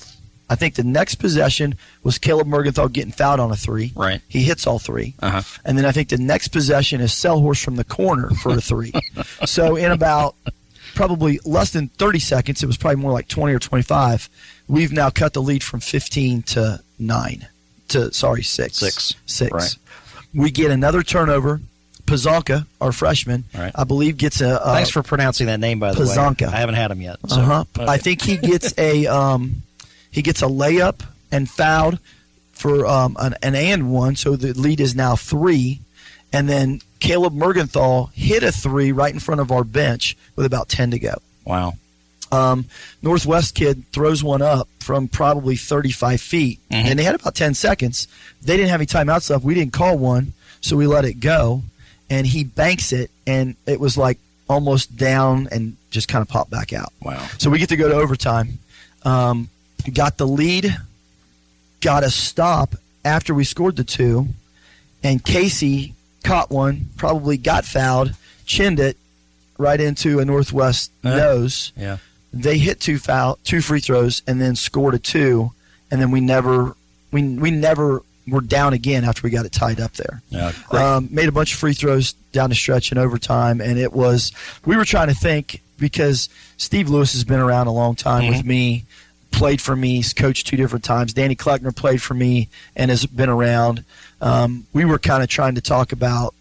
I 0.50 0.56
think 0.56 0.76
the 0.76 0.86
next 0.86 1.15
possession 1.15 1.76
was 2.02 2.18
Caleb 2.18 2.48
Mergenthal 2.48 2.94
getting 2.94 3.12
fouled 3.12 3.42
on 3.42 3.52
a 3.52 3.58
three. 3.58 3.92
Right. 3.94 4.22
He 4.30 4.44
hits 4.44 4.65
all 4.65 4.80
3 4.80 5.15
uh-huh. 5.22 5.42
And 5.65 5.78
then 5.78 5.84
I 5.86 5.92
think 5.92 6.08
the 6.08 6.18
next 6.18 6.48
possession 6.48 7.02
is 7.02 7.12
Selhorst 7.12 7.62
from 7.62 7.76
the 7.76 7.84
corner 7.84 8.30
for 8.30 8.54
a 8.54 8.62
three. 8.62 8.94
so 9.46 9.76
in 9.76 9.92
about 9.92 10.34
probably 10.96 11.39
less 11.46 11.72
than 11.72 11.88
30 11.89 12.20
seconds. 12.20 12.63
It 12.63 12.68
was 12.68 12.78
probably 12.78 13.02
more 13.02 13.12
like 13.12 13.28
20 13.28 13.54
or 13.54 13.60
25. 13.60 14.30
We've 14.70 14.94
now 14.94 15.10
cut 15.10 15.34
the 15.34 15.42
lead 15.42 15.64
from 15.64 15.82
15 15.82 16.44
to 16.44 16.80
9 17.00 17.48
to, 17.90 18.14
sorry, 18.14 18.44
6. 18.44 18.78
6. 18.78 19.16
6. 19.26 19.52
Right. 19.52 19.76
We 20.34 20.52
get 20.52 20.72
another 20.72 21.04
turnover. 21.04 21.60
Pazanka, 22.06 22.66
our 22.82 22.92
freshman, 22.92 23.44
right. 23.54 23.72
I 23.76 23.84
believe 23.84 24.18
gets 24.18 24.42
a. 24.42 24.60
Uh, 24.60 24.74
Thanks 24.74 24.90
for 24.90 25.04
pronouncing 25.04 25.46
that 25.46 25.60
name, 25.60 25.78
by 25.78 25.94
the 25.94 26.00
way. 26.00 26.08
Pazanka. 26.08 26.48
way. 26.48 26.54
I 26.54 26.56
haven't 26.56 26.74
had 26.74 26.90
him 26.90 27.02
yet. 27.02 27.18
So. 27.28 27.40
Uh-huh. 27.40 27.66
Okay. 27.78 27.86
I 27.86 27.98
think 27.98 28.24
he 28.24 28.38
gets 28.38 28.74
a 28.80 29.06
um, 29.16 29.62
he 30.10 30.24
gets 30.24 30.42
a 30.42 30.48
layup 30.48 31.02
and 31.32 31.48
fouled 31.48 32.00
for 32.52 32.86
um, 32.88 33.16
an, 33.20 33.36
an 33.44 33.54
and 33.54 33.92
one, 33.92 34.16
so 34.16 34.36
the 34.36 34.54
lead 34.54 34.80
is 34.80 34.96
now 34.96 35.16
three. 35.16 35.82
And 36.34 36.48
then 36.50 36.82
Caleb 37.00 37.34
Mergenthal 37.34 38.12
hit 38.14 38.44
a 38.44 38.52
three 38.52 38.92
right 38.92 39.14
in 39.14 39.20
front 39.20 39.42
of 39.42 39.52
our 39.52 39.64
bench 39.64 40.18
with 40.36 40.46
about 40.46 40.70
10 40.70 40.92
to 40.92 41.00
go. 41.00 41.16
Wow. 41.46 41.76
Um, 42.32 42.65
Northwest 43.02 43.56
kid 43.56 43.84
throws 43.92 44.24
one 44.24 44.42
up 44.42 44.68
from 44.80 45.08
probably 45.08 45.56
35 45.56 46.22
feet, 46.22 46.60
mm-hmm. 46.70 46.88
and 46.88 47.00
they 47.00 47.04
had 47.04 47.15
about 47.15 47.36
10 47.36 47.54
seconds. 47.54 48.08
They 48.42 48.56
didn't 48.58 48.70
have 48.70 48.80
any 48.80 48.88
timeout 48.88 49.24
stuff. 49.24 49.44
We 49.44 49.56
didn't 49.56 49.74
call 49.74 49.98
one, 49.98 50.34
so 50.62 50.78
we 50.78 50.88
let 50.88 51.06
it 51.06 51.20
go, 51.20 51.63
and 52.10 52.28
he 52.28 52.44
banks 52.44 52.92
it, 52.92 53.12
and 53.26 53.56
it 53.65 53.80
was 53.80 53.98
like 53.98 54.18
almost 54.48 54.98
down 54.98 55.48
and 55.52 55.78
just 55.92 56.08
kind 56.08 56.22
of 56.22 56.28
popped 56.28 56.50
back 56.50 56.74
out. 56.74 56.92
Wow. 57.02 57.26
So 57.38 57.50
we 57.50 57.60
get 57.60 57.70
to 57.70 57.78
go 57.78 57.89
to 57.89 57.96
overtime. 57.96 58.60
Um, 59.04 59.50
got 59.94 60.18
the 60.18 60.28
lead, 60.28 60.76
got 61.82 62.04
a 62.04 62.10
stop 62.10 62.76
after 63.06 63.34
we 63.34 63.44
scored 63.44 63.76
the 63.76 63.84
two, 63.84 64.28
and 65.04 65.24
Casey 65.24 65.94
caught 66.24 66.52
one, 66.52 66.88
probably 66.98 67.38
got 67.38 67.65
fouled, 67.65 68.13
chinned 68.46 68.80
it 68.80 68.98
right 69.58 69.80
into 69.80 70.20
a 70.20 70.26
Northwest 70.26 70.92
uh, 71.04 71.10
nose. 71.15 71.72
Yeah. 71.78 71.98
They 72.32 72.58
hit 72.58 72.80
two 72.80 73.00
foul, 73.00 73.39
two 73.44 73.62
free 73.62 73.80
throws, 73.80 74.22
and 74.28 74.39
then 74.42 74.56
scored 74.56 74.94
a 74.94 75.00
two, 75.00 75.52
and 75.89 76.02
then 76.02 76.12
we 76.12 76.22
never, 76.22 76.76
we 77.12 77.24
we 77.24 77.52
never 77.52 78.04
were 78.28 78.42
down 78.42 78.74
again 78.74 79.04
after 79.04 79.22
we 79.24 79.32
got 79.32 79.46
it 79.46 79.52
tied 79.52 79.80
up 79.80 79.94
there. 79.94 80.22
Yeah, 80.30 80.52
um, 80.72 81.10
made 81.12 81.28
a 81.28 81.32
bunch 81.32 81.54
of 81.54 81.60
free 81.60 81.74
throws 81.74 82.13
down 82.32 82.50
the 82.50 82.56
stretch 82.56 82.92
in 82.92 82.98
overtime, 82.98 83.62
and 83.62 83.80
it 83.80 83.94
was 83.94 84.32
we 84.65 84.78
were 84.78 84.86
trying 84.86 85.08
to 85.08 85.15
think 85.15 85.62
because 85.80 86.30
Steve 86.58 86.89
Lewis 86.89 87.13
has 87.13 87.24
been 87.24 87.39
around 87.39 87.68
a 87.68 87.72
long 87.72 87.96
time 87.96 88.24
mm-hmm. 88.24 88.38
with 88.38 88.46
me, 88.46 88.86
played 89.32 89.62
for 89.62 89.76
me, 89.76 90.04
coached 90.15 90.48
two 90.48 90.58
different 90.58 90.86
times. 90.86 91.13
Danny 91.13 91.36
Kleckner 91.36 91.76
played 91.76 92.02
for 92.02 92.13
me 92.13 92.50
and 92.76 92.92
has 92.92 93.06
been 93.06 93.30
around 93.30 93.84
um, 94.22 94.65
we 94.74 94.86
were 94.86 95.00
kind 95.00 95.24
of 95.24 95.30
trying 95.30 95.56
to 95.56 95.62
talk 95.62 95.92
about 95.92 96.34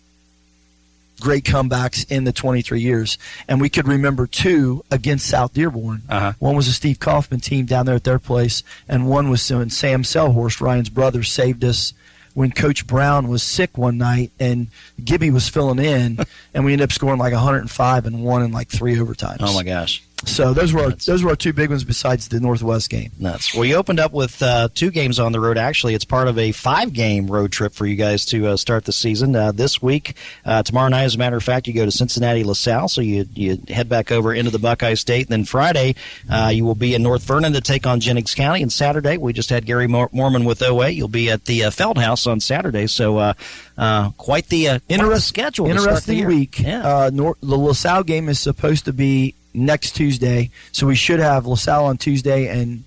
great 1.21 1.45
comebacks 1.45 2.11
in 2.11 2.25
the 2.25 2.33
23 2.33 2.81
years, 2.81 3.19
and 3.49 3.61
we 3.61 3.69
could 3.69 3.89
remember 3.89 4.27
two 4.27 4.85
against 4.91 5.27
South 5.27 5.53
Dearborn. 5.55 6.03
Uh-huh. 6.09 6.33
One 6.39 6.57
was 6.57 6.69
a 6.69 6.73
Steve 6.73 7.01
Kaufman 7.01 7.41
team 7.41 7.67
down 7.67 7.87
there 7.87 7.95
at 7.95 8.05
their 8.05 8.19
place, 8.19 8.63
and 8.89 9.09
one 9.09 9.31
was 9.31 9.51
when 9.51 9.71
Sam 9.71 10.03
Selhorst, 10.03 10.61
Ryan's 10.61 10.91
brother, 10.91 11.23
saved 11.23 11.65
us 11.65 11.93
when 12.35 12.53
Coach 12.53 12.87
Brown 12.87 13.27
was 13.27 13.43
sick 13.43 13.77
one 13.77 13.99
night 13.99 14.31
and 14.39 14.69
Gibby 15.03 15.31
was 15.31 15.49
filling 15.49 15.81
in, 15.81 16.19
and 16.55 16.65
we 16.65 16.73
ended 16.73 16.85
up 16.85 16.93
scoring 16.93 17.19
like 17.19 17.33
105 17.33 18.07
and 18.07 18.25
one 18.25 18.43
in 18.43 18.53
like 18.53 18.69
three 18.69 18.97
overtimes. 18.97 19.39
Oh 19.41 19.55
my 19.55 19.65
gosh! 19.65 20.03
So 20.25 20.53
those 20.53 20.73
were 20.73 20.83
our, 20.83 20.91
those 20.91 21.23
were 21.23 21.31
our 21.31 21.37
two 21.37 21.53
big 21.53 21.71
ones 21.71 21.85
besides 21.85 22.29
the 22.29 22.41
Northwest 22.41 22.91
game. 22.91 23.13
Nuts. 23.19 23.55
Well, 23.55 23.65
you 23.65 23.77
opened 23.77 24.01
up 24.01 24.13
with 24.13 24.43
uh, 24.43 24.69
two 24.75 24.91
games 24.91 25.21
on 25.21 25.33
the 25.33 25.39
road. 25.41 25.57
Actually, 25.57 25.95
it's 25.95 26.05
part 26.05 26.27
of 26.27 26.39
a 26.39 26.53
five-game 26.53 27.29
road 27.29 27.53
trip 27.53 27.73
for 27.73 27.87
you 27.87 27.95
guys 27.95 28.25
to 28.27 28.49
uh, 28.49 28.57
start 28.57 28.85
the 28.85 28.93
season 28.93 29.37
uh, 29.37 29.53
this 29.53 29.81
week. 29.81 30.17
Uh, 30.45 30.63
tomorrow 30.63 30.89
night, 30.89 31.05
as 31.05 31.15
a 31.15 31.19
matter 31.19 31.37
of 31.37 31.45
fact, 31.45 31.67
you 31.69 31.73
go 31.73 31.85
to 31.85 31.93
Cincinnati 31.93 32.43
LaSalle, 32.43 32.89
so 32.89 33.01
you 33.01 33.27
you 33.35 33.59
head 33.69 33.89
back 33.89 34.11
over 34.11 34.35
into 34.35 34.51
the 34.51 34.59
Buckeye 34.59 34.95
State. 34.95 35.27
And 35.27 35.33
then 35.33 35.45
Friday, 35.45 35.95
uh, 36.31 36.51
you 36.53 36.65
will 36.65 36.75
be 36.75 36.95
in 36.95 37.03
North 37.03 37.23
Vernon 37.23 37.53
to 37.53 37.61
take 37.61 37.87
on 37.87 38.01
Jennings 38.01 38.35
County. 38.35 38.63
And 38.63 38.73
Saturday, 38.73 39.17
we 39.19 39.33
just 39.33 39.51
had 39.51 39.67
Gary 39.67 39.87
Mor- 39.87 40.09
Moorman 40.11 40.45
with 40.45 40.63
OA. 40.63 40.91
You'll 40.91 41.09
be 41.09 41.31
at 41.31 41.45
the 41.45 41.65
uh, 41.65 41.71
Fieldhouse 41.71 42.27
on 42.27 42.41
Saturday. 42.41 42.89
So 42.89 43.19
uh, 43.19 44.11
quite 44.17 44.49
the 44.49 44.69
uh, 44.69 44.79
the 44.89 45.21
schedule. 45.21 45.67
to 45.69 45.79
start 45.79 46.03
the 46.05 46.13
Interesting 46.19 46.27
week. 46.27 46.61
Yeah. 46.61 46.83
Uh, 46.83 47.11
Nor- 47.13 47.37
the 47.41 47.57
LaSalle 47.57 48.03
game 48.03 48.29
is 48.29 48.41
supposed 48.41 48.85
to 48.87 48.93
be 48.93 49.35
next 49.55 49.93
Tuesday, 49.93 50.51
so 50.73 50.87
we 50.87 50.95
should 50.95 51.21
have 51.21 51.47
LaSalle 51.47 51.87
on 51.87 51.99
Tuesday 51.99 52.49
and 52.49 52.85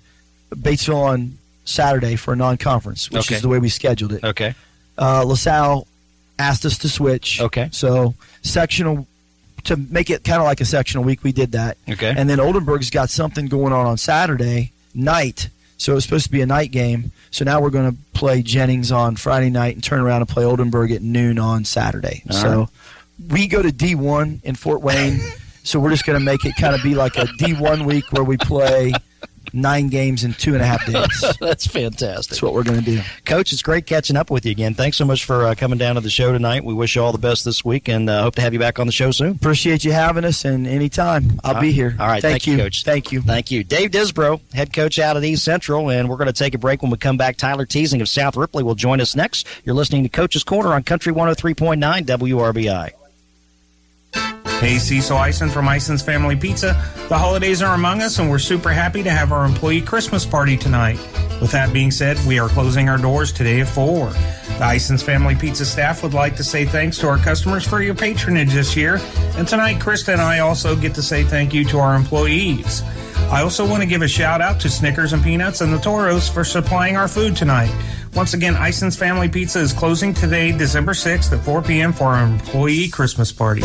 Batesville 0.54 0.96
on 1.02 1.38
Saturday 1.64 2.16
for 2.16 2.32
a 2.32 2.36
non-conference, 2.36 3.10
which 3.10 3.26
Okay. 3.26 3.36
is 3.36 3.42
the 3.42 3.48
way 3.48 3.58
we 3.58 3.68
scheduled 3.68 4.12
it. 4.12 4.24
okay. 4.24 4.54
Uh, 4.98 5.24
LaSalle 5.24 5.86
asked 6.38 6.64
us 6.66 6.78
to 6.78 6.88
switch. 6.88 7.40
Okay. 7.40 7.68
So 7.72 8.14
sectional 8.42 9.06
to 9.64 9.76
make 9.76 10.10
it 10.10 10.24
kind 10.24 10.40
of 10.40 10.44
like 10.44 10.60
a 10.60 10.64
sectional 10.64 11.04
week, 11.04 11.22
we 11.22 11.30
did 11.30 11.52
that. 11.52 11.76
Okay. 11.88 12.12
And 12.16 12.28
then 12.28 12.40
Oldenburg's 12.40 12.90
got 12.90 13.10
something 13.10 13.46
going 13.46 13.72
on 13.72 13.86
on 13.86 13.96
Saturday 13.96 14.72
night, 14.92 15.48
so 15.78 15.92
it 15.92 15.94
was 15.94 16.04
supposed 16.04 16.24
to 16.26 16.32
be 16.32 16.40
a 16.40 16.46
night 16.46 16.72
game. 16.72 17.12
So 17.30 17.44
now 17.44 17.60
we're 17.60 17.70
going 17.70 17.90
to 17.92 17.96
play 18.12 18.42
Jennings 18.42 18.90
on 18.90 19.14
Friday 19.16 19.50
night 19.50 19.74
and 19.76 19.82
turn 19.84 20.00
around 20.00 20.20
and 20.22 20.28
play 20.28 20.44
Oldenburg 20.44 20.90
at 20.90 21.00
noon 21.00 21.38
on 21.38 21.64
Saturday. 21.64 22.22
All 22.30 22.36
so 22.36 22.58
right. 22.58 22.68
we 23.30 23.46
go 23.46 23.62
to 23.62 23.68
D1 23.70 24.42
in 24.42 24.56
Fort 24.56 24.80
Wayne, 24.82 25.20
so 25.62 25.78
we're 25.80 25.90
just 25.90 26.06
going 26.06 26.18
to 26.18 26.24
make 26.24 26.44
it 26.44 26.54
kind 26.56 26.74
of 26.74 26.82
be 26.82 26.94
like 26.94 27.16
a 27.16 27.24
D1 27.24 27.84
week 27.86 28.10
where 28.12 28.24
we 28.24 28.36
play 28.36 28.92
nine 29.52 29.88
games 29.88 30.24
in 30.24 30.32
two 30.34 30.54
and 30.54 30.62
a 30.62 30.66
half 30.66 30.84
days. 30.86 31.36
That's 31.40 31.66
fantastic. 31.66 32.30
That's 32.30 32.42
what 32.42 32.54
we're 32.54 32.62
going 32.62 32.78
to 32.78 32.84
do. 32.84 33.00
Coach, 33.24 33.52
it's 33.52 33.62
great 33.62 33.86
catching 33.86 34.16
up 34.16 34.30
with 34.30 34.44
you 34.44 34.50
again. 34.50 34.74
Thanks 34.74 34.96
so 34.96 35.04
much 35.04 35.24
for 35.24 35.46
uh, 35.46 35.54
coming 35.54 35.78
down 35.78 35.96
to 35.96 36.00
the 36.00 36.10
show 36.10 36.32
tonight. 36.32 36.64
We 36.64 36.74
wish 36.74 36.96
you 36.96 37.02
all 37.02 37.12
the 37.12 37.18
best 37.18 37.44
this 37.44 37.64
week 37.64 37.88
and 37.88 38.08
uh, 38.08 38.22
hope 38.22 38.34
to 38.36 38.42
have 38.42 38.52
you 38.52 38.58
back 38.58 38.78
on 38.78 38.86
the 38.86 38.92
show 38.92 39.10
soon. 39.10 39.32
Appreciate 39.32 39.84
you 39.84 39.92
having 39.92 40.24
us, 40.24 40.44
and 40.44 40.66
anytime 40.66 41.40
I'll 41.44 41.60
be 41.60 41.72
here. 41.72 41.96
All 41.98 42.06
right. 42.06 42.22
Thank, 42.22 42.42
Thank 42.42 42.46
you, 42.46 42.56
Coach. 42.56 42.84
Thank 42.84 43.12
you. 43.12 43.22
Thank 43.22 43.50
you. 43.50 43.64
Dave 43.64 43.90
Disbro, 43.90 44.40
head 44.54 44.72
coach 44.72 44.98
out 44.98 45.16
at 45.16 45.24
East 45.24 45.44
Central, 45.44 45.90
and 45.90 46.08
we're 46.08 46.16
going 46.16 46.26
to 46.26 46.32
take 46.32 46.54
a 46.54 46.58
break 46.58 46.82
when 46.82 46.90
we 46.90 46.98
come 46.98 47.16
back. 47.16 47.36
Tyler 47.36 47.66
Teasing 47.66 48.00
of 48.00 48.08
South 48.08 48.36
Ripley 48.36 48.62
will 48.62 48.74
join 48.74 49.00
us 49.00 49.14
next. 49.16 49.46
You're 49.64 49.74
listening 49.74 50.02
to 50.04 50.08
Coach's 50.08 50.44
Corner 50.44 50.72
on 50.72 50.82
Country 50.82 51.12
103.9 51.12 52.04
WRBI. 52.04 52.92
Hey, 54.62 54.78
Cecil 54.78 55.18
Ison 55.18 55.48
from 55.48 55.66
Ison's 55.66 56.02
Family 56.02 56.36
Pizza. 56.36 56.80
The 57.08 57.18
holidays 57.18 57.62
are 57.62 57.74
among 57.74 58.00
us, 58.00 58.20
and 58.20 58.30
we're 58.30 58.38
super 58.38 58.70
happy 58.70 59.02
to 59.02 59.10
have 59.10 59.32
our 59.32 59.44
employee 59.44 59.80
Christmas 59.80 60.24
party 60.24 60.56
tonight. 60.56 61.00
With 61.40 61.50
that 61.50 61.72
being 61.72 61.90
said, 61.90 62.16
we 62.28 62.38
are 62.38 62.48
closing 62.48 62.88
our 62.88 62.96
doors 62.96 63.32
today 63.32 63.62
at 63.62 63.66
4. 63.66 64.10
The 64.10 64.64
Ison's 64.64 65.02
Family 65.02 65.34
Pizza 65.34 65.64
staff 65.64 66.04
would 66.04 66.14
like 66.14 66.36
to 66.36 66.44
say 66.44 66.64
thanks 66.64 66.96
to 66.98 67.08
our 67.08 67.18
customers 67.18 67.66
for 67.66 67.82
your 67.82 67.96
patronage 67.96 68.52
this 68.52 68.76
year, 68.76 69.00
and 69.36 69.48
tonight, 69.48 69.80
Krista 69.80 70.12
and 70.12 70.22
I 70.22 70.38
also 70.38 70.76
get 70.76 70.94
to 70.94 71.02
say 71.02 71.24
thank 71.24 71.52
you 71.52 71.64
to 71.64 71.80
our 71.80 71.96
employees. 71.96 72.82
I 73.32 73.42
also 73.42 73.68
want 73.68 73.82
to 73.82 73.88
give 73.88 74.02
a 74.02 74.08
shout 74.08 74.40
out 74.40 74.60
to 74.60 74.70
Snickers 74.70 75.12
and 75.12 75.24
Peanuts 75.24 75.60
and 75.60 75.72
the 75.72 75.78
Toros 75.78 76.28
for 76.28 76.44
supplying 76.44 76.96
our 76.96 77.08
food 77.08 77.34
tonight. 77.34 77.74
Once 78.14 78.32
again, 78.32 78.54
Ison's 78.54 78.96
Family 78.96 79.28
Pizza 79.28 79.58
is 79.58 79.72
closing 79.72 80.14
today, 80.14 80.56
December 80.56 80.92
6th 80.92 81.36
at 81.36 81.44
4 81.44 81.62
p.m. 81.62 81.92
for 81.92 82.14
our 82.14 82.24
employee 82.24 82.86
Christmas 82.86 83.32
party. 83.32 83.64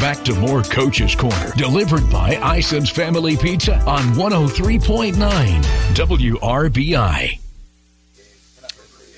Back 0.00 0.24
to 0.24 0.34
more 0.34 0.62
Coach's 0.62 1.14
Corner, 1.14 1.52
delivered 1.58 2.08
by 2.10 2.36
Ison's 2.56 2.88
Family 2.88 3.36
Pizza 3.36 3.76
on 3.80 4.00
103.9 4.14 5.14
WRBI. 5.94 7.49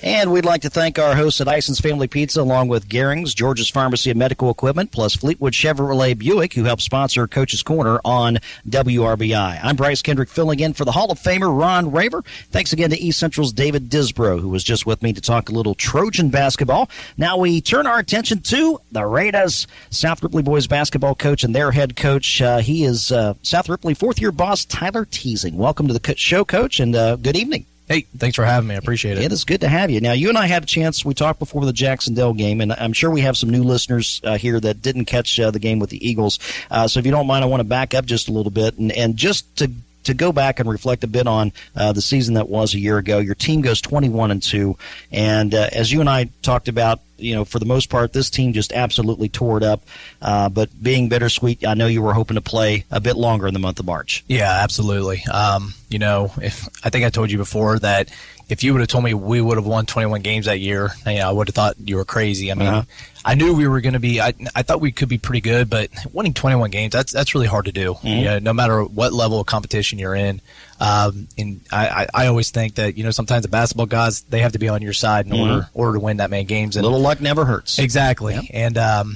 And 0.03 0.33
we'd 0.33 0.43
like 0.43 0.63
to 0.63 0.69
thank 0.69 0.99
our 0.99 1.15
hosts 1.15 1.39
at 1.39 1.47
Ison's 1.47 1.79
Family 1.79 2.09
Pizza, 2.09 2.41
along 2.41 2.67
with 2.67 2.89
Gering's, 2.89 3.33
George's 3.33 3.69
Pharmacy 3.69 4.09
and 4.09 4.19
Medical 4.19 4.49
Equipment, 4.49 4.91
plus 4.91 5.15
Fleetwood 5.15 5.53
Chevrolet 5.53 6.17
Buick, 6.17 6.51
who 6.53 6.65
help 6.65 6.81
sponsor 6.81 7.25
Coach's 7.25 7.63
Corner 7.63 8.01
on 8.03 8.39
WRBI. 8.67 9.61
I'm 9.63 9.77
Bryce 9.77 10.01
Kendrick, 10.01 10.27
filling 10.27 10.59
in 10.59 10.73
for 10.73 10.83
the 10.83 10.91
Hall 10.91 11.09
of 11.09 11.19
Famer 11.19 11.57
Ron 11.57 11.89
Raver. 11.89 12.21
Thanks 12.51 12.73
again 12.73 12.89
to 12.89 12.99
East 12.99 13.17
Central's 13.17 13.53
David 13.53 13.89
Disbro, 13.89 14.41
who 14.41 14.49
was 14.49 14.65
just 14.65 14.85
with 14.85 15.01
me 15.01 15.13
to 15.13 15.21
talk 15.21 15.47
a 15.47 15.53
little 15.53 15.73
Trojan 15.73 16.27
basketball. 16.27 16.89
Now 17.15 17.37
we 17.37 17.61
turn 17.61 17.87
our 17.87 17.97
attention 17.97 18.41
to 18.41 18.81
the 18.91 19.05
Raiders, 19.05 19.67
South 19.89 20.21
Ripley 20.21 20.43
boys 20.43 20.67
basketball 20.67 21.15
coach 21.15 21.45
and 21.45 21.55
their 21.55 21.71
head 21.71 21.95
coach. 21.95 22.41
Uh, 22.41 22.57
he 22.57 22.83
is 22.83 23.13
uh, 23.13 23.35
South 23.41 23.69
Ripley 23.69 23.93
fourth 23.93 24.19
year 24.19 24.33
boss 24.33 24.65
Tyler 24.65 25.05
Teasing. 25.05 25.55
Welcome 25.55 25.87
to 25.87 25.97
the 25.97 26.15
show, 26.17 26.43
Coach, 26.43 26.81
and 26.81 26.93
uh, 26.93 27.15
good 27.15 27.37
evening. 27.37 27.65
Hey, 27.87 28.07
thanks 28.17 28.37
for 28.37 28.45
having 28.45 28.69
me. 28.69 28.75
I 28.75 28.77
appreciate 28.77 29.17
it. 29.17 29.25
It 29.25 29.31
is 29.33 29.43
good 29.43 29.61
to 29.61 29.67
have 29.67 29.91
you. 29.91 29.99
Now, 29.99 30.13
you 30.13 30.29
and 30.29 30.37
I 30.37 30.47
had 30.47 30.63
a 30.63 30.65
chance. 30.65 31.03
We 31.03 31.13
talked 31.13 31.37
before 31.39 31.65
the 31.65 31.73
Jac-Cen-Del 31.73 32.33
game, 32.33 32.61
and 32.61 32.71
I'm 32.71 32.93
sure 32.93 33.11
we 33.11 33.21
have 33.21 33.35
some 33.35 33.49
new 33.49 33.61
listeners 33.61 34.21
uh, 34.23 34.37
here 34.37 34.57
that 34.59 34.81
didn't 34.81 35.05
catch 35.05 35.37
uh, 35.37 35.51
the 35.51 35.59
game 35.59 35.79
with 35.79 35.89
the 35.89 36.07
Eagles. 36.07 36.39
Uh, 36.71 36.87
so, 36.87 36.99
if 36.99 37.05
you 37.05 37.11
don't 37.11 37.27
mind, 37.27 37.43
I 37.43 37.47
want 37.47 37.59
to 37.59 37.65
back 37.65 37.93
up 37.93 38.05
just 38.05 38.29
a 38.29 38.31
little 38.31 38.51
bit 38.51 38.77
and, 38.77 38.91
and 38.93 39.17
just 39.17 39.57
to 39.57 39.69
to 40.03 40.13
go 40.13 40.31
back 40.31 40.59
and 40.59 40.69
reflect 40.69 41.03
a 41.03 41.07
bit 41.07 41.27
on 41.27 41.51
uh, 41.75 41.93
the 41.93 42.01
season 42.01 42.35
that 42.35 42.49
was 42.49 42.73
a 42.73 42.79
year 42.79 42.97
ago. 42.97 43.19
Your 43.19 43.35
team 43.35 43.61
goes 43.61 43.81
21 43.81 44.31
and 44.31 44.41
two, 44.41 44.77
and 45.11 45.53
uh, 45.53 45.69
as 45.71 45.91
you 45.91 45.99
and 45.99 46.09
I 46.09 46.29
talked 46.41 46.67
about, 46.67 47.01
you 47.17 47.35
know, 47.35 47.45
for 47.45 47.59
the 47.59 47.65
most 47.65 47.89
part, 47.89 48.11
this 48.11 48.29
team 48.29 48.53
just 48.53 48.73
absolutely 48.73 49.29
tore 49.29 49.57
it 49.57 49.63
up. 49.63 49.83
Uh, 50.21 50.49
but 50.49 50.69
being 50.81 51.09
bittersweet, 51.09 51.65
I 51.65 51.73
know 51.73 51.87
you 51.87 52.01
were 52.01 52.13
hoping 52.13 52.35
to 52.35 52.41
play 52.41 52.85
a 52.91 52.99
bit 52.99 53.15
longer 53.15 53.47
in 53.47 53.53
the 53.53 53.59
month 53.59 53.79
of 53.79 53.85
March. 53.85 54.23
Yeah, 54.27 54.51
absolutely. 54.51 55.23
Um, 55.25 55.73
you 55.89 55.99
know, 55.99 56.31
if 56.41 56.67
I 56.83 56.89
think 56.89 57.05
I 57.05 57.09
told 57.09 57.31
you 57.31 57.37
before 57.37 57.79
that 57.79 58.09
if 58.53 58.63
you 58.63 58.71
would 58.73 58.79
have 58.79 58.87
told 58.87 59.03
me 59.03 59.13
we 59.13 59.41
would 59.41 59.57
have 59.57 59.65
won 59.65 59.85
21 59.85 60.21
games 60.21 60.45
that 60.45 60.59
year, 60.59 60.91
you 61.05 61.15
know, 61.15 61.27
I 61.29 61.31
would 61.31 61.47
have 61.47 61.55
thought 61.55 61.75
you 61.83 61.97
were 61.97 62.05
crazy. 62.05 62.51
I 62.51 62.55
mean, 62.55 62.67
Uh-huh. 62.67 62.83
I 63.25 63.35
knew 63.35 63.53
we 63.53 63.67
were 63.69 63.79
going 63.81 63.93
to 63.93 63.99
be. 64.01 64.19
I, 64.19 64.33
I 64.53 64.63
thought 64.63 64.81
we 64.81 64.91
could 64.91 65.07
be 65.07 65.17
pretty 65.17 65.39
good, 65.41 65.69
but 65.69 65.89
winning 66.11 66.33
21 66.33 66.71
games 66.71 66.91
that's 66.91 67.11
that's 67.13 67.33
really 67.33 67.47
hard 67.47 67.65
to 67.65 67.71
do. 67.71 67.93
Mm-hmm. 67.93 68.07
You 68.07 68.25
know, 68.25 68.39
no 68.39 68.53
matter 68.53 68.83
what 68.83 69.13
level 69.13 69.39
of 69.39 69.45
competition 69.47 69.97
you're 69.97 70.13
in. 70.15 70.41
Um, 70.79 71.27
and 71.37 71.61
I, 71.71 71.87
I, 71.87 72.07
I 72.13 72.27
always 72.27 72.51
think 72.51 72.75
that 72.75 72.97
you 72.97 73.03
know 73.05 73.11
sometimes 73.11 73.43
the 73.43 73.47
basketball 73.49 73.85
guys 73.85 74.21
they 74.23 74.39
have 74.39 74.51
to 74.51 74.59
be 74.59 74.67
on 74.67 74.81
your 74.81 74.91
side 74.93 75.25
in 75.25 75.33
order 75.33 75.69
order 75.73 75.93
to 75.97 76.03
win 76.03 76.17
that 76.17 76.29
many 76.29 76.43
games. 76.43 76.75
A 76.75 76.79
And 76.79 76.85
little 76.85 76.99
luck 76.99 77.21
never 77.21 77.45
hurts. 77.45 77.79
Exactly. 77.79 78.49
And 78.53 78.77
um, 78.77 79.15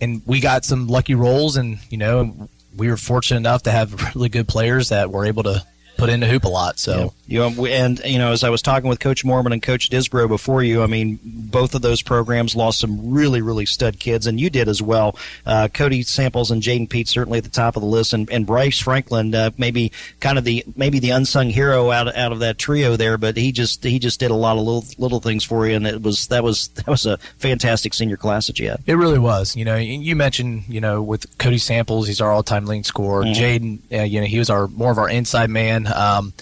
and 0.00 0.20
we 0.26 0.40
got 0.40 0.64
some 0.64 0.88
lucky 0.88 1.14
rolls, 1.14 1.56
and 1.56 1.78
you 1.90 1.96
know 1.98 2.48
we 2.76 2.88
were 2.88 2.96
fortunate 2.96 3.38
enough 3.38 3.62
to 3.64 3.70
have 3.70 3.94
really 4.16 4.28
good 4.30 4.48
players 4.48 4.88
that 4.88 5.12
were 5.12 5.26
able 5.26 5.44
to 5.44 5.64
put 6.04 6.12
in 6.12 6.20
the 6.20 6.26
hoop 6.26 6.44
a 6.44 6.48
lot. 6.48 6.78
So 6.78 7.12
You 7.26 7.38
know, 7.38 7.66
and 7.66 8.00
you 8.04 8.18
know, 8.18 8.32
as 8.32 8.44
I 8.44 8.50
was 8.50 8.60
talking 8.60 8.88
with 8.88 9.00
Coach 9.00 9.24
Moorman 9.24 9.52
and 9.52 9.62
Coach 9.62 9.88
Disbro 9.88 10.28
before 10.28 10.62
you, 10.62 10.82
I 10.82 10.86
mean, 10.86 11.18
both 11.24 11.74
of 11.74 11.80
those 11.82 12.02
programs 12.02 12.54
lost 12.54 12.78
some 12.78 13.12
really, 13.12 13.40
really 13.40 13.64
stud 13.64 13.98
kids, 13.98 14.26
and 14.26 14.38
you 14.38 14.50
did 14.50 14.68
as 14.68 14.82
well. 14.82 15.16
Uh, 15.46 15.68
Cody 15.72 16.02
Samples 16.02 16.50
and 16.50 16.62
Jaden 16.62 16.88
Pete 16.90 17.08
certainly 17.08 17.38
at 17.38 17.44
the 17.44 17.50
top 17.50 17.76
of 17.76 17.82
the 17.82 17.88
list, 17.88 18.12
and, 18.12 18.30
and 18.30 18.46
Bryce 18.46 18.78
Franklin, 18.78 19.34
uh, 19.34 19.50
maybe 19.56 19.90
kind 20.20 20.36
of 20.36 20.44
the 20.44 20.64
maybe 20.76 20.98
the 20.98 21.10
unsung 21.10 21.48
hero 21.48 21.90
out 21.90 22.14
out 22.14 22.32
of 22.32 22.40
that 22.40 22.58
trio 22.58 22.96
there, 22.96 23.16
but 23.16 23.36
he 23.36 23.52
just 23.52 23.82
he 23.82 23.98
just 23.98 24.20
did 24.20 24.30
a 24.30 24.34
lot 24.34 24.58
of 24.58 24.64
little 24.64 24.84
little 24.98 25.20
things 25.20 25.44
for 25.44 25.66
you, 25.66 25.76
and 25.76 25.86
it 25.86 26.02
was 26.02 26.26
that 26.26 26.44
was 26.44 26.68
that 26.68 26.86
was 26.86 27.06
a 27.06 27.16
fantastic 27.38 27.94
senior 27.94 28.18
class 28.18 28.48
that 28.48 28.58
you 28.58 28.68
had. 28.68 28.80
It 28.86 28.94
really 28.94 29.18
was. 29.18 29.56
You 29.56 29.64
know, 29.64 29.76
you 29.76 29.98
you 29.98 30.14
mentioned, 30.14 30.64
you 30.68 30.80
know, 30.80 31.02
with 31.02 31.38
Cody 31.38 31.58
Samples, 31.58 32.06
he's 32.06 32.20
our 32.20 32.30
all-time 32.30 32.66
leading 32.66 32.84
scorer. 32.84 33.24
Jaden, 33.24 33.78
uh, 33.92 34.02
you 34.02 34.20
know, 34.20 34.26
he 34.26 34.38
was 34.38 34.50
our 34.50 34.68
more 34.68 34.90
of 34.90 34.98
our 34.98 35.08
inside 35.08 35.48
man, 35.48 35.86
um, 35.94 36.32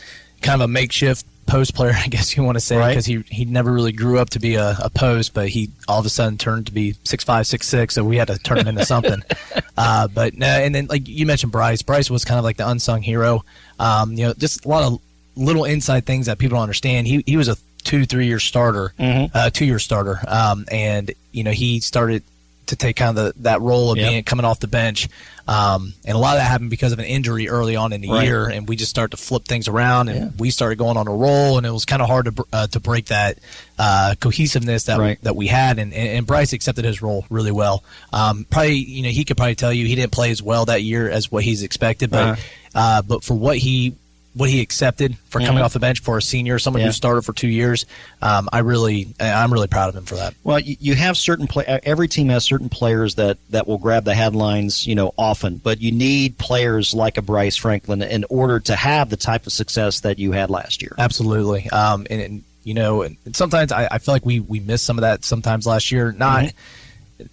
kind 0.40 0.60
of 0.60 0.64
a 0.64 0.68
makeshift 0.68 1.24
post 1.46 1.74
player, 1.74 1.92
I 1.96 2.06
guess 2.08 2.36
you 2.36 2.42
want 2.44 2.56
to 2.56 2.60
say, 2.60 2.76
Right. 2.76 2.88
because 2.90 3.04
he 3.06 3.22
he 3.30 3.44
never 3.44 3.72
really 3.72 3.92
grew 3.92 4.18
up 4.18 4.30
to 4.30 4.38
be 4.40 4.54
a, 4.56 4.76
a 4.82 4.90
post, 4.90 5.34
but 5.34 5.48
he 5.48 5.70
all 5.88 6.00
of 6.00 6.06
a 6.06 6.08
sudden 6.10 6.38
turned 6.38 6.66
to 6.66 6.72
be 6.72 6.94
six 7.04 7.24
five, 7.24 7.46
six 7.46 7.68
six, 7.68 7.94
so 7.94 8.04
we 8.04 8.16
had 8.16 8.28
to 8.28 8.38
turn 8.38 8.58
him 8.58 8.68
into 8.68 8.84
something. 8.84 9.22
Uh, 9.74 10.06
but 10.06 10.34
no, 10.36 10.46
and 10.46 10.74
then 10.74 10.86
like 10.88 11.08
you 11.08 11.24
mentioned, 11.24 11.50
Bryce. 11.50 11.80
Bryce 11.80 12.10
was 12.10 12.26
kind 12.26 12.36
of 12.38 12.44
like 12.44 12.58
the 12.58 12.68
unsung 12.68 13.00
hero. 13.00 13.42
Um, 13.80 14.12
you 14.12 14.26
know, 14.26 14.34
just 14.34 14.66
a 14.66 14.68
lot 14.68 14.82
of 14.82 15.00
little 15.34 15.64
inside 15.64 16.04
things 16.04 16.26
that 16.26 16.36
people 16.38 16.56
don't 16.56 16.62
understand. 16.62 17.06
He 17.06 17.24
he 17.26 17.38
was 17.38 17.48
a 17.48 17.56
two 17.82 18.04
three 18.04 18.26
year 18.26 18.38
starter, 18.38 18.92
uh, 18.98 19.48
two 19.48 19.64
year 19.64 19.78
starter, 19.78 20.20
um, 20.28 20.66
and 20.70 21.10
you 21.32 21.42
know 21.42 21.52
he 21.52 21.80
started 21.80 22.22
to 22.66 22.76
take 22.76 22.96
kind 22.96 23.16
of 23.18 23.24
the, 23.34 23.42
that 23.42 23.60
role 23.60 23.90
of 23.92 23.98
Yep. 23.98 24.08
being 24.10 24.24
coming 24.24 24.44
off 24.44 24.60
the 24.60 24.68
bench. 24.68 25.08
Um, 25.48 25.94
and 26.04 26.14
a 26.14 26.18
lot 26.18 26.36
of 26.36 26.40
that 26.40 26.48
happened 26.48 26.70
because 26.70 26.92
of 26.92 27.00
an 27.00 27.04
injury 27.04 27.48
early 27.48 27.74
on 27.74 27.92
in 27.92 28.00
the 28.00 28.08
Right. 28.10 28.24
year, 28.24 28.46
and 28.48 28.68
we 28.68 28.76
just 28.76 28.90
started 28.90 29.16
to 29.16 29.22
flip 29.22 29.44
things 29.44 29.66
around, 29.66 30.08
and 30.08 30.18
Yeah. 30.20 30.28
we 30.38 30.50
started 30.50 30.76
going 30.76 30.96
on 30.96 31.08
a 31.08 31.12
roll, 31.12 31.58
and 31.58 31.66
it 31.66 31.72
was 31.72 31.84
kind 31.84 32.00
of 32.00 32.08
hard 32.08 32.26
to 32.26 32.44
uh, 32.52 32.66
to 32.68 32.78
break 32.80 33.06
that 33.06 33.38
uh, 33.78 34.14
cohesiveness 34.20 34.84
that 34.84 34.98
Right. 35.00 35.18
that 35.22 35.34
we 35.34 35.48
had, 35.48 35.80
and, 35.80 35.92
and, 35.92 36.24
Bryce 36.26 36.52
accepted 36.52 36.84
his 36.84 37.02
role 37.02 37.26
really 37.30 37.50
well. 37.50 37.82
Um, 38.12 38.46
probably, 38.48 38.74
you 38.74 39.02
know, 39.02 39.08
he 39.08 39.24
could 39.24 39.36
probably 39.36 39.56
tell 39.56 39.72
you 39.72 39.84
he 39.86 39.96
didn't 39.96 40.12
play 40.12 40.30
as 40.30 40.40
well 40.40 40.66
that 40.66 40.82
year 40.84 41.10
as 41.10 41.32
what 41.32 41.42
he's 41.42 41.62
expected, 41.64 42.10
but 42.10 42.28
Uh-huh. 42.28 42.40
uh, 42.76 43.02
but 43.02 43.24
for 43.24 43.34
what 43.34 43.58
he 43.58 43.94
what 44.34 44.48
he 44.48 44.60
accepted 44.62 45.16
for 45.28 45.40
coming 45.40 45.58
Mhm. 45.60 45.64
off 45.64 45.72
the 45.74 45.78
bench 45.78 46.00
for 46.00 46.16
a 46.16 46.22
senior, 46.22 46.58
someone 46.58 46.80
Yeah. 46.80 46.86
who 46.86 46.92
started 46.92 47.22
for 47.22 47.32
two 47.34 47.48
years, 47.48 47.84
um, 48.22 48.48
I 48.52 48.60
really 48.60 49.08
I'm 49.20 49.52
really 49.52 49.66
proud 49.66 49.88
of 49.90 49.96
him 49.96 50.04
for 50.06 50.14
that. 50.16 50.34
Well, 50.42 50.58
you, 50.58 50.76
you 50.80 50.94
have 50.94 51.16
certain 51.18 51.46
play. 51.46 51.66
uh, 51.66 51.80
Every 51.82 52.08
team 52.08 52.28
has 52.30 52.42
certain 52.44 52.68
players 52.70 53.16
that 53.16 53.36
that 53.50 53.68
will 53.68 53.78
grab 53.78 54.04
the 54.04 54.14
headlines, 54.14 54.86
you 54.86 54.94
know, 54.94 55.12
often. 55.18 55.60
But 55.62 55.80
you 55.82 55.92
need 55.92 56.38
players 56.38 56.94
like 56.94 57.18
a 57.18 57.22
Bryce 57.22 57.56
Franklin 57.56 58.00
in 58.02 58.24
order 58.30 58.58
to 58.60 58.74
have 58.74 59.10
the 59.10 59.16
type 59.18 59.46
of 59.46 59.52
success 59.52 60.00
that 60.00 60.18
you 60.18 60.32
had 60.32 60.48
last 60.50 60.80
year. 60.80 60.94
Absolutely. 60.98 61.68
Um, 61.70 62.06
and, 62.08 62.20
and 62.22 62.42
you 62.64 62.74
know, 62.74 63.02
and 63.02 63.16
sometimes 63.32 63.70
I, 63.72 63.88
I 63.90 63.98
feel 63.98 64.14
like 64.14 64.24
we 64.24 64.40
we 64.40 64.60
missed 64.60 64.84
some 64.86 64.96
of 64.96 65.02
that 65.02 65.24
sometimes 65.24 65.66
last 65.66 65.92
year. 65.92 66.12
Not 66.12 66.52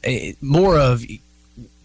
eh, 0.04 0.34
more 0.42 0.78
of 0.78 1.04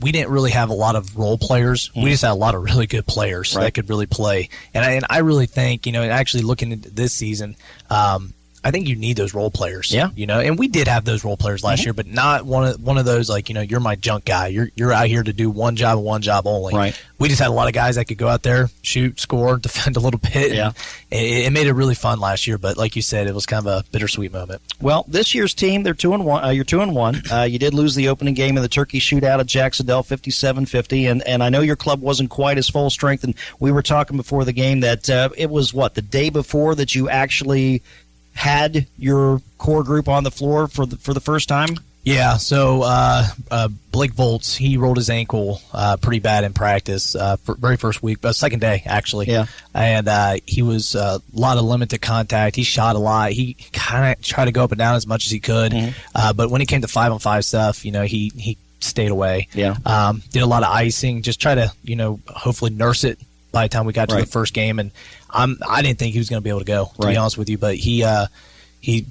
we 0.05 0.13
didn't 0.13 0.31
really 0.31 0.51
have 0.51 0.69
a 0.69 0.75
lot 0.75 0.97
of 0.97 1.17
role 1.17 1.39
players. 1.39 1.91
We 1.97 2.11
just 2.11 2.23
had 2.23 2.33
a 2.33 2.35
lot 2.35 2.55
of 2.55 2.63
really 2.63 2.87
good 2.87 3.07
players 3.07 3.57
Right. 3.57 3.63
that 3.65 3.71
could 3.73 3.89
really 3.89 4.05
play. 4.05 4.51
And 4.75 4.85
I, 4.85 4.91
and 4.93 5.07
I 5.09 5.21
really 5.21 5.47
think 5.47 5.87
you 5.87 5.93
know, 5.93 6.03
actually 6.03 6.43
looking 6.43 6.73
into 6.73 6.91
this 6.91 7.15
season. 7.15 7.57
Um, 7.89 8.34
I 8.65 8.71
think 8.71 8.89
you 8.89 8.97
need 8.97 9.17
those 9.19 9.35
role 9.35 9.51
players. 9.51 9.93
Yeah. 9.93 10.09
You 10.17 10.27
know, 10.27 10.41
and 10.41 10.59
we 10.59 10.69
did 10.69 10.89
have 10.89 11.05
those 11.05 11.23
role 11.23 11.37
players 11.37 11.63
last 11.63 11.83
Mhm. 11.83 11.85
year, 11.85 11.93
but 11.93 12.07
not 12.07 12.47
one 12.47 12.65
of 12.67 12.83
one 12.83 12.97
of 12.99 13.05
those 13.05 13.29
like, 13.29 13.49
you 13.51 13.55
know, 13.55 13.61
you're 13.61 13.79
my 13.81 13.95
junk 13.95 14.25
guy. 14.25 14.49
You're 14.49 14.71
you're 14.75 14.93
out 14.93 15.07
here 15.07 15.23
to 15.23 15.33
do 15.33 15.51
one 15.51 15.77
job 15.77 15.99
and 15.99 16.05
one 16.07 16.23
job 16.23 16.47
only. 16.47 16.75
Right. 16.75 16.99
We 17.19 17.29
just 17.29 17.41
had 17.41 17.49
a 17.49 17.53
lot 17.53 17.69
of 17.69 17.75
guys 17.75 17.95
that 17.97 18.07
could 18.07 18.19
go 18.19 18.29
out 18.29 18.43
there, 18.43 18.71
shoot, 18.83 19.21
score, 19.21 19.57
defend 19.59 19.97
a 19.97 20.01
little 20.01 20.19
bit. 20.19 20.53
Yeah. 20.55 20.73
It, 21.11 21.47
it 21.47 21.53
made 21.53 21.67
it 21.67 21.73
really 21.75 21.95
fun 21.95 22.21
last 22.21 22.47
year, 22.47 22.59
but 22.59 22.77
like 22.77 22.97
you 22.97 23.03
said, 23.03 23.27
it 23.27 23.35
was 23.35 23.47
kind 23.47 23.67
of 23.67 23.67
a 23.67 23.85
bittersweet 23.93 24.33
moment. 24.33 24.63
Well, 24.81 25.05
this 25.09 25.35
year's 25.35 25.53
team, 25.55 25.83
they're 25.83 25.95
two 25.95 26.15
and 26.15 26.25
one. 26.25 26.45
Uh, 26.45 26.49
you're 26.49 26.65
two 26.65 26.81
and 26.81 26.95
one. 26.95 27.23
Uh, 27.31 27.43
you 27.43 27.59
did 27.59 27.75
lose 27.75 27.95
the 27.95 28.09
opening 28.09 28.35
game 28.35 28.57
in 28.57 28.63
the 28.63 28.69
Turkey 28.69 28.99
Shootout 28.99 29.41
at 29.41 29.47
Jac-Cen-Del, 29.47 30.03
57-50, 30.03 31.11
and 31.11 31.23
and 31.27 31.43
I 31.43 31.49
know 31.49 31.61
your 31.61 31.77
club 31.77 32.01
wasn't 32.01 32.31
quite 32.31 32.59
as 32.59 32.69
full 32.69 32.91
strength. 32.91 33.25
And 33.25 33.35
we 33.61 33.71
were 33.73 33.83
talking 33.83 34.17
before 34.17 34.45
the 34.45 34.53
game 34.53 34.81
that 34.81 35.09
uh, 35.11 35.29
it 35.37 35.51
was 35.51 35.73
what 35.75 35.95
the 35.95 36.03
day 36.03 36.31
before 36.31 36.75
that 36.75 36.95
you 36.95 37.09
actually 37.09 37.83
had 38.35 38.87
your 38.99 39.41
core 39.59 39.83
group 39.85 40.09
on 40.09 40.25
the 40.25 40.31
floor 40.31 40.67
for 40.69 40.87
the 40.87 40.97
for 40.97 41.15
the 41.15 41.21
first 41.21 41.49
time. 41.49 41.77
Yeah, 42.03 42.37
so 42.37 42.83
uh, 42.83 43.25
uh, 43.51 43.69
Blake 43.91 44.13
Volts, 44.13 44.55
he 44.57 44.77
rolled 44.77 44.99
his 44.99 45.09
ankle 45.09 45.63
uh, 45.73 45.97
pretty 45.97 46.19
bad 46.19 46.45
in 46.45 46.53
practice, 46.53 47.15
uh, 47.17 47.37
for 47.37 47.55
very 47.55 47.79
first 47.79 48.03
week, 48.03 48.23
uh, 48.23 48.35
second 48.35 48.59
day 48.59 48.83
actually. 48.85 49.25
Yeah. 49.27 49.47
and 49.73 50.07
uh, 50.07 50.35
he 50.47 50.61
was 50.61 50.95
uh, 50.95 51.19
a 51.35 51.39
lot 51.39 51.57
of 51.57 51.65
limited 51.65 52.03
contact. 52.03 52.57
He 52.57 52.63
shot 52.63 52.97
a 52.97 52.99
lot. 52.99 53.33
He 53.33 53.55
kind 53.73 54.13
of 54.13 54.23
tried 54.23 54.45
to 54.47 54.53
go 54.53 54.65
up 54.65 54.73
and 54.73 54.79
down 54.79 54.97
as 54.97 55.07
much 55.07 55.25
as 55.25 55.31
he 55.33 55.41
could, 55.41 55.73
uh, 56.15 56.35
but 56.35 56.51
when 56.51 56.61
it 56.61 56.67
came 56.67 56.83
to 56.83 56.89
five 56.89 57.11
on 57.11 57.21
five 57.21 57.43
stuff, 57.43 57.87
you 57.87 57.93
know, 57.93 58.03
he 58.03 58.31
he 58.37 58.59
stayed 58.81 59.11
away. 59.11 59.49
Yeah. 59.55 59.77
um, 59.87 60.23
did 60.31 60.43
a 60.43 60.47
lot 60.47 60.63
of 60.63 60.69
icing, 60.69 61.23
just 61.23 61.41
try 61.41 61.55
to 61.55 61.73
you 61.85 61.97
know 61.97 62.21
hopefully 62.29 62.71
nurse 62.73 63.05
it 63.05 63.19
by 63.51 63.65
the 63.65 63.71
time 63.71 63.87
we 63.87 63.95
got 63.95 64.11
to 64.11 64.17
Right. 64.17 64.27
the 64.27 64.31
first 64.31 64.53
game. 64.53 64.79
And 64.79 64.91
I'm 65.35 65.59
I 65.69 65.83
didn't 65.83 65.99
think 65.99 66.13
he 66.13 66.19
was 66.21 66.31
going 66.31 66.41
to 66.41 66.45
be 66.45 66.51
able 66.51 66.61
to 66.61 66.65
go. 66.65 66.87
To 66.87 66.91
Right. 67.07 67.13
be 67.13 67.17
honest 67.17 67.37
with 67.37 67.49
you, 67.51 67.59
but 67.59 67.75
he 67.77 68.05
uh, 68.05 68.27
he 68.81 69.07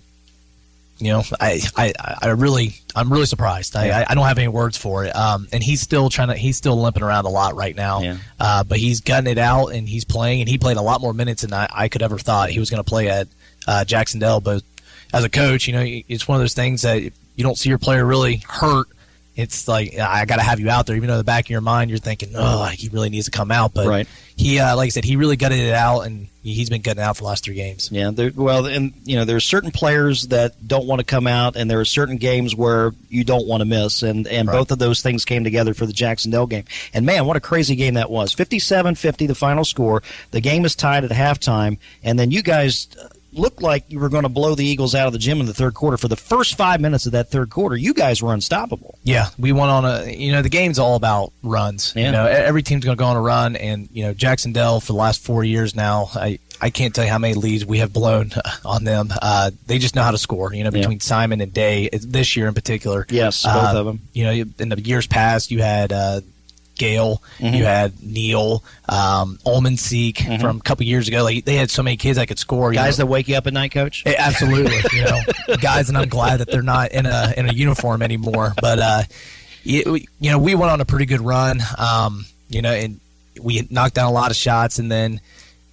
you 0.99 1.11
know, 1.11 1.23
I, 1.41 1.59
I, 1.75 1.93
I 2.21 2.27
really, 2.29 2.75
I'm 2.95 3.11
really 3.11 3.25
surprised. 3.25 3.75
I, 3.75 3.87
Yeah. 3.87 3.99
I, 4.07 4.11
I 4.11 4.15
don't 4.15 4.25
have 4.25 4.37
any 4.37 4.47
words 4.47 4.77
for 4.77 5.03
it. 5.03 5.13
Um, 5.13 5.49
and 5.51 5.61
he's 5.61 5.81
still 5.81 6.07
trying 6.09 6.29
to, 6.29 6.35
he's 6.35 6.55
still 6.55 6.79
limping 6.81 7.03
around 7.03 7.25
a 7.25 7.29
lot 7.29 7.55
right 7.55 7.75
now. 7.75 8.01
Yeah. 8.01 8.17
Uh, 8.39 8.63
but 8.63 8.77
he's 8.77 9.01
gutting 9.01 9.29
it 9.29 9.37
out 9.37 9.69
and 9.69 9.89
he's 9.89 10.05
playing 10.05 10.39
and 10.39 10.47
he 10.49 10.57
played 10.57 10.77
a 10.77 10.81
lot 10.81 11.01
more 11.01 11.11
minutes 11.13 11.41
than 11.41 11.51
I, 11.51 11.67
I 11.69 11.87
could 11.89 12.03
ever 12.03 12.17
thought 12.17 12.51
he 12.51 12.59
was 12.59 12.69
going 12.69 12.81
to 12.81 12.87
play 12.87 13.09
at 13.09 13.27
uh, 13.67 13.83
Jac-Cen-Del. 13.83 14.39
But 14.39 14.63
as 15.11 15.25
a 15.25 15.29
coach, 15.29 15.67
you 15.67 15.73
know, 15.73 15.83
it's 15.83 16.25
one 16.25 16.37
of 16.37 16.41
those 16.41 16.53
things 16.53 16.83
that 16.83 17.01
you 17.01 17.11
don't 17.39 17.57
see 17.57 17.67
your 17.67 17.79
player 17.79 18.05
really 18.05 18.41
hurt. 18.47 18.87
It's 19.35 19.67
like 19.67 19.97
I 19.97 20.25
got 20.25 20.35
to 20.35 20.43
have 20.43 20.59
you 20.59 20.69
out 20.69 20.85
there, 20.85 20.95
even 20.95 21.07
though 21.07 21.15
in 21.15 21.17
the 21.19 21.23
back 21.23 21.45
of 21.45 21.49
your 21.49 21.61
mind 21.61 21.89
you're 21.89 21.97
thinking, 21.99 22.29
"Oh, 22.35 22.65
he 22.65 22.89
really 22.89 23.09
needs 23.09 23.25
to 23.25 23.31
come 23.31 23.49
out." 23.51 23.73
But 23.73 23.87
Right. 23.87 24.07
he, 24.35 24.59
uh, 24.59 24.75
like 24.75 24.87
I 24.87 24.89
said, 24.89 25.03
he 25.05 25.15
really 25.15 25.37
gutted 25.37 25.57
it 25.59 25.73
out, 25.73 26.01
and 26.01 26.27
he's 26.43 26.69
been 26.69 26.83
gutting 26.83 27.01
it 27.01 27.03
out 27.03 27.17
for 27.17 27.23
the 27.23 27.29
last 27.29 27.43
three 27.43 27.55
games. 27.55 27.89
Yeah, 27.91 28.11
there, 28.11 28.31
well, 28.35 28.67
and 28.67 28.93
you 29.05 29.15
know, 29.15 29.25
there's 29.25 29.43
certain 29.43 29.71
players 29.71 30.27
that 30.27 30.67
don't 30.67 30.85
want 30.85 30.99
to 30.99 31.03
come 31.03 31.25
out, 31.25 31.55
and 31.55 31.67
there 31.69 31.79
are 31.79 31.85
certain 31.85 32.17
games 32.17 32.55
where 32.55 32.91
you 33.09 33.23
don't 33.23 33.47
want 33.47 33.61
to 33.61 33.65
miss, 33.65 34.03
and 34.03 34.27
and 34.27 34.47
Right. 34.47 34.53
both 34.57 34.69
of 34.69 34.77
those 34.77 35.01
things 35.01 35.25
came 35.25 35.43
together 35.43 35.73
for 35.73 35.87
the 35.87 35.93
Jac-Cen-Del 35.93 36.45
game. 36.45 36.65
And 36.93 37.03
man, 37.03 37.25
what 37.25 37.35
a 37.35 37.39
crazy 37.39 37.75
game 37.75 37.95
that 37.95 38.11
was! 38.11 38.35
57-50 38.35 39.25
the 39.25 39.33
final 39.35 39.65
score. 39.65 40.03
The 40.29 40.41
game 40.41 40.63
is 40.63 40.75
tied 40.75 41.03
at 41.05 41.09
halftime, 41.11 41.77
and 42.03 42.19
then 42.19 42.29
you 42.29 42.43
guys 42.43 42.87
uh, 43.03 43.07
looked 43.33 43.61
like 43.61 43.83
you 43.89 43.99
were 43.99 44.09
going 44.09 44.23
to 44.23 44.29
blow 44.29 44.55
the 44.55 44.65
Eagles 44.65 44.95
out 44.95 45.07
of 45.07 45.13
the 45.13 45.19
gym 45.19 45.39
in 45.39 45.45
the 45.45 45.53
third 45.53 45.73
quarter. 45.73 45.97
For 45.97 46.07
the 46.07 46.15
first 46.15 46.55
five 46.55 46.79
minutes 46.81 47.05
of 47.05 47.11
that 47.13 47.29
third 47.29 47.49
quarter, 47.49 47.75
you 47.75 47.93
guys 47.93 48.21
were 48.21 48.33
unstoppable. 48.33 48.97
Yeah, 49.03 49.27
we 49.37 49.51
went 49.51 49.71
on 49.71 49.85
a. 49.85 50.11
You 50.13 50.31
know, 50.31 50.41
the 50.41 50.49
game's 50.49 50.79
all 50.79 50.95
about 50.95 51.33
runs. 51.43 51.93
Yeah. 51.95 52.05
You 52.07 52.11
know, 52.11 52.25
every 52.25 52.63
team's 52.63 52.85
going 52.85 52.97
to 52.97 52.99
go 53.01 53.07
on 53.07 53.15
a 53.17 53.21
run, 53.21 53.55
and 53.55 53.89
you 53.91 54.03
know, 54.03 54.13
Jac-Cen-Del 54.13 54.79
for 54.79 54.93
the 54.93 54.97
last 54.99 55.21
four 55.21 55.43
years 55.43 55.75
now. 55.75 56.09
I 56.15 56.39
I 56.61 56.69
can't 56.69 56.95
tell 56.95 57.03
you 57.03 57.09
how 57.11 57.17
many 57.17 57.33
leads 57.33 57.65
we 57.65 57.79
have 57.79 57.91
blown 57.91 58.31
on 58.65 58.83
them. 58.85 59.09
Uh, 59.21 59.51
they 59.67 59.79
just 59.79 59.95
know 59.95 60.03
how 60.03 60.11
to 60.11 60.17
score. 60.17 60.53
You 60.53 60.63
know, 60.63 60.69
Yeah. 60.73 60.79
between 60.81 60.99
Simon 60.99 61.41
and 61.41 61.53
Day 61.53 61.89
uh, 61.91 61.97
this 62.01 62.35
year 62.37 62.47
in 62.47 62.53
particular. 62.53 63.05
Yes, 63.09 63.43
both 63.43 63.53
Uh, 63.55 63.79
of 63.79 63.85
them. 63.85 64.01
You 64.13 64.23
know, 64.25 64.31
in 64.59 64.69
the 64.69 64.79
years 64.81 65.07
past, 65.07 65.51
you 65.51 65.61
had. 65.61 65.91
Uh, 65.91 66.21
Gale, 66.77 67.21
Mhm. 67.39 67.57
you 67.57 67.63
had 67.65 67.93
Neil, 68.01 68.63
um, 68.89 69.39
Ullman 69.45 69.77
Seek 69.77 70.17
Mhm. 70.17 70.41
from 70.41 70.57
a 70.57 70.61
couple 70.61 70.85
years 70.85 71.07
ago. 71.07 71.23
Like 71.23 71.45
they 71.45 71.55
had 71.55 71.69
so 71.71 71.83
many 71.83 71.97
kids 71.97 72.17
that 72.17 72.27
could 72.27 72.39
score. 72.39 72.71
you 72.73 72.79
Guys 72.79 72.97
know. 72.97 73.03
that 73.03 73.07
wake 73.11 73.27
you 73.27 73.35
up 73.35 73.45
at 73.47 73.53
night, 73.53 73.71
Coach. 73.71 74.03
Eh, 74.05 74.15
Absolutely, 74.17 74.77
you 74.93 75.03
know, 75.05 75.19
guys, 75.61 75.89
and 75.89 75.97
I'm 75.97 76.09
glad 76.09 76.39
that 76.39 76.49
they're 76.51 76.61
not 76.61 76.91
in 76.91 77.05
a 77.05 77.33
in 77.37 77.49
a 77.49 77.53
uniform 77.53 78.01
anymore. 78.01 78.53
But 78.61 78.79
uh, 78.79 79.03
we- 79.65 80.07
you 80.19 80.31
know, 80.31 80.37
we 80.39 80.55
went 80.55 80.71
on 80.71 80.81
a 80.81 80.85
pretty 80.85 81.05
good 81.05 81.21
run. 81.21 81.61
Um, 81.77 82.25
you 82.49 82.61
know, 82.61 82.71
and 82.73 82.99
we 83.41 83.65
knocked 83.69 83.95
down 83.95 84.07
a 84.07 84.11
lot 84.11 84.29
of 84.31 84.37
shots, 84.37 84.79
and 84.79 84.91
then 84.91 85.19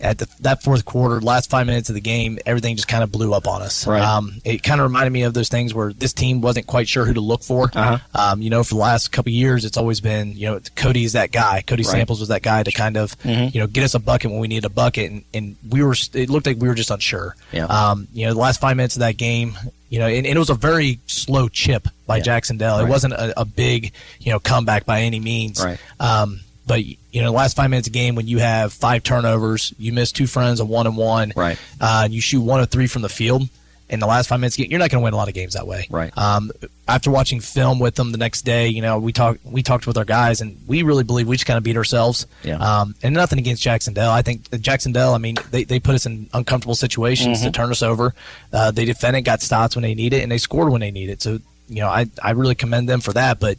at 0.00 0.18
the, 0.18 0.28
that 0.40 0.62
fourth 0.62 0.84
quarter, 0.84 1.20
last 1.20 1.50
five 1.50 1.66
minutes 1.66 1.88
of 1.90 1.94
the 1.94 2.00
game, 2.00 2.38
everything 2.46 2.74
just 2.76 2.88
kind 2.88 3.02
of 3.04 3.12
blew 3.12 3.34
up 3.34 3.46
on 3.46 3.62
us. 3.62 3.86
Right. 3.86 4.00
Um, 4.02 4.40
it 4.44 4.62
kind 4.62 4.80
of 4.80 4.84
reminded 4.86 5.10
me 5.10 5.22
of 5.24 5.34
those 5.34 5.48
things 5.48 5.74
where 5.74 5.92
this 5.92 6.12
team 6.12 6.40
wasn't 6.40 6.66
quite 6.66 6.88
sure 6.88 7.04
who 7.04 7.14
to 7.14 7.20
look 7.20 7.42
for. 7.42 7.70
Uh-huh. 7.74 7.98
Um, 8.14 8.42
you 8.42 8.48
know, 8.50 8.62
for 8.64 8.74
the 8.74 8.80
last 8.80 9.12
couple 9.12 9.30
of 9.30 9.34
years, 9.34 9.64
it's 9.64 9.76
always 9.76 10.00
been, 10.00 10.36
you 10.36 10.46
know, 10.46 10.60
Cody's 10.76 11.12
that 11.12 11.32
guy. 11.32 11.62
Cody 11.66 11.82
Right. 11.82 11.90
Samples 11.92 12.20
was 12.20 12.28
that 12.30 12.42
guy 12.42 12.62
to 12.62 12.72
kind 12.72 12.96
of, 12.96 13.18
Mhm. 13.20 13.54
you 13.54 13.60
know, 13.60 13.66
get 13.66 13.84
us 13.84 13.94
a 13.94 13.98
bucket 13.98 14.30
when 14.30 14.40
we 14.40 14.48
needed 14.48 14.64
a 14.64 14.70
bucket, 14.70 15.10
and, 15.10 15.24
and 15.34 15.56
we 15.68 15.82
were. 15.82 15.94
It 16.14 16.30
looked 16.30 16.46
like 16.46 16.58
we 16.58 16.68
were 16.68 16.74
just 16.74 16.90
unsure. 16.90 17.36
Yeah. 17.52 17.64
Um, 17.66 18.08
you 18.12 18.26
know, 18.26 18.32
the 18.34 18.40
last 18.40 18.60
five 18.60 18.76
minutes 18.76 18.96
of 18.96 19.00
that 19.00 19.16
game, 19.16 19.56
you 19.90 19.98
know, 19.98 20.06
and, 20.06 20.26
and 20.26 20.36
it 20.36 20.38
was 20.38 20.50
a 20.50 20.54
very 20.54 20.98
slow 21.06 21.48
chip 21.48 21.88
by 22.06 22.16
Yeah. 22.18 22.22
Jac-Cen-Del. 22.22 22.78
It 22.78 22.82
Right. 22.84 22.88
wasn't 22.90 23.12
a, 23.14 23.38
a 23.40 23.44
big, 23.44 23.92
you 24.20 24.32
know, 24.32 24.38
comeback 24.40 24.86
by 24.86 25.02
any 25.02 25.20
means. 25.20 25.62
Right. 25.62 25.78
Um, 25.98 26.40
but 26.70 26.84
you 26.84 26.96
know, 27.20 27.24
the 27.26 27.36
last 27.36 27.56
five 27.56 27.68
minutes 27.68 27.88
of 27.88 27.92
the 27.92 27.98
game 27.98 28.14
when 28.14 28.26
you 28.28 28.38
have 28.38 28.72
five 28.72 29.02
turnovers, 29.02 29.74
you 29.78 29.92
miss 29.92 30.12
two 30.12 30.26
friends, 30.26 30.60
a 30.60 30.64
one 30.64 30.86
and 30.86 30.96
one, 30.96 31.32
Right. 31.36 31.58
Uh, 31.80 32.02
and 32.04 32.14
you 32.14 32.20
shoot 32.20 32.40
one 32.40 32.60
of 32.60 32.70
three 32.70 32.86
from 32.86 33.02
the 33.02 33.08
field. 33.08 33.42
In 33.88 33.98
the 33.98 34.06
last 34.06 34.28
five 34.28 34.38
minutes, 34.38 34.54
of 34.54 34.58
game, 34.58 34.70
you're 34.70 34.78
not 34.78 34.88
going 34.88 35.00
to 35.00 35.04
win 35.04 35.14
a 35.14 35.16
lot 35.16 35.26
of 35.26 35.34
games 35.34 35.54
that 35.54 35.66
way. 35.66 35.88
Right. 35.90 36.16
Um, 36.16 36.52
after 36.86 37.10
watching 37.10 37.40
film 37.40 37.80
with 37.80 37.96
them 37.96 38.12
the 38.12 38.18
next 38.18 38.42
day, 38.42 38.68
you 38.68 38.82
know, 38.82 38.98
we 39.00 39.12
talked 39.12 39.44
we 39.44 39.64
talked 39.64 39.84
with 39.88 39.98
our 39.98 40.04
guys, 40.04 40.40
and 40.40 40.56
we 40.68 40.84
really 40.84 41.02
believe 41.02 41.26
we 41.26 41.34
just 41.36 41.44
kind 41.46 41.58
of 41.58 41.64
beat 41.64 41.76
ourselves. 41.76 42.24
Yeah. 42.44 42.58
Um, 42.58 42.94
and 43.02 43.12
nothing 43.14 43.40
against 43.40 43.62
Jac-Cen-Del. 43.64 44.08
I 44.08 44.22
think 44.22 44.48
that 44.50 44.60
Jac-Cen-Del. 44.60 45.12
I 45.12 45.18
mean, 45.18 45.38
they, 45.50 45.64
they 45.64 45.80
put 45.80 45.96
us 45.96 46.06
in 46.06 46.30
uncomfortable 46.32 46.76
situations 46.76 47.38
Mm-hmm. 47.38 47.46
to 47.46 47.50
turn 47.50 47.70
us 47.72 47.82
over. 47.82 48.14
Uh, 48.52 48.70
they 48.70 48.84
defended, 48.84 49.24
got 49.24 49.42
stops 49.42 49.74
when 49.74 49.82
they 49.82 49.94
need 49.96 50.12
it, 50.12 50.22
and 50.22 50.30
they 50.30 50.38
scored 50.38 50.70
when 50.70 50.80
they 50.80 50.92
need 50.92 51.10
it. 51.10 51.20
So 51.20 51.40
you 51.68 51.80
know, 51.82 51.88
I 51.88 52.06
I 52.22 52.30
really 52.30 52.54
commend 52.54 52.88
them 52.88 53.00
for 53.00 53.12
that. 53.14 53.40
But 53.40 53.58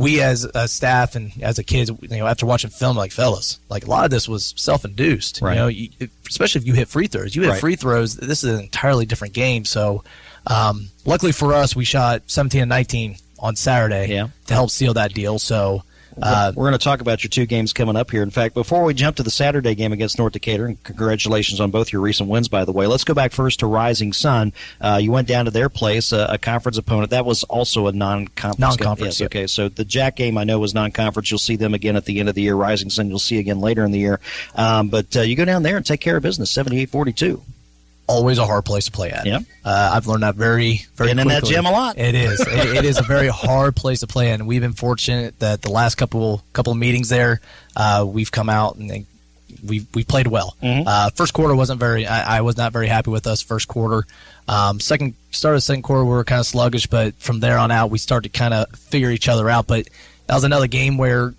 we 0.00 0.20
as 0.22 0.44
a 0.54 0.66
staff 0.66 1.14
and 1.14 1.30
as 1.42 1.58
a 1.58 1.62
kids, 1.62 1.90
you 2.00 2.08
know, 2.08 2.26
after 2.26 2.46
watching 2.46 2.70
film, 2.70 2.96
like 2.96 3.12
fellas, 3.12 3.60
like 3.68 3.84
a 3.86 3.90
lot 3.90 4.04
of 4.06 4.10
this 4.10 4.26
was 4.26 4.54
self-induced. 4.56 5.40
Right. 5.42 5.52
You 5.52 5.58
know, 5.60 5.66
you, 5.68 5.88
especially 6.28 6.62
if 6.62 6.66
you 6.66 6.72
hit 6.72 6.88
free 6.88 7.06
throws. 7.06 7.36
You 7.36 7.42
hit 7.42 7.50
Right. 7.50 7.60
free 7.60 7.76
throws. 7.76 8.16
This 8.16 8.42
is 8.42 8.54
an 8.54 8.60
entirely 8.60 9.04
different 9.04 9.34
game. 9.34 9.66
So, 9.66 10.02
um, 10.46 10.88
luckily 11.04 11.32
for 11.32 11.52
us, 11.52 11.76
we 11.76 11.84
shot 11.84 12.22
17 12.28 12.62
and 12.62 12.68
19 12.70 13.16
on 13.40 13.56
Saturday 13.56 14.08
Yeah. 14.14 14.28
to 14.46 14.54
help 14.54 14.70
seal 14.70 14.94
that 14.94 15.12
deal. 15.12 15.38
So, 15.38 15.82
uh, 16.22 16.52
We're 16.54 16.68
going 16.68 16.78
to 16.78 16.84
talk 16.84 17.00
about 17.00 17.22
your 17.22 17.28
two 17.28 17.46
games 17.46 17.72
coming 17.72 17.96
up 17.96 18.10
here. 18.10 18.22
In 18.22 18.30
fact, 18.30 18.54
before 18.54 18.84
we 18.84 18.94
jump 18.94 19.16
to 19.16 19.22
the 19.22 19.30
Saturday 19.30 19.74
game 19.74 19.92
against 19.92 20.18
North 20.18 20.32
Decatur, 20.32 20.66
and 20.66 20.82
congratulations 20.84 21.60
on 21.60 21.70
both 21.70 21.92
your 21.92 22.02
recent 22.02 22.28
wins, 22.28 22.48
by 22.48 22.64
the 22.64 22.72
way. 22.72 22.86
Let's 22.86 23.04
go 23.04 23.14
back 23.14 23.32
first 23.32 23.60
to 23.60 23.66
Rising 23.66 24.12
Sun. 24.12 24.52
Uh, 24.80 24.98
you 25.02 25.12
went 25.12 25.28
down 25.28 25.44
to 25.46 25.50
their 25.50 25.68
place, 25.68 26.12
a, 26.12 26.26
a 26.30 26.38
conference 26.38 26.78
opponent. 26.78 27.10
That 27.10 27.24
was 27.24 27.42
also 27.44 27.86
a 27.86 27.92
non-conference. 27.92 28.58
Non-conference, 28.58 29.14
Yes, 29.16 29.20
yep. 29.20 29.30
okay. 29.30 29.46
So 29.46 29.68
the 29.68 29.84
Jack 29.84 30.16
game 30.16 30.36
I 30.38 30.44
know 30.44 30.58
was 30.58 30.74
non-conference. 30.74 31.30
You'll 31.30 31.38
see 31.38 31.56
them 31.56 31.74
again 31.74 31.96
at 31.96 32.04
the 32.04 32.20
end 32.20 32.28
of 32.28 32.34
the 32.34 32.42
year. 32.42 32.54
Rising 32.54 32.90
Sun 32.90 33.08
you'll 33.08 33.18
see 33.18 33.38
again 33.38 33.60
later 33.60 33.84
in 33.84 33.90
the 33.90 33.98
year. 33.98 34.20
Um, 34.54 34.88
but 34.88 35.16
uh, 35.16 35.20
you 35.22 35.36
go 35.36 35.44
down 35.44 35.62
there 35.62 35.76
and 35.76 35.84
take 35.86 36.00
care 36.00 36.16
of 36.16 36.22
business, 36.22 36.52
78-42. 36.54 37.40
Always 38.10 38.38
a 38.38 38.46
hard 38.46 38.64
place 38.64 38.86
to 38.86 38.90
play 38.90 39.10
at. 39.10 39.24
Yeah. 39.24 39.38
Uh, 39.64 39.92
I've 39.94 40.06
learned 40.06 40.24
that 40.24 40.34
very, 40.34 40.84
very 40.94 41.10
Been 41.10 41.20
in 41.20 41.28
that 41.28 41.44
gym 41.44 41.64
a 41.64 41.70
lot. 41.70 41.96
It 41.98 42.14
is. 42.14 42.40
it, 42.40 42.76
it 42.78 42.84
is 42.84 42.98
a 42.98 43.02
very 43.02 43.28
hard 43.46 43.76
place 43.76 44.00
to 44.00 44.06
play 44.06 44.32
in. 44.32 44.46
We've 44.46 44.60
been 44.60 44.72
fortunate 44.72 45.38
that 45.38 45.62
the 45.62 45.70
last 45.70 45.94
couple 45.94 46.42
couple 46.52 46.72
of 46.72 46.78
meetings 46.78 47.08
there, 47.08 47.40
uh, 47.76 48.04
we've 48.06 48.32
come 48.32 48.48
out 48.48 48.76
and 48.76 49.06
we've 49.64 49.86
we 49.94 50.04
played 50.04 50.26
well. 50.26 50.56
Mm-hmm. 50.62 50.86
Uh, 50.86 51.10
first 51.10 51.32
quarter 51.32 51.54
wasn't 51.54 51.78
very. 51.80 52.06
I, 52.06 52.38
I 52.38 52.40
was 52.40 52.56
not 52.56 52.72
very 52.72 52.88
happy 52.88 53.10
with 53.10 53.26
us 53.26 53.42
first 53.42 53.68
quarter. 53.68 54.06
Um, 54.48 54.80
second 54.80 55.14
start 55.30 55.54
of 55.54 55.62
second 55.62 55.82
quarter 55.82 56.04
we 56.04 56.10
were 56.10 56.24
kind 56.24 56.40
of 56.40 56.46
sluggish, 56.46 56.86
but 56.86 57.14
from 57.16 57.40
there 57.40 57.58
on 57.58 57.70
out 57.70 57.90
we 57.90 57.98
started 57.98 58.32
to 58.32 58.38
kind 58.38 58.52
of 58.52 58.68
figure 58.76 59.10
each 59.10 59.28
other 59.28 59.48
out. 59.48 59.66
But 59.66 59.88
that 60.26 60.34
was 60.34 60.44
another 60.44 60.66
game 60.66 60.98
where 60.98 61.34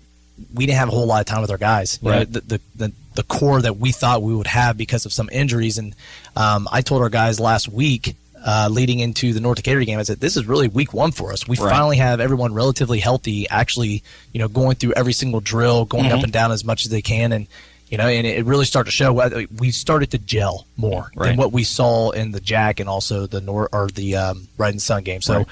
we 0.54 0.66
didn't 0.66 0.78
have 0.78 0.88
a 0.88 0.92
whole 0.92 1.06
lot 1.06 1.20
of 1.20 1.26
time 1.26 1.40
with 1.42 1.50
our 1.50 1.58
guys. 1.58 1.98
Right. 2.02 2.30
the, 2.30 2.40
the, 2.40 2.60
the 2.76 2.92
the 3.14 3.22
core 3.24 3.60
that 3.60 3.76
we 3.76 3.92
thought 3.92 4.22
we 4.22 4.34
would 4.34 4.46
have 4.46 4.76
because 4.78 5.04
of 5.06 5.12
some 5.12 5.28
injuries, 5.30 5.76
and 5.78 5.94
um, 6.36 6.66
I 6.72 6.80
told 6.80 7.02
our 7.02 7.10
guys 7.10 7.38
last 7.40 7.68
week. 7.68 8.16
Uh, 8.44 8.68
leading 8.68 8.98
into 8.98 9.32
the 9.32 9.38
North 9.38 9.54
Decatur 9.58 9.84
game, 9.84 10.00
I 10.00 10.02
said 10.02 10.18
this 10.18 10.36
is 10.36 10.46
really 10.46 10.66
week 10.66 10.92
one 10.92 11.12
for 11.12 11.32
us. 11.32 11.46
We 11.46 11.56
Right. 11.58 11.70
finally 11.70 11.98
have 11.98 12.18
everyone 12.18 12.52
relatively 12.52 12.98
healthy, 12.98 13.48
actually, 13.48 14.02
you 14.32 14.40
know, 14.40 14.48
going 14.48 14.74
through 14.74 14.94
every 14.94 15.12
single 15.12 15.38
drill, 15.38 15.84
going 15.84 16.06
Mm-hmm. 16.06 16.14
up 16.18 16.24
and 16.24 16.32
down 16.32 16.50
as 16.50 16.64
much 16.64 16.84
as 16.84 16.90
they 16.90 17.02
can, 17.02 17.30
and 17.30 17.46
you 17.88 17.98
know, 17.98 18.08
and 18.08 18.26
it 18.26 18.44
really 18.44 18.64
started 18.64 18.90
to 18.90 18.96
show. 18.96 19.16
Uh, 19.20 19.44
We 19.58 19.70
started 19.70 20.10
to 20.10 20.18
gel 20.18 20.66
more 20.76 21.12
Right. 21.14 21.28
than 21.28 21.36
what 21.36 21.52
we 21.52 21.62
saw 21.62 22.10
in 22.10 22.32
the 22.32 22.40
Jack 22.40 22.80
and 22.80 22.88
also 22.88 23.28
the 23.28 23.40
Nor 23.40 23.68
or 23.72 23.86
the 23.94 24.16
um, 24.16 24.48
Red 24.58 24.70
and 24.70 24.82
Sun 24.82 25.04
game. 25.04 25.22
So 25.22 25.36
Right. 25.36 25.46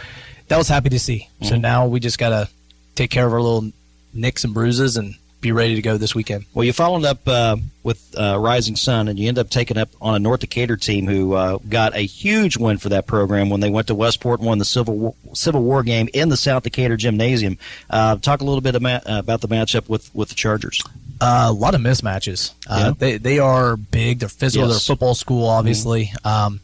that 0.49 0.57
was 0.59 0.67
happy 0.67 0.89
to 0.89 0.99
see. 0.99 1.29
So 1.43 1.55
Mhm. 1.55 1.61
now 1.61 1.87
we 1.87 2.01
just 2.01 2.19
gotta 2.19 2.49
take 2.97 3.11
care 3.13 3.25
of 3.25 3.33
our 3.33 3.41
little 3.41 3.71
nicks 4.13 4.45
and 4.45 4.53
bruises 4.55 4.97
and 4.97 5.15
be 5.41 5.53
ready 5.53 5.75
to 5.75 5.81
go 5.81 5.97
this 5.97 6.15
weekend. 6.15 6.45
Well, 6.53 6.65
you 6.65 6.73
followed 6.75 7.05
up 7.07 7.27
uh, 7.27 7.57
with 7.83 8.15
uh, 8.19 8.39
Rising 8.39 8.77
Sun, 8.77 9.09
and 9.09 9.19
you 9.19 9.27
end 9.27 9.39
up 9.39 9.49
taking 9.49 9.79
up 9.79 9.89
on 10.01 10.15
a 10.15 10.19
North 10.19 10.41
Decatur 10.41 10.77
team 10.77 11.07
who 11.07 11.33
uh, 11.33 11.57
got 11.67 11.95
a 11.97 12.01
huge 12.01 12.59
win 12.59 12.77
for 12.77 12.91
that 12.91 13.07
program 13.07 13.49
when 13.49 13.61
they 13.61 13.71
went 13.71 13.87
to 13.87 13.95
Westport 13.95 14.41
and 14.41 14.47
won 14.47 14.59
the 14.59 14.67
Civil 14.67 14.97
War, 14.99 15.15
Civil 15.33 15.63
War 15.63 15.83
game 15.83 16.11
in 16.13 16.29
the 16.29 16.37
South 16.37 16.65
Decatur 16.65 16.99
Gymnasium. 16.99 17.57
Uh, 17.89 18.17
talk 18.17 18.43
a 18.43 18.45
little 18.45 18.61
bit 18.61 18.75
about, 18.75 19.03
about 19.07 19.41
the 19.41 19.49
matchup 19.49 19.89
with, 19.89 20.15
with 20.15 20.29
the 20.29 20.35
Chargers. 20.35 20.83
Uh, 21.23 21.47
a 21.49 21.53
lot 21.53 21.75
of 21.75 21.81
mismatches. 21.81 22.53
Uh, 22.69 22.79
Yeah. 22.89 22.93
they 22.99 23.17
they 23.19 23.39
are 23.39 23.77
big. 23.77 24.19
They're 24.21 24.29
physical. 24.29 24.69
Yes. 24.69 24.87
They're 24.87 24.93
a 24.95 24.97
football 24.97 25.15
school, 25.15 25.47
obviously. 25.49 26.13
Um, 26.25 26.61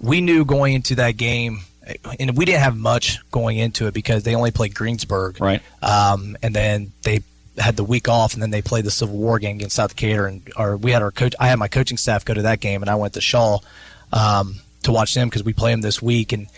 we 0.00 0.20
knew 0.22 0.44
going 0.46 0.74
into 0.74 0.94
that 0.96 1.16
game, 1.18 1.60
and 2.18 2.36
we 2.36 2.44
didn't 2.44 2.62
have 2.62 2.76
much 2.76 3.18
going 3.30 3.58
into 3.58 3.86
it 3.86 3.94
because 3.94 4.22
they 4.22 4.34
only 4.34 4.50
played 4.50 4.74
Greensburg, 4.74 5.40
Right. 5.40 5.62
Um, 5.82 6.36
and 6.42 6.54
then 6.54 6.92
they 7.02 7.22
had 7.58 7.76
the 7.76 7.84
week 7.84 8.08
off, 8.08 8.34
and 8.34 8.42
then 8.42 8.50
they 8.50 8.62
played 8.62 8.84
the 8.84 8.90
Civil 8.90 9.16
War 9.16 9.38
game 9.38 9.56
against 9.56 9.76
South 9.76 9.90
Decatur, 9.90 10.26
and 10.26 10.42
or 10.56 10.76
we 10.76 10.90
had 10.90 11.02
our 11.02 11.10
coach. 11.10 11.34
I 11.38 11.48
had 11.48 11.58
my 11.58 11.68
coaching 11.68 11.96
staff 11.96 12.24
go 12.24 12.34
to 12.34 12.42
that 12.42 12.60
game, 12.60 12.82
and 12.82 12.90
I 12.90 12.94
went 12.96 13.14
to 13.14 13.20
Shawe 13.20 13.62
um, 14.12 14.56
to 14.82 14.92
watch 14.92 15.14
them 15.14 15.28
because 15.28 15.44
we 15.44 15.52
play 15.52 15.70
them 15.70 15.80
this 15.80 16.02
week, 16.02 16.32
and 16.32 16.48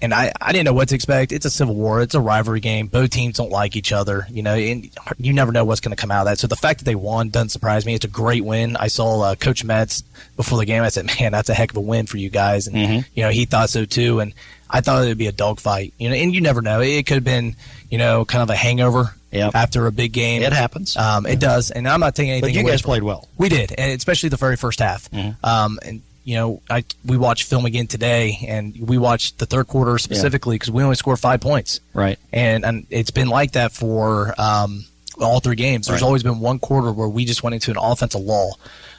and 0.00 0.12
I, 0.12 0.32
I 0.40 0.52
didn't 0.52 0.64
know 0.66 0.72
what 0.72 0.88
to 0.90 0.94
expect. 0.94 1.32
It's 1.32 1.46
a 1.46 1.50
civil 1.50 1.74
war. 1.74 2.00
It's 2.02 2.14
a 2.14 2.20
rivalry 2.20 2.60
game. 2.60 2.86
Both 2.86 3.10
teams 3.10 3.36
don't 3.36 3.50
like 3.50 3.76
each 3.76 3.92
other, 3.92 4.26
you 4.30 4.42
know, 4.42 4.54
and 4.54 4.90
you 5.18 5.32
never 5.32 5.52
know 5.52 5.64
what's 5.64 5.80
going 5.80 5.96
to 5.96 6.00
come 6.00 6.10
out 6.10 6.20
of 6.20 6.26
that. 6.26 6.38
So 6.38 6.46
the 6.46 6.56
fact 6.56 6.80
that 6.80 6.84
they 6.84 6.94
won 6.94 7.30
doesn't 7.30 7.48
surprise 7.50 7.86
me. 7.86 7.94
It's 7.94 8.04
a 8.04 8.08
great 8.08 8.44
win. 8.44 8.76
I 8.76 8.88
saw 8.88 9.20
uh, 9.22 9.34
Coach 9.36 9.64
Metz 9.64 10.02
before 10.36 10.58
the 10.58 10.64
game. 10.66 10.82
I 10.82 10.88
said, 10.90 11.06
man, 11.20 11.32
that's 11.32 11.48
a 11.48 11.54
heck 11.54 11.70
of 11.70 11.76
a 11.76 11.80
win 11.80 12.06
for 12.06 12.16
you 12.18 12.28
guys. 12.30 12.66
And, 12.66 12.76
Mhm. 12.76 13.04
you 13.14 13.22
know, 13.22 13.30
he 13.30 13.44
thought 13.46 13.70
so 13.70 13.84
too. 13.84 14.20
And 14.20 14.32
I 14.68 14.80
thought 14.80 15.04
it 15.04 15.08
would 15.08 15.18
be 15.18 15.28
a 15.28 15.32
dogfight, 15.32 15.94
you 15.98 16.08
know, 16.10 16.14
and 16.16 16.34
you 16.34 16.40
never 16.40 16.60
know. 16.60 16.80
It 16.80 17.06
could 17.06 17.14
have 17.14 17.24
been, 17.24 17.56
you 17.90 17.98
know, 17.98 18.24
kind 18.24 18.42
of 18.42 18.50
a 18.50 18.56
hangover 18.56 19.14
Yep. 19.32 19.54
after 19.54 19.86
a 19.86 19.92
big 19.92 20.12
game. 20.12 20.42
It 20.42 20.52
happens. 20.52 20.96
Um, 20.96 21.26
it 21.26 21.38
does. 21.40 21.70
And 21.70 21.86
I'm 21.88 22.00
not 22.00 22.14
taking 22.14 22.30
anything 22.32 22.48
But 22.50 22.54
you 22.54 22.62
away 22.62 22.70
guys 22.70 22.82
played 22.82 23.02
well. 23.02 23.28
we 23.36 23.48
did, 23.48 23.72
and 23.76 23.92
especially 23.92 24.28
the 24.30 24.36
very 24.38 24.56
first 24.56 24.78
half. 24.80 25.10
Mhm. 25.10 25.36
Um, 25.44 25.78
and 25.84 26.00
you 26.26 26.34
know, 26.34 26.60
I 26.68 26.84
we 27.04 27.16
watched 27.16 27.44
film 27.44 27.64
again 27.66 27.86
today, 27.86 28.44
and 28.48 28.74
we 28.78 28.98
watched 28.98 29.38
the 29.38 29.46
third 29.46 29.68
quarter 29.68 29.96
specifically 29.96 30.56
because 30.56 30.70
we 30.72 30.82
only 30.82 30.96
scored 30.96 31.20
five 31.20 31.40
points, 31.40 31.78
Right. 31.94 32.18
and 32.32 32.64
and 32.66 32.84
it's 32.90 33.12
been 33.12 33.28
like 33.28 33.52
that 33.52 33.70
for 33.72 34.34
um, 34.38 34.84
all 35.20 35.38
three 35.40 35.54
games. 35.54 35.86
There's 35.86 36.02
Right. 36.02 36.06
always 36.06 36.24
been 36.24 36.40
one 36.40 36.58
quarter 36.58 36.92
where 36.92 37.08
we 37.08 37.24
just 37.24 37.42
went 37.44 37.54
into 37.54 37.70
an 37.70 37.76
offensive 37.80 38.20
lull, 38.20 38.58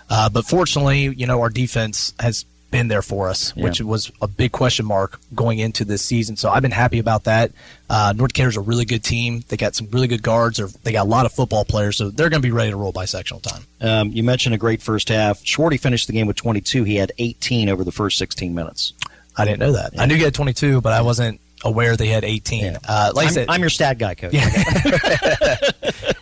uh, 0.10 0.30
but 0.30 0.46
fortunately, 0.46 1.14
you 1.18 1.28
know, 1.28 1.42
our 1.42 1.50
defense 1.50 2.14
has 2.22 2.46
been 2.70 2.88
there 2.90 3.02
for 3.02 3.30
us, 3.30 3.54
Yeah. 3.56 3.64
which 3.64 3.80
was 3.82 4.12
a 4.22 4.28
big 4.28 4.52
question 4.52 4.86
mark 4.86 5.20
going 5.34 5.60
into 5.60 5.86
this 5.86 6.02
season. 6.04 6.36
So 6.36 6.50
I've 6.50 6.62
been 6.62 6.72
happy 6.72 7.00
about 7.00 7.24
that. 7.24 7.52
Uh, 7.90 8.14
North 8.16 8.34
Decatur's 8.34 8.58
a 8.58 8.62
really 8.62 8.84
good 8.86 9.04
team. 9.04 9.44
They 9.48 9.56
got 9.58 9.74
some 9.76 9.88
really 9.92 10.08
good 10.08 10.22
guards. 10.22 10.60
Or 10.60 10.68
they 10.84 10.92
got 10.92 11.06
a 11.06 11.10
lot 11.10 11.26
of 11.26 11.32
football 11.32 11.64
players, 11.66 11.96
so 11.98 12.10
they're 12.10 12.30
going 12.30 12.42
to 12.42 12.46
be 12.48 12.52
ready 12.52 12.72
to 12.72 12.76
roll 12.78 12.92
by 12.92 13.06
sectional 13.06 13.40
time. 13.40 13.64
Um, 13.80 14.12
you 14.12 14.22
mentioned 14.24 14.54
a 14.54 14.58
great 14.58 14.82
first 14.82 15.08
half. 15.10 15.40
Schwarty 15.44 15.80
finished 15.80 16.08
the 16.08 16.14
game 16.14 16.28
with 16.28 16.36
22. 16.36 16.84
He 16.84 16.96
had 16.98 17.12
18 17.18 17.70
over 17.70 17.84
the 17.84 17.92
first 17.92 18.18
16 18.18 18.54
minutes. 18.54 18.94
I 19.38 19.46
didn't 19.46 19.60
know 19.60 19.72
that. 19.74 19.92
I 19.98 20.06
knew 20.06 20.16
he 20.16 20.24
had 20.24 20.34
22, 20.34 20.82
but 20.82 20.92
I 20.94 21.02
wasn't 21.02 21.40
aware 21.64 21.96
they 21.96 22.08
had 22.08 22.24
18. 22.26 22.78
Uh, 22.88 23.12
like 23.16 23.26
I 23.26 23.28
I'm, 23.30 23.34
said, 23.34 23.46
I'm 23.50 23.62
your 23.62 23.70
stat 23.70 23.98
guy, 23.98 24.14
coach. 24.16 24.34
yeah, 24.34 24.46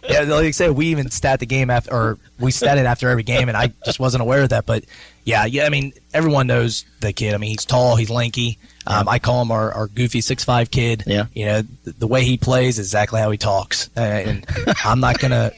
like 0.09 0.45
I 0.45 0.51
said, 0.51 0.71
we 0.71 0.87
even 0.87 1.09
stat 1.09 1.39
the 1.39 1.45
game 1.45 1.69
after, 1.69 1.93
or 1.93 2.17
we 2.39 2.51
stat 2.51 2.77
it 2.77 2.85
after 2.85 3.09
every 3.09 3.23
game, 3.23 3.47
and 3.49 3.57
I 3.57 3.73
just 3.85 3.99
wasn't 3.99 4.21
aware 4.21 4.43
of 4.43 4.49
that. 4.49 4.65
But 4.65 4.85
yeah, 5.25 5.45
yeah, 5.45 5.65
I 5.65 5.69
mean, 5.69 5.91
everyone 6.13 6.47
knows 6.47 6.85
the 7.01 7.11
kid. 7.11 7.33
I 7.33 7.37
mean, 7.37 7.49
he's 7.49 7.65
tall, 7.65 7.95
he's 7.97 8.09
lanky. 8.09 8.57
Um, 8.87 9.09
I 9.09 9.17
call 9.19 9.41
him 9.41 9.51
our, 9.51 9.71
our 9.73 9.87
goofy 9.87 10.21
six 10.21 10.43
five 10.45 10.69
kid. 10.71 11.03
Yeah. 11.07 11.25
you 11.33 11.45
know, 11.45 11.61
the, 11.83 11.91
the 11.91 12.07
way 12.07 12.23
he 12.23 12.37
plays 12.37 12.77
is 12.79 12.85
exactly 12.87 13.19
how 13.19 13.31
he 13.31 13.37
talks, 13.37 13.89
uh, 13.97 13.99
and 14.01 14.45
I'm 14.85 14.99
not 14.99 15.19
gonna 15.19 15.51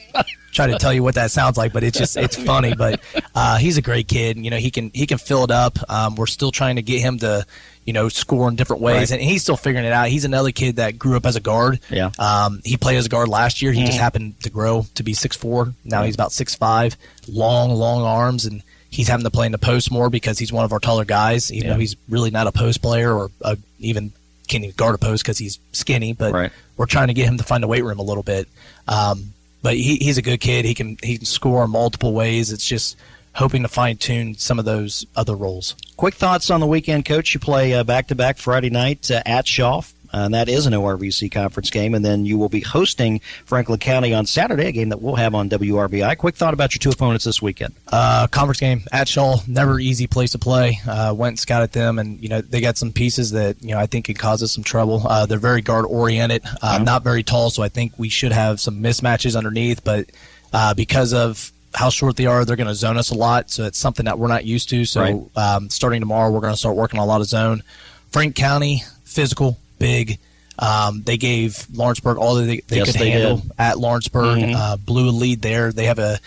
try 0.50 0.66
to 0.68 0.78
tell 0.78 0.92
you 0.94 1.02
what 1.02 1.14
that 1.16 1.30
sounds 1.30 1.58
like, 1.58 1.72
but 1.74 1.84
it's 1.84 1.98
just 1.98 2.16
it's 2.16 2.36
funny. 2.36 2.74
But 2.74 3.00
uh, 3.34 3.58
he's 3.58 3.76
a 3.76 3.82
great 3.82 4.08
kid. 4.08 4.38
You 4.38 4.50
know, 4.50 4.56
he 4.56 4.70
can 4.70 4.90
he 4.94 5.06
can 5.06 5.18
fill 5.18 5.44
it 5.44 5.50
up. 5.50 5.78
Um, 5.90 6.14
we're 6.16 6.26
still 6.26 6.50
trying 6.50 6.76
to 6.76 6.82
get 6.82 7.02
him 7.02 7.18
to 7.18 7.44
you 7.84 7.92
know 7.92 8.08
score 8.08 8.48
in 8.48 8.56
different 8.56 8.80
ways, 8.80 9.10
Right. 9.10 9.20
and 9.20 9.28
he's 9.30 9.42
still 9.42 9.58
figuring 9.58 9.84
it 9.84 9.92
out. 9.92 10.08
He's 10.08 10.24
another 10.24 10.50
kid 10.50 10.76
that 10.76 10.98
grew 10.98 11.16
up 11.18 11.26
as 11.26 11.36
a 11.36 11.40
guard. 11.40 11.80
Yeah. 11.90 12.10
Um, 12.18 12.60
he 12.64 12.78
played 12.78 12.96
as 12.96 13.04
a 13.04 13.10
guard 13.10 13.28
last 13.28 13.60
year. 13.60 13.72
He 13.72 13.84
just 13.84 13.98
Mhm. 13.98 14.00
happened 14.00 14.40
to 14.44 14.48
grow 14.48 14.86
to 14.94 15.02
be 15.02 15.12
six 15.12 15.36
four. 15.36 15.74
Now 15.84 16.04
he's 16.04 16.14
about 16.14 16.32
six 16.32 16.54
five, 16.54 16.96
long, 17.30 17.74
long 17.74 18.02
arms, 18.02 18.46
and 18.46 18.62
he's 18.90 19.08
having 19.08 19.24
to 19.24 19.30
play 19.30 19.46
in 19.46 19.52
the 19.52 19.58
post 19.58 19.90
more 19.90 20.08
because 20.10 20.38
he's 20.38 20.52
one 20.52 20.64
of 20.64 20.72
our 20.72 20.78
taller 20.80 21.04
guys. 21.04 21.52
Even 21.52 21.68
Yeah. 21.68 21.74
though 21.74 21.80
he's 21.80 21.96
really 22.08 22.30
not 22.30 22.46
a 22.46 22.52
post 22.52 22.80
player 22.82 23.12
or 23.12 23.30
uh 23.42 23.56
even 23.78 24.12
can't 24.48 24.64
even 24.64 24.74
guard 24.76 24.94
a 24.94 24.98
post 24.98 25.22
because 25.24 25.38
he's 25.38 25.58
skinny. 25.72 26.12
But 26.14 26.32
Right. 26.32 26.52
we're 26.76 26.86
trying 26.86 27.08
to 27.08 27.14
get 27.14 27.26
him 27.26 27.36
to 27.38 27.44
find 27.44 27.62
the 27.62 27.66
weight 27.68 27.84
room 27.84 27.98
a 27.98 28.02
little 28.02 28.22
bit. 28.22 28.48
Um, 28.86 29.32
but 29.62 29.76
he, 29.76 29.96
he's 29.96 30.16
a 30.18 30.22
good 30.22 30.40
kid. 30.40 30.64
He 30.64 30.72
can 30.74 30.96
he 31.02 31.16
can 31.18 31.26
score 31.26 31.64
in 31.64 31.70
multiple 31.70 32.12
ways. 32.12 32.50
It's 32.52 32.66
just 32.66 32.96
hoping 33.34 33.62
to 33.62 33.68
fine 33.68 33.96
tune 33.96 34.34
some 34.36 34.58
of 34.58 34.64
those 34.64 35.04
other 35.14 35.36
roles. 35.36 35.74
Quick 35.96 36.14
thoughts 36.14 36.48
on 36.50 36.60
the 36.60 36.66
weekend, 36.66 37.04
Coach. 37.04 37.34
You 37.34 37.40
play 37.40 37.80
back 37.82 38.06
to 38.08 38.14
back 38.14 38.38
Friday 38.38 38.70
night 38.70 39.10
uh, 39.10 39.22
at 39.26 39.44
Shawe. 39.46 39.84
And 40.12 40.34
that 40.34 40.48
is 40.48 40.66
an 40.66 40.72
ORVC 40.72 41.30
conference 41.30 41.70
game, 41.70 41.94
and 41.94 42.04
then 42.04 42.24
you 42.24 42.38
will 42.38 42.48
be 42.48 42.60
hosting 42.60 43.20
Franklin 43.44 43.78
County 43.78 44.14
on 44.14 44.26
Saturday, 44.26 44.66
a 44.66 44.72
game 44.72 44.88
that 44.88 45.02
we'll 45.02 45.16
have 45.16 45.34
on 45.34 45.48
WRBI. 45.50 46.16
Quick 46.18 46.34
thought 46.36 46.54
about 46.54 46.74
your 46.74 46.80
two 46.80 46.90
opponents 46.90 47.24
this 47.24 47.42
weekend. 47.42 47.74
Uh, 47.88 48.26
conference 48.28 48.60
game 48.60 48.82
at 48.92 49.06
Shawe, 49.06 49.46
never 49.46 49.78
easy 49.78 50.06
place 50.06 50.32
to 50.32 50.38
play. 50.38 50.78
Uh, 50.88 51.12
went 51.16 51.32
and 51.32 51.38
scouted 51.38 51.72
them, 51.72 51.98
and 51.98 52.20
you 52.22 52.28
know 52.28 52.40
they 52.40 52.60
got 52.60 52.78
some 52.78 52.92
pieces 52.92 53.32
that 53.32 53.62
you 53.62 53.70
know 53.70 53.78
I 53.78 53.86
think 53.86 54.06
could 54.06 54.18
cause 54.18 54.42
us 54.42 54.52
some 54.52 54.64
trouble. 54.64 55.02
Uh, 55.06 55.26
they're 55.26 55.38
very 55.38 55.60
guard 55.62 55.84
oriented, 55.86 56.42
uh, 56.62 56.78
not 56.78 57.04
very 57.04 57.22
tall, 57.22 57.50
so 57.50 57.62
I 57.62 57.68
think 57.68 57.92
we 57.98 58.08
should 58.08 58.32
have 58.32 58.60
some 58.60 58.82
mismatches 58.82 59.36
underneath. 59.36 59.84
But 59.84 60.06
uh, 60.52 60.74
because 60.74 61.12
of 61.12 61.52
how 61.74 61.90
short 61.90 62.16
they 62.16 62.24
are, 62.26 62.44
they're 62.46 62.56
going 62.56 62.66
to 62.66 62.74
zone 62.74 62.96
us 62.96 63.10
a 63.10 63.14
lot, 63.14 63.50
so 63.50 63.64
it's 63.64 63.78
something 63.78 64.06
that 64.06 64.18
we're 64.18 64.28
not 64.28 64.44
used 64.46 64.70
to. 64.70 64.84
So 64.86 65.00
Right. 65.02 65.36
um, 65.36 65.68
starting 65.68 66.00
tomorrow, 66.00 66.30
we're 66.30 66.40
going 66.40 66.54
to 66.54 66.56
start 66.58 66.76
working 66.76 66.98
on 66.98 67.04
a 67.04 67.06
lot 67.08 67.20
of 67.20 67.26
zone. 67.26 67.62
Frank 68.10 68.34
County, 68.34 68.82
physical, 69.04 69.58
big. 69.78 70.18
Um, 70.58 71.02
they 71.04 71.16
gave 71.16 71.66
Lawrenceburg 71.72 72.16
all 72.18 72.34
that 72.36 72.42
they, 72.44 72.60
they 72.66 72.76
Yes, 72.78 72.90
could 72.92 73.00
they 73.00 73.10
handle 73.10 73.36
did. 73.38 73.52
at 73.58 73.78
Lawrenceburg. 73.78 74.38
Mhm. 74.40 74.54
Uh, 74.56 74.76
blew 74.76 75.08
a 75.08 75.12
lead 75.12 75.40
there. 75.42 75.72
They 75.72 75.84
have 75.86 75.98
a 76.00 76.18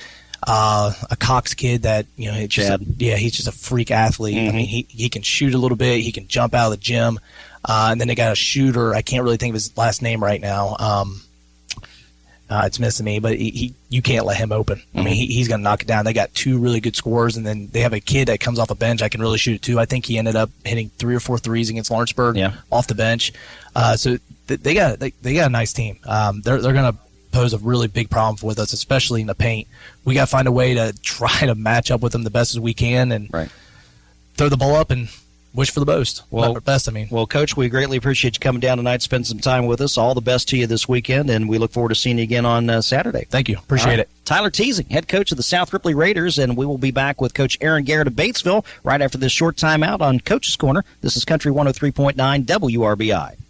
uh, 0.48 0.92
a 1.12 1.16
Cox 1.18 1.54
kid 1.54 1.84
that 1.84 2.08
you 2.16 2.32
know, 2.32 2.48
just 2.48 2.70
a- 2.70 2.80
yeah, 2.98 3.16
he's 3.16 3.34
just 3.34 3.48
a 3.48 3.52
freak 3.52 3.92
athlete. 3.92 4.38
I 4.38 4.40
Mhm. 4.52 4.54
mean, 4.56 4.66
he 4.68 4.88
he 4.90 5.10
can 5.10 5.22
shoot 5.22 5.54
a 5.54 5.58
little 5.58 5.78
bit. 5.78 6.02
He 6.02 6.12
can 6.12 6.28
jump 6.28 6.56
out 6.56 6.66
of 6.66 6.72
the 6.72 6.78
gym. 6.78 7.20
Uh, 7.64 7.90
and 7.92 8.02
then 8.02 8.08
they 8.08 8.16
got 8.16 8.32
a 8.32 8.36
shooter. 8.36 8.96
I 8.96 9.04
can't 9.04 9.24
really 9.24 9.38
think 9.38 9.52
of 9.52 9.56
his 9.56 9.78
last 9.78 10.02
name 10.02 10.24
right 10.24 10.42
now. 10.42 10.76
Um, 10.80 11.22
uh, 12.52 12.64
it's 12.66 12.80
missing 12.80 13.06
me, 13.06 13.18
but 13.20 13.38
he, 13.38 13.50
he 13.50 13.74
you 13.90 14.02
can't 14.02 14.26
let 14.26 14.36
him 14.38 14.52
open. 14.52 14.82
I 14.94 14.98
mean, 15.04 15.14
he, 15.16 15.26
he's 15.28 15.48
going 15.48 15.62
to 15.62 15.64
knock 15.64 15.82
it 15.84 15.88
down. 15.88 16.04
They 16.06 16.12
got 16.14 16.34
two 16.36 16.58
really 16.60 16.82
good 16.82 16.96
scorers, 16.98 17.38
and 17.38 17.46
then 17.48 17.70
they 17.72 17.80
have 17.80 17.94
a 17.94 18.02
kid 18.02 18.28
that 18.28 18.40
comes 18.42 18.60
off 18.60 18.70
a 18.70 18.76
bench 18.76 19.02
I 19.02 19.08
can 19.10 19.22
really 19.22 19.38
shoot 19.38 19.56
it 19.56 19.62
too. 19.62 19.80
I 19.80 19.86
think 19.86 20.06
he 20.06 20.18
ended 20.18 20.36
up 20.36 20.50
hitting 20.66 20.90
three 20.98 21.16
or 21.16 21.22
four 21.22 21.38
threes 21.38 21.70
against 21.70 21.90
Lawrenceburg 21.90 22.36
Yeah. 22.36 22.56
off 22.72 22.88
the 22.88 22.94
bench. 22.96 23.32
Uh, 23.76 23.96
so 23.96 24.18
th- 24.48 24.60
they 24.60 24.74
got 24.74 25.00
they, 25.00 25.12
they 25.22 25.34
got 25.34 25.48
a 25.48 25.50
nice 25.50 25.72
team. 25.74 25.98
Um, 26.06 26.42
they're 26.42 26.62
they're 26.62 26.74
going 26.74 26.92
to 26.94 27.00
pose 27.32 27.54
a 27.54 27.58
really 27.60 27.88
big 27.88 28.10
problem 28.10 28.36
with 28.46 28.60
us, 28.60 28.74
especially 28.74 29.22
in 29.22 29.28
the 29.28 29.34
paint. 29.36 29.70
We 30.04 30.14
got 30.14 30.26
to 30.26 30.28
find 30.32 30.48
a 30.50 30.52
way 30.52 30.74
to 30.74 30.94
try 31.02 31.46
to 31.46 31.56
match 31.56 31.90
up 31.90 32.02
with 32.02 32.12
them 32.12 32.24
the 32.26 32.30
best 32.30 32.52
as 32.52 32.60
we 32.60 32.74
can 32.74 33.14
and 33.14 33.34
Right. 33.34 33.50
throw 34.36 34.50
the 34.50 34.58
ball 34.58 34.76
up 34.76 34.92
and 34.92 35.08
wish 35.54 35.72
for 35.72 35.80
the 35.80 35.86
best. 35.86 36.24
Well- 36.30 36.54
best. 36.62 36.88
I 36.88 36.92
mean, 36.92 37.08
Well, 37.10 37.28
Coach, 37.28 37.58
we 37.58 37.70
greatly 37.70 37.98
appreciate 37.98 38.36
you 38.36 38.40
coming 38.40 38.60
down 38.60 38.78
tonight, 38.78 39.02
spend 39.02 39.28
some 39.28 39.40
time 39.40 39.66
with 39.66 39.82
us. 39.82 39.98
All 39.98 40.14
the 40.14 40.22
best 40.22 40.50
to 40.50 40.58
you 40.58 40.68
this 40.68 40.88
weekend, 40.88 41.30
and 41.30 41.50
we 41.50 41.58
look 41.58 41.72
forward 41.72 41.90
to 41.90 41.96
seeing 41.96 42.18
you 42.18 42.24
again 42.24 42.46
on 42.46 42.70
uh, 42.70 42.82
Saturday. 42.82 43.26
thank 43.30 43.50
you. 43.50 43.58
Appreciate 43.58 43.90
right. 43.90 44.00
it. 44.00 44.10
Tyler 44.26 44.50
Teasing, 44.50 44.88
head 44.90 45.08
coach 45.08 45.32
of 45.32 45.38
the 45.38 45.44
South 45.44 45.74
Ripley 45.74 45.94
Raiders, 45.94 46.38
and 46.40 46.56
we 46.56 46.66
will 46.66 46.78
be 46.78 46.92
back 46.92 47.20
with 47.20 47.34
Coach 47.34 47.58
Aaron 47.62 47.84
Garrett 47.84 48.08
of 48.08 48.14
Batesville 48.14 48.66
right 48.84 49.02
after 49.02 49.18
this 49.18 49.32
short 49.32 49.56
timeout 49.58 50.02
on 50.02 50.20
Coach's 50.20 50.56
Corner. 50.56 50.86
This 51.02 51.18
is 51.18 51.26
Country 51.26 51.52
103.9 51.52 52.46
WRBI. 52.46 53.41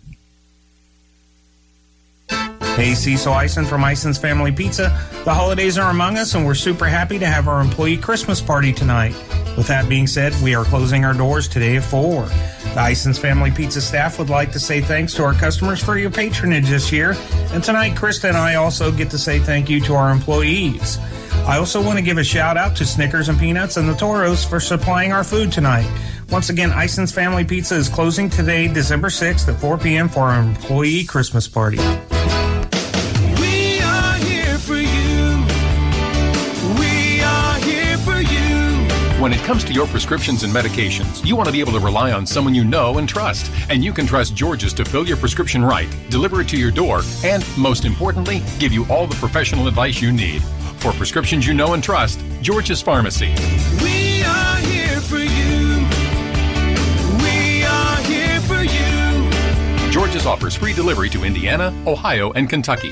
Hey, 2.76 2.96
Cecil 2.96 3.34
Ison 3.34 3.66
from 3.66 3.84
Ison's 3.84 4.18
Family 4.18 4.52
Pizza. 4.52 4.98
The 5.24 5.34
holidays 5.34 5.78
are 5.78 5.92
among 5.92 6.18
us, 6.18 6.34
and 6.34 6.46
we're 6.46 6.56
super 6.56 6.86
happy 6.86 7.20
to 7.20 7.28
have 7.28 7.48
our 7.48 7.62
employee 7.62 7.98
Christmas 7.98 8.42
party 8.42 8.74
tonight. 8.74 9.14
With 9.58 9.68
that 9.68 9.90
being 9.90 10.08
said, 10.08 10.34
we 10.42 10.56
are 10.56 10.64
closing 10.64 11.06
our 11.06 11.14
doors 11.14 11.48
today 11.48 11.76
at 11.76 11.84
4. 11.84 12.24
The 12.74 12.80
Ison's 12.80 13.20
Family 13.20 13.52
Pizza 13.52 13.82
staff 13.82 14.18
would 14.18 14.30
like 14.30 14.52
to 14.54 14.60
say 14.60 14.82
thanks 14.82 15.14
to 15.16 15.24
our 15.24 15.34
customers 15.34 15.84
for 15.84 15.98
your 15.98 16.10
patronage 16.10 16.70
this 16.70 16.92
year, 16.92 17.16
and 17.52 17.64
tonight 17.64 17.94
Krista 17.96 18.30
and 18.30 18.38
I 18.38 18.56
also 18.56 18.92
get 18.92 19.12
to 19.12 19.18
say 19.18 19.38
thank 19.38 19.70
you 19.70 19.82
to 19.82 19.94
our 19.94 20.10
employees. 20.10 20.98
I 21.46 21.58
also 21.58 21.84
want 21.84 22.00
to 22.00 22.04
give 22.04 22.18
a 22.18 22.24
shout 22.24 22.56
out 22.56 22.76
to 22.78 22.86
Snickers 22.86 23.28
and 23.30 23.38
Peanuts 23.38 23.78
and 23.78 23.88
the 23.88 23.96
Toros 23.96 24.46
for 24.46 24.60
supplying 24.60 25.12
our 25.12 25.26
food 25.26 25.52
tonight. 25.52 25.90
Once 26.30 26.50
again, 26.50 26.72
Ison's 26.72 27.12
Family 27.12 27.44
Pizza 27.44 27.76
is 27.76 27.90
closing 27.90 28.30
today, 28.30 28.68
December 28.68 29.10
6th 29.10 29.54
at 29.54 29.60
4 29.60 29.78
p.m. 29.78 30.08
for 30.08 30.22
our 30.22 30.42
employee 30.42 31.04
Christmas 31.04 31.48
party. 31.48 31.78
When 39.22 39.34
it 39.34 39.42
comes 39.42 39.64
to 39.66 39.72
your 39.72 39.86
prescriptions 39.86 40.42
and 40.42 40.52
medications, 40.52 41.24
you 41.24 41.36
want 41.36 41.46
to 41.46 41.54
be 41.54 41.60
able 41.60 41.74
to 41.74 41.80
rely 41.80 42.12
on 42.12 42.26
someone 42.26 42.56
you 42.56 42.64
know 42.64 42.98
and 42.98 43.08
trust. 43.08 43.52
And 43.70 43.84
you 43.84 43.94
can 43.94 44.08
trust 44.08 44.36
George's 44.36 44.74
to 44.74 44.84
fill 44.84 45.08
your 45.08 45.16
prescription 45.16 45.64
right, 45.64 45.88
deliver 46.10 46.42
it 46.42 46.48
to 46.48 46.58
your 46.58 46.72
door, 46.72 47.02
and 47.24 47.46
most 47.56 47.86
importantly, 47.86 48.42
give 48.58 48.74
you 48.74 48.84
all 48.90 49.06
the 49.06 49.14
professional 49.18 49.68
advice 49.68 50.02
you 50.02 50.12
need. 50.12 50.42
For 50.82 50.92
prescriptions 50.94 51.46
you 51.46 51.54
know 51.54 51.74
and 51.74 51.84
trust, 51.84 52.20
George's 52.42 52.82
Pharmacy. 52.82 53.36
We 53.84 54.24
are 54.24 54.58
here 54.58 55.00
for 55.02 55.20
you. 55.20 55.86
We 57.22 57.64
are 57.64 57.98
here 58.02 58.42
for 58.42 58.64
you. 58.64 59.92
George's 59.92 60.26
offers 60.26 60.56
free 60.56 60.74
delivery 60.74 61.10
to 61.10 61.26
Indiana, 61.26 61.72
Ohio, 61.86 62.32
and 62.32 62.50
Kentucky. 62.50 62.92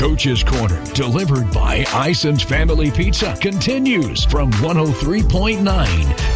Coach's 0.00 0.42
Corner, 0.42 0.82
delivered 0.94 1.52
by 1.52 1.84
Ison's 1.92 2.42
Family 2.42 2.90
Pizza, 2.90 3.36
continues 3.38 4.24
from 4.24 4.50
103.9 4.52 5.60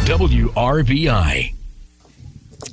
WRBI. 0.05 1.64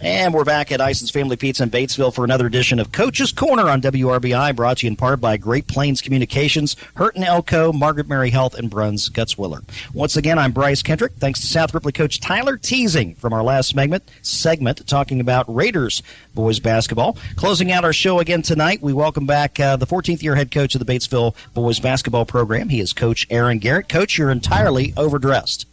And 0.05 0.35
we're 0.35 0.45
back 0.45 0.73
at 0.73 0.81
Ison's 0.81 1.13
Family 1.13 1.37
Pizza 1.37 1.63
in 1.63 1.71
Batesville 1.71 2.13
for 2.13 2.25
another 2.25 2.49
edition 2.49 2.81
of 2.81 2.91
Coach's 2.91 3.31
Corner 3.31 3.71
on 3.71 3.81
WRBI, 3.81 4.57
brought 4.57 4.79
to 4.79 4.87
you 4.87 4.91
in 4.91 4.97
part 4.97 5.21
by 5.21 5.37
Great 5.37 5.69
Plains 5.69 6.01
Communications, 6.01 6.75
Hurton 6.97 7.23
Elko, 7.23 7.73
Margaret 7.73 8.09
Mary 8.09 8.31
Health, 8.31 8.55
and 8.55 8.69
Bruns 8.69 9.09
Gutzwiller. 9.09 9.63
Once 9.95 10.17
again, 10.17 10.41
I'm 10.41 10.51
Bryce 10.51 10.83
Kendrick. 10.83 11.13
Thanks 11.19 11.39
to 11.43 11.47
South 11.47 11.73
Ripley 11.73 11.93
coach 11.93 12.19
Tyler 12.19 12.57
Teasing 12.57 13.15
from 13.15 13.33
our 13.33 13.45
last 13.45 13.77
segment, 13.77 14.03
segment 14.23 14.85
talking 14.89 15.21
about 15.21 15.47
Raiders 15.55 16.03
boys 16.35 16.59
basketball. 16.59 17.17
Closing 17.37 17.71
out 17.71 17.85
our 17.85 17.93
show 17.93 18.19
again 18.19 18.43
tonight, 18.43 18.83
we 18.83 18.93
welcome 18.93 19.25
back 19.25 19.61
uh, 19.61 19.77
the 19.77 19.87
14th 19.87 20.21
year 20.21 20.35
head 20.35 20.51
coach 20.51 20.75
of 20.75 20.85
the 20.85 20.93
Batesville 20.93 21.37
boys 21.55 21.79
basketball 21.79 22.27
program. 22.27 22.71
He 22.71 22.81
is 22.81 22.93
Coach 22.93 23.25
Aaron 23.31 23.61
Garrett. 23.61 23.89
Coach, 23.89 24.19
you're 24.19 24.33
entirely 24.33 24.95
overdressed. 24.97 25.67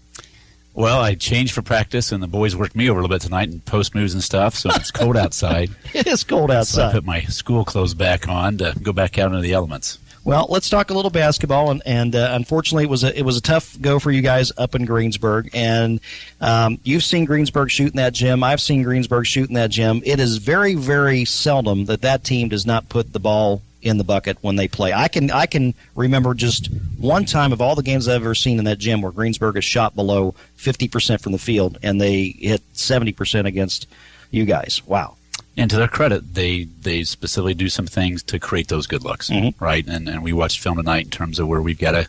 Well, 0.74 1.02
I 1.02 1.16
changed 1.16 1.54
for 1.54 1.62
practice, 1.62 2.12
and 2.12 2.22
the 2.22 2.28
boys 2.28 2.56
worked 2.56 2.76
me 2.76 2.90
over 2.90 3.00
a 3.00 3.04
little 3.04 3.14
bit 3.14 3.22
tonight 3.22 3.50
and 3.50 3.64
post 3.66 3.96
moves 3.96 4.14
and 4.14 4.24
stuff. 4.24 4.56
So 4.56 4.70
it's 4.74 4.92
cold 4.92 5.18
outside. 5.18 5.72
It 5.94 6.08
is 6.08 6.24
cold 6.24 6.52
outside. 6.52 6.82
So 6.82 6.88
I 6.88 6.92
put 6.92 7.06
my 7.06 7.22
school 7.24 7.66
clothes 7.66 7.94
back 7.94 8.28
on 8.28 8.58
to 8.60 8.76
go 8.82 8.94
back 8.94 9.18
out 9.18 9.28
into 9.28 9.42
the 9.42 9.54
elements. 9.54 9.98
Well, 10.26 10.48
let's 10.50 10.70
talk 10.70 10.90
a 10.90 10.94
little 10.94 11.12
basketball, 11.12 11.72
and, 11.72 11.82
and 11.86 12.16
uh, 12.16 12.30
unfortunately, 12.34 12.84
it 12.84 12.90
was 12.90 13.04
a 13.04 13.18
it 13.18 13.24
was 13.24 13.38
a 13.38 13.42
tough 13.42 13.80
go 13.82 14.00
for 14.00 14.12
you 14.12 14.22
guys 14.22 14.52
up 14.58 14.76
in 14.76 14.86
Greensburg. 14.86 15.50
And 15.54 16.02
um, 16.42 16.78
you've 16.84 17.04
seen 17.04 17.26
Greensburg 17.26 17.72
shoot 17.72 17.92
in 17.92 17.98
that 17.98 18.14
gym. 18.14 18.44
I've 18.44 18.62
seen 18.62 18.84
Greensburg 18.84 19.26
shoot 19.26 19.48
in 19.50 19.56
that 19.56 19.72
gym. 19.72 20.02
It 20.06 20.20
is 20.20 20.38
very 20.38 20.76
very 20.76 21.26
seldom 21.26 21.86
that 21.86 22.02
that 22.02 22.24
team 22.24 22.50
does 22.50 22.66
not 22.66 22.90
put 22.90 23.14
the 23.14 23.20
ball 23.20 23.62
in 23.82 23.98
the 23.98 24.04
bucket 24.04 24.38
when 24.42 24.56
they 24.56 24.68
play. 24.68 24.92
I 24.94 25.08
can 25.08 25.32
I 25.32 25.46
can 25.46 25.74
remember 25.96 26.34
just 26.34 26.70
one 26.98 27.26
time 27.26 27.54
of 27.54 27.62
all 27.62 27.76
the 27.76 27.84
games 27.84 28.08
I've 28.08 28.22
ever 28.22 28.36
seen 28.36 28.60
in 28.60 28.66
that 28.66 28.78
gym 28.80 29.02
where 29.02 29.12
Greensburg 29.12 29.56
has 29.56 29.64
shot 29.66 29.96
below 29.96 30.36
fifty 30.56 30.88
percent 30.88 31.22
from 31.22 31.32
the 31.32 31.38
field, 31.38 31.78
and 31.84 32.00
they 32.02 32.36
hit 32.40 32.62
seventy 32.74 33.12
percent 33.12 33.48
against 33.48 33.88
you 34.32 34.46
guys. 34.46 34.82
Wow. 34.86 35.16
And 35.58 35.70
to 35.72 35.78
their 35.78 35.88
credit, 35.88 36.34
they 36.36 36.66
they 36.82 37.04
specifically 37.04 37.54
do 37.54 37.70
some 37.70 37.88
things 37.88 38.24
to 38.24 38.40
create 38.40 38.68
those 38.68 38.88
good 38.88 39.04
looks, 39.04 39.30
Mm-hmm. 39.30 39.64
right? 39.64 39.86
And 39.88 40.08
and 40.08 40.24
we 40.24 40.34
watched 40.34 40.60
film 40.60 40.78
tonight 40.78 41.06
in 41.06 41.12
terms 41.12 41.40
of 41.40 41.48
where 41.48 41.62
we've 41.62 41.80
got 41.80 41.92
to 41.92 42.08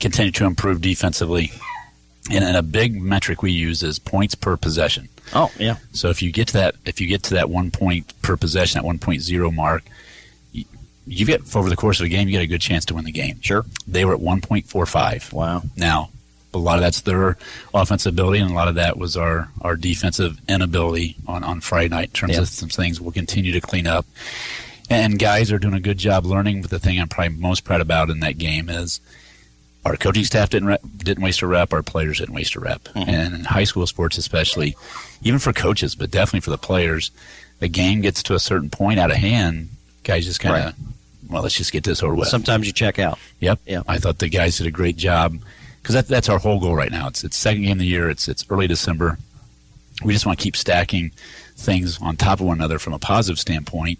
continue 0.00 0.32
to 0.32 0.44
improve 0.44 0.80
defensively. 0.80 1.50
And, 2.30 2.42
and 2.42 2.56
a 2.56 2.62
big 2.62 3.00
metric 3.00 3.42
we 3.42 3.52
use 3.52 3.82
is 3.82 3.98
points 3.98 4.34
per 4.34 4.56
possession. 4.56 5.08
Oh 5.34 5.50
yeah. 5.58 5.76
So 5.92 6.08
if 6.08 6.22
you 6.22 6.32
get 6.32 6.48
to 6.48 6.54
that, 6.54 6.74
if 6.86 7.00
you 7.00 7.06
get 7.06 7.22
to 7.24 7.34
that 7.34 7.50
one 7.50 7.70
point 7.70 8.12
per 8.22 8.36
possession, 8.36 8.80
that 8.82 8.88
1.0 8.88 9.54
mark, 9.54 9.82
you, 11.06 11.26
get 11.26 11.54
over 11.56 11.68
the 11.68 11.76
course 11.76 12.00
of 12.00 12.06
a 12.06 12.08
game, 12.08 12.28
you 12.28 12.32
get 12.32 12.42
a 12.42 12.46
good 12.46 12.60
chance 12.60 12.84
to 12.86 12.94
win 12.94 13.04
the 13.04 13.12
game. 13.12 13.40
Sure. 13.42 13.64
They 13.86 14.04
were 14.04 14.14
at 14.14 14.20
1.45. 14.20 15.32
Wow. 15.32 15.62
Now, 15.76 16.10
a 16.52 16.58
lot 16.58 16.76
of 16.76 16.82
that's 16.82 17.00
their 17.00 17.36
offensive 17.74 18.12
ability, 18.14 18.38
and 18.38 18.50
a 18.50 18.54
lot 18.54 18.68
of 18.68 18.76
that 18.76 18.96
was 18.96 19.16
our, 19.16 19.48
our 19.60 19.76
defensive 19.76 20.38
inability 20.48 21.16
on, 21.26 21.42
on 21.42 21.60
Friday 21.60 21.88
night 21.88 22.08
in 22.08 22.12
terms 22.12 22.34
Yeah. 22.34 22.42
of 22.42 22.48
some 22.48 22.68
things 22.68 23.00
we'll 23.00 23.12
continue 23.12 23.52
to 23.52 23.60
clean 23.60 23.86
up. 23.86 24.06
And 24.90 25.18
guys 25.18 25.50
are 25.50 25.58
doing 25.58 25.74
a 25.74 25.80
good 25.80 25.98
job 25.98 26.26
learning. 26.26 26.62
But 26.62 26.70
the 26.70 26.78
thing 26.78 27.00
I'm 27.00 27.08
probably 27.08 27.36
most 27.38 27.64
proud 27.64 27.80
about 27.80 28.10
in 28.10 28.20
that 28.20 28.36
game 28.38 28.68
is 28.68 29.00
our 29.84 29.96
coaching 29.96 30.24
staff 30.24 30.50
didn't 30.50 30.68
re- 30.68 30.78
didn't 30.98 31.24
waste 31.24 31.42
a 31.42 31.46
rep. 31.46 31.72
Our 31.72 31.82
players 31.82 32.18
didn't 32.18 32.34
waste 32.34 32.54
a 32.54 32.60
rep. 32.60 32.84
Mm-hmm. 32.84 33.08
And 33.10 33.34
in 33.34 33.44
high 33.44 33.64
school 33.64 33.86
sports, 33.86 34.18
especially, 34.18 34.76
even 35.22 35.38
for 35.40 35.52
coaches, 35.54 35.94
but 35.94 36.10
definitely 36.10 36.40
for 36.40 36.50
the 36.50 36.58
players, 36.58 37.10
the 37.60 37.68
game 37.68 38.02
gets 38.02 38.22
to 38.24 38.34
a 38.34 38.38
certain 38.38 38.68
point 38.70 39.00
out 39.00 39.10
of 39.10 39.16
hand. 39.16 39.70
Guys 40.04 40.26
just 40.26 40.40
kind 40.40 40.68
of, 40.68 40.74
well, 41.28 41.42
let's 41.42 41.54
just 41.54 41.72
get 41.72 41.84
this 41.84 42.02
over 42.02 42.14
with. 42.14 42.28
Sometimes 42.28 42.66
you 42.66 42.72
check 42.72 42.98
out. 42.98 43.18
Yep. 43.40 43.60
Yeah. 43.66 43.82
I 43.88 43.98
thought 43.98 44.18
the 44.18 44.28
guys 44.28 44.58
did 44.58 44.66
a 44.66 44.70
great 44.70 44.96
job 44.96 45.38
because 45.82 45.94
that, 45.94 46.08
that's 46.08 46.28
our 46.28 46.38
whole 46.38 46.60
goal 46.60 46.74
right 46.74 46.90
now. 46.90 47.08
It's 47.08 47.24
it's 47.24 47.36
second 47.36 47.62
game 47.62 47.72
of 47.72 47.78
the 47.78 47.86
year. 47.86 48.08
It's 48.10 48.28
it's 48.28 48.44
early 48.50 48.66
December. 48.66 49.18
We 50.04 50.12
just 50.12 50.26
want 50.26 50.38
to 50.38 50.42
keep 50.42 50.56
stacking 50.56 51.12
things 51.56 52.00
on 52.00 52.16
top 52.16 52.40
of 52.40 52.46
one 52.46 52.58
another 52.58 52.78
from 52.78 52.94
a 52.94 52.98
positive 52.98 53.38
standpoint. 53.38 53.98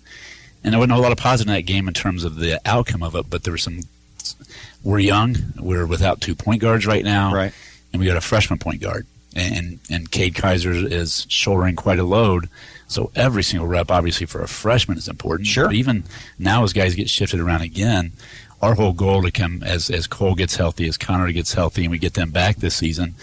And 0.62 0.72
there 0.72 0.78
wasn't 0.78 0.98
a 0.98 1.00
lot 1.00 1.12
of 1.12 1.18
positive 1.18 1.48
in 1.50 1.54
that 1.54 1.62
game 1.62 1.86
in 1.88 1.94
terms 1.94 2.24
of 2.24 2.36
the 2.36 2.60
outcome 2.64 3.02
of 3.02 3.14
it, 3.14 3.28
but 3.28 3.44
there 3.44 3.52
were 3.52 3.58
some. 3.58 3.80
We're 4.82 4.98
young. 4.98 5.36
We're 5.58 5.86
without 5.86 6.20
two 6.20 6.34
point 6.34 6.60
guards 6.60 6.86
right 6.86 7.04
now, 7.04 7.34
right? 7.34 7.52
And 7.92 8.00
we 8.00 8.06
got 8.06 8.16
a 8.16 8.22
freshman 8.22 8.58
point 8.58 8.80
guard, 8.80 9.06
and 9.36 9.78
and 9.90 10.10
Cade 10.10 10.34
Kaiser 10.34 10.72
is 10.72 11.26
shouldering 11.28 11.76
quite 11.76 11.98
a 11.98 12.04
load. 12.04 12.48
So 12.86 13.10
every 13.14 13.42
single 13.42 13.66
rep, 13.66 13.90
obviously, 13.90 14.26
for 14.26 14.42
a 14.42 14.48
freshman 14.48 14.98
is 14.98 15.08
important. 15.08 15.46
Sure. 15.48 15.66
But 15.66 15.74
even 15.74 16.04
now, 16.38 16.62
as 16.64 16.72
guys 16.72 16.94
get 16.94 17.08
shifted 17.10 17.40
around 17.40 17.62
again, 17.62 18.12
our 18.62 18.74
whole 18.74 18.92
goal 18.92 19.22
to 19.22 19.30
come 19.30 19.62
as 19.62 19.90
as 19.90 20.06
Cole 20.06 20.34
gets 20.34 20.56
healthy, 20.56 20.86
as 20.88 20.96
Connor 20.96 21.30
gets 21.32 21.54
healthy, 21.54 21.82
and 21.82 21.90
we 21.90 21.98
get 21.98 22.14
them 22.14 22.30
back 22.30 22.56
this 22.56 22.76
season, 22.76 23.14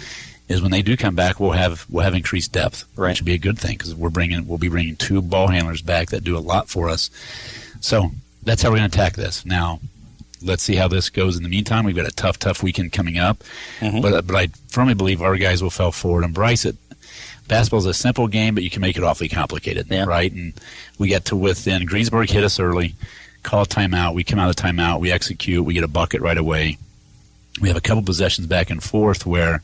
is 0.50 0.62
when 0.62 0.72
they 0.72 0.82
do 0.82 0.98
come 0.98 1.16
back, 1.16 1.40
we'll 1.40 1.52
have 1.52 1.86
we'll 1.90 2.04
have 2.04 2.14
increased 2.14 2.52
depth, 2.52 2.86
Right. 2.96 3.10
which 3.10 3.22
would 3.22 3.26
be 3.26 3.34
a 3.34 3.38
good 3.40 3.58
thing 3.58 3.78
because 3.78 3.96
we're 3.96 4.10
bringing 4.10 4.48
we'll 4.48 4.58
be 4.58 4.70
bringing 4.70 4.96
two 4.98 5.22
ball 5.22 5.48
handlers 5.48 5.82
back 5.82 6.10
that 6.10 6.24
do 6.24 6.38
a 6.38 6.40
lot 6.40 6.68
for 6.70 6.90
us. 6.90 7.10
So 7.80 8.12
that's 8.44 8.62
how 8.62 8.70
we're 8.70 8.78
going 8.78 8.90
to 8.92 8.96
attack 8.96 9.14
this. 9.14 9.46
Now, 9.46 9.80
let's 10.44 10.64
see 10.64 10.76
how 10.76 10.88
this 10.88 11.10
goes. 11.10 11.38
In 11.38 11.44
the 11.44 11.50
meantime, 11.50 11.86
we've 11.86 11.96
got 11.96 12.08
a 12.08 12.12
tough, 12.12 12.38
tough 12.40 12.62
weekend 12.64 12.92
coming 12.92 13.18
up, 13.18 13.44
Mm-hmm. 13.80 14.02
but 14.02 14.28
but 14.28 14.36
I 14.36 14.48
firmly 14.68 14.94
believe 14.96 15.22
our 15.22 15.38
guys 15.38 15.64
will 15.64 15.70
fall 15.70 15.92
forward. 15.92 16.24
And 16.24 16.34
Bryce, 16.34 16.66
it 16.66 16.76
basketball 17.48 17.80
is 17.80 17.86
a 17.86 17.94
simple 17.94 18.28
game, 18.28 18.56
but 18.56 18.64
you 18.64 18.70
can 18.70 18.82
make 18.82 18.98
it 18.98 19.04
awfully 19.04 19.30
complicated, 19.30 19.90
right? 20.08 20.32
And 20.32 20.54
we 20.98 21.08
get 21.10 21.26
to 21.26 21.36
within 21.36 21.86
Greensburg 21.86 22.30
hit 22.30 22.44
us 22.44 22.60
early, 22.60 22.96
call 23.44 23.64
a 23.64 23.66
timeout. 23.66 24.14
We 24.14 24.24
come 24.24 24.40
out 24.40 24.50
of 24.50 24.56
timeout, 24.56 25.00
we 25.00 25.12
execute, 25.12 25.66
we 25.66 25.74
get 25.74 25.84
a 25.84 25.88
bucket 25.90 26.22
right 26.22 26.38
away. 26.38 26.78
We 27.62 27.68
have 27.68 27.78
a 27.78 27.82
couple 27.82 28.04
possessions 28.04 28.48
back 28.48 28.70
and 28.70 28.82
forth 28.82 29.26
where 29.26 29.62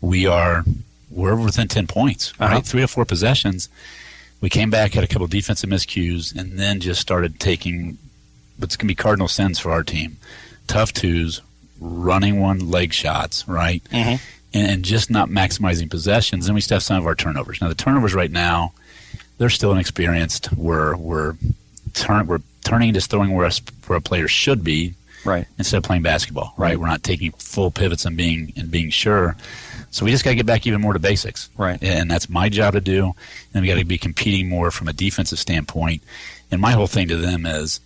we 0.00 0.26
are 0.26 0.64
we're 1.10 1.36
within 1.36 1.68
ten 1.68 1.86
points, 1.86 2.38
right? 2.40 2.50
Uh-huh. 2.52 2.60
Three 2.62 2.82
or 2.82 2.86
four 2.88 3.04
possessions. 3.04 3.68
We 4.40 4.50
came 4.50 4.70
back, 4.70 4.94
had 4.94 5.04
a 5.04 5.06
couple 5.06 5.26
defensive 5.28 5.70
miscues, 5.70 6.34
and 6.36 6.58
then 6.58 6.80
just 6.80 7.00
started 7.00 7.38
taking 7.40 7.96
what's 8.58 8.76
going 8.76 8.86
to 8.88 8.90
be 8.90 8.94
cardinal 8.94 9.28
sins 9.28 9.58
for 9.58 9.70
our 9.70 9.82
team: 9.82 10.16
tough 10.66 10.92
twos, 10.92 11.40
running 11.80 12.40
one 12.40 12.70
leg 12.70 12.92
shots, 12.92 13.46
right, 13.46 13.82
Mhm. 13.92 14.20
And, 14.54 14.70
and 14.70 14.84
just 14.84 15.10
not 15.10 15.28
maximizing 15.28 15.90
possessions. 15.90 16.46
And 16.46 16.54
we 16.54 16.60
still 16.60 16.76
have 16.76 16.82
some 16.82 16.98
of 16.98 17.06
our 17.06 17.14
turnovers. 17.14 17.60
Now 17.60 17.68
the 17.68 17.74
turnovers 17.74 18.14
right 18.14 18.30
now, 18.30 18.72
they're 19.38 19.50
still 19.50 19.72
inexperienced. 19.72 20.52
We're 20.52 20.96
we're 20.96 21.36
turn 21.94 22.26
we're 22.26 22.40
turning 22.64 22.88
into 22.88 23.00
throwing 23.00 23.34
where 23.34 23.46
a, 23.46 23.52
where 23.86 23.98
a 23.98 24.02
player 24.02 24.28
should 24.28 24.64
be, 24.64 24.94
right, 25.24 25.46
instead 25.58 25.78
of 25.78 25.84
playing 25.84 26.02
basketball, 26.02 26.54
right. 26.56 26.78
We're 26.78 26.88
not 26.88 27.02
taking 27.02 27.32
full 27.32 27.70
pivots 27.70 28.04
and 28.04 28.16
being 28.16 28.52
and 28.56 28.70
being 28.70 28.90
sure. 28.90 29.36
So 29.90 30.04
we 30.04 30.10
just 30.10 30.24
got 30.24 30.30
to 30.30 30.36
get 30.36 30.46
back 30.46 30.66
even 30.66 30.80
more 30.80 30.92
to 30.92 30.98
basics, 30.98 31.48
right? 31.56 31.82
And 31.82 32.10
that's 32.10 32.28
my 32.28 32.48
job 32.48 32.74
to 32.74 32.80
do. 32.80 33.14
And 33.54 33.62
we 33.62 33.68
got 33.68 33.78
to 33.78 33.84
be 33.84 33.98
competing 33.98 34.48
more 34.48 34.70
from 34.70 34.88
a 34.88 34.92
defensive 34.92 35.38
standpoint. 35.38 36.02
And 36.50 36.60
my 36.60 36.72
whole 36.72 36.86
thing 36.86 37.08
to 37.08 37.16
them 37.16 37.46
is 37.46 37.80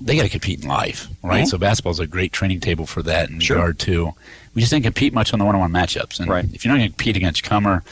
they 0.00 0.16
got 0.16 0.22
to 0.24 0.28
compete 0.28 0.62
in 0.62 0.68
life, 0.68 1.08
right? 1.22 1.44
Mhm. 1.44 1.48
So 1.48 1.58
basketball 1.58 1.92
is 1.92 2.00
a 2.00 2.06
great 2.06 2.32
training 2.32 2.60
table 2.60 2.86
for 2.86 3.02
that 3.04 3.30
in 3.30 3.40
Sure. 3.40 3.56
regard 3.56 3.78
to. 3.80 4.12
We 4.54 4.60
just 4.62 4.70
didn't 4.70 4.84
compete 4.84 5.12
much 5.12 5.32
on 5.32 5.38
the 5.38 5.44
one-on-one 5.44 5.72
matchups, 5.72 6.20
and 6.20 6.28
Right. 6.28 6.44
if 6.52 6.64
you're 6.64 6.72
not 6.72 6.78
going 6.78 6.90
to 6.90 6.96
compete 6.96 7.16
against 7.16 7.42
Comer, 7.42 7.82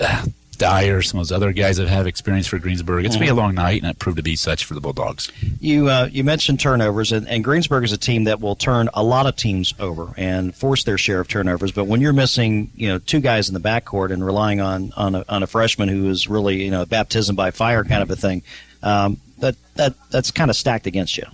uh, 0.00 0.24
Dyer, 0.58 1.02
some 1.02 1.20
of 1.20 1.28
those 1.28 1.32
other 1.36 1.52
guys 1.52 1.76
that 1.76 1.86
have 1.86 2.06
experience 2.06 2.46
for 2.46 2.58
Greensburg, 2.58 3.04
it's 3.04 3.14
going 3.14 3.26
to 3.26 3.32
be 3.34 3.38
a 3.38 3.38
Mhm. 3.38 3.44
long 3.44 3.54
night, 3.54 3.82
and 3.82 3.90
it 3.90 3.98
proved 3.98 4.16
to 4.16 4.22
be 4.22 4.36
such 4.36 4.64
for 4.64 4.72
the 4.72 4.80
Bulldogs. 4.80 5.30
You 5.60 5.88
uh, 5.90 6.08
you 6.10 6.24
mentioned 6.24 6.60
turnovers, 6.60 7.12
and, 7.12 7.28
and 7.28 7.44
Greensburg 7.44 7.84
is 7.84 7.92
a 7.92 7.98
team 7.98 8.24
that 8.24 8.40
will 8.40 8.56
turn 8.56 8.88
a 8.94 9.02
lot 9.02 9.26
of 9.26 9.36
teams 9.36 9.74
over 9.78 10.14
and 10.16 10.54
force 10.54 10.84
their 10.84 10.96
share 10.96 11.20
of 11.20 11.28
turnovers. 11.28 11.72
But 11.72 11.84
when 11.84 12.00
you're 12.00 12.14
missing, 12.14 12.70
you 12.74 12.88
know, 12.88 12.98
two 12.98 13.20
guys 13.20 13.48
in 13.48 13.54
the 13.54 13.60
backcourt 13.60 14.10
and 14.10 14.24
relying 14.24 14.60
on 14.62 14.94
on 14.96 15.14
a, 15.16 15.24
on 15.28 15.42
a 15.42 15.46
freshman 15.46 15.90
who 15.90 16.08
is 16.08 16.26
really, 16.26 16.64
you 16.64 16.70
know, 16.70 16.86
baptism 16.86 17.36
by 17.36 17.50
fire 17.50 17.84
kind 17.84 18.02
of 18.02 18.10
a 18.10 18.16
thing, 18.16 18.42
um, 18.82 19.18
that 19.38 19.56
that 19.74 19.94
that's 20.10 20.30
kind 20.30 20.50
of 20.50 20.56
stacked 20.56 20.86
against 20.86 21.16
you. 21.16 21.24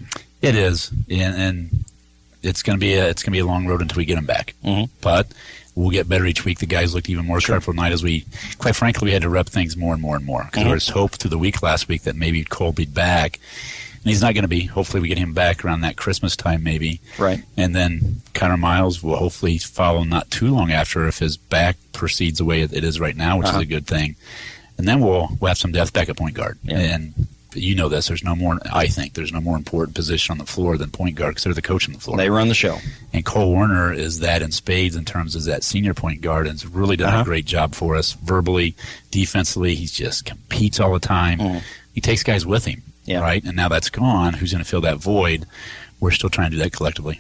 It 0.41 0.55
is, 0.57 0.91
and, 1.11 1.35
and 1.37 1.85
it's 2.43 2.63
going 2.63 2.77
to 2.79 2.81
be 2.81 2.95
a 2.95 3.09
it's 3.09 3.23
going 3.23 3.31
to 3.33 3.37
be 3.37 3.41
a 3.41 3.47
long 3.47 3.67
road 3.67 3.81
until 3.83 3.97
we 3.99 4.05
get 4.05 4.17
them 4.17 4.27
back. 4.27 4.55
Mhm. 4.65 4.89
But 5.01 5.29
we'll 5.75 5.91
get 5.91 6.09
better 6.09 6.27
each 6.27 6.45
week. 6.45 6.59
The 6.59 6.67
guys 6.67 6.95
looked 6.95 7.09
even 7.09 7.25
more 7.27 7.41
sharp 7.41 7.65
tonight 7.65 7.93
as 7.93 8.03
we, 8.03 8.25
quite 8.59 8.77
frankly, 8.77 9.07
we 9.07 9.13
had 9.13 9.23
to 9.23 9.29
rep 9.31 9.49
things 9.49 9.77
more 9.77 9.95
and 9.95 10.03
more 10.03 10.17
and 10.17 10.25
more 10.27 10.45
because 10.45 10.63
Mhm. 10.63 10.67
there 10.67 10.75
was 10.75 10.89
hope 10.89 11.13
through 11.13 11.31
the 11.31 11.39
week 11.39 11.63
last 11.63 11.89
week 11.89 12.03
that 12.03 12.17
maybe 12.17 12.43
Cole 12.45 12.73
be 12.73 12.85
back, 12.85 13.39
and 14.03 14.11
he's 14.11 14.21
not 14.21 14.35
going 14.35 14.43
to 14.43 14.49
be. 14.49 14.65
Hopefully, 14.65 15.01
we 15.01 15.09
get 15.09 15.17
him 15.19 15.33
back 15.33 15.65
around 15.65 15.83
that 15.83 15.97
Christmas 15.97 16.35
time, 16.37 16.63
maybe. 16.65 17.01
Right. 17.19 17.43
And 17.57 17.75
then 17.75 18.21
Connor 18.35 18.57
Miles 18.57 19.03
will 19.03 19.17
hopefully 19.17 19.59
follow 19.59 20.03
not 20.03 20.31
too 20.31 20.53
long 20.53 20.73
after 20.73 21.07
if 21.07 21.21
his 21.21 21.37
back 21.37 21.77
proceeds 21.93 22.39
the 22.39 22.45
way 22.45 22.63
it 22.63 22.73
is 22.85 22.99
right 22.99 23.17
now, 23.17 23.39
which 23.39 23.47
Uh-huh. 23.47 23.59
is 23.59 23.63
a 23.63 23.67
good 23.67 23.87
thing. 23.87 24.17
And 24.77 24.89
then 24.89 25.01
we'll 25.01 25.37
we'll 25.39 25.49
have 25.49 25.59
some 25.59 25.71
depth 25.71 25.93
back 25.93 26.09
at 26.09 26.17
point 26.17 26.35
guard. 26.35 26.59
And 26.67 27.29
you 27.55 27.75
know 27.75 27.89
this. 27.89 28.09
There's 28.09 28.25
no 28.25 28.35
more. 28.37 28.59
I 28.73 28.87
think 28.87 29.15
there's 29.15 29.33
no 29.33 29.41
more 29.41 29.57
important 29.57 29.95
position 29.97 30.33
on 30.33 30.39
the 30.39 30.47
floor 30.47 30.77
than 30.79 30.91
point 30.91 31.15
guard 31.17 31.33
because 31.33 31.45
they're 31.45 31.55
the 31.55 31.63
coach 31.63 31.87
on 31.89 31.95
the 31.95 32.01
floor. 32.01 32.17
They 32.17 32.31
run 32.31 32.49
the 32.49 32.55
show. 32.55 32.79
And 33.13 33.25
Cole 33.25 33.51
Warner 33.53 33.93
is 33.93 34.21
that 34.21 34.43
in 34.43 34.51
spades 34.53 34.97
in 34.97 35.05
terms 35.05 35.35
of 35.37 35.45
that 35.45 35.63
senior 35.65 35.95
point 35.95 36.21
guard 36.21 36.47
and 36.47 36.61
has 36.61 36.67
really 36.67 36.97
done 36.97 37.13
Uh-huh. 37.13 37.23
a 37.23 37.25
great 37.25 37.45
job 37.45 37.75
for 37.75 37.97
us 37.97 38.13
verbally, 38.13 38.75
defensively. 39.11 39.75
He 39.75 39.87
just 39.87 40.25
competes 40.25 40.81
all 40.81 40.93
the 40.93 40.99
time. 41.01 41.63
He 41.95 42.01
takes 42.01 42.23
guys 42.23 42.47
with 42.47 42.65
him, 42.65 42.77
Mm. 42.81 42.93
Yeah. 43.05 43.21
right? 43.21 43.43
And 43.45 43.57
now 43.57 43.69
that's 43.69 43.91
gone. 43.91 44.35
Who's 44.35 44.53
going 44.53 44.63
to 44.65 44.69
fill 44.69 44.81
that 44.83 44.99
void? 44.99 45.47
We're 46.01 46.11
still 46.11 46.31
trying 46.31 46.51
to 46.51 46.57
do 46.57 46.63
that 46.63 46.73
collectively. 46.73 47.19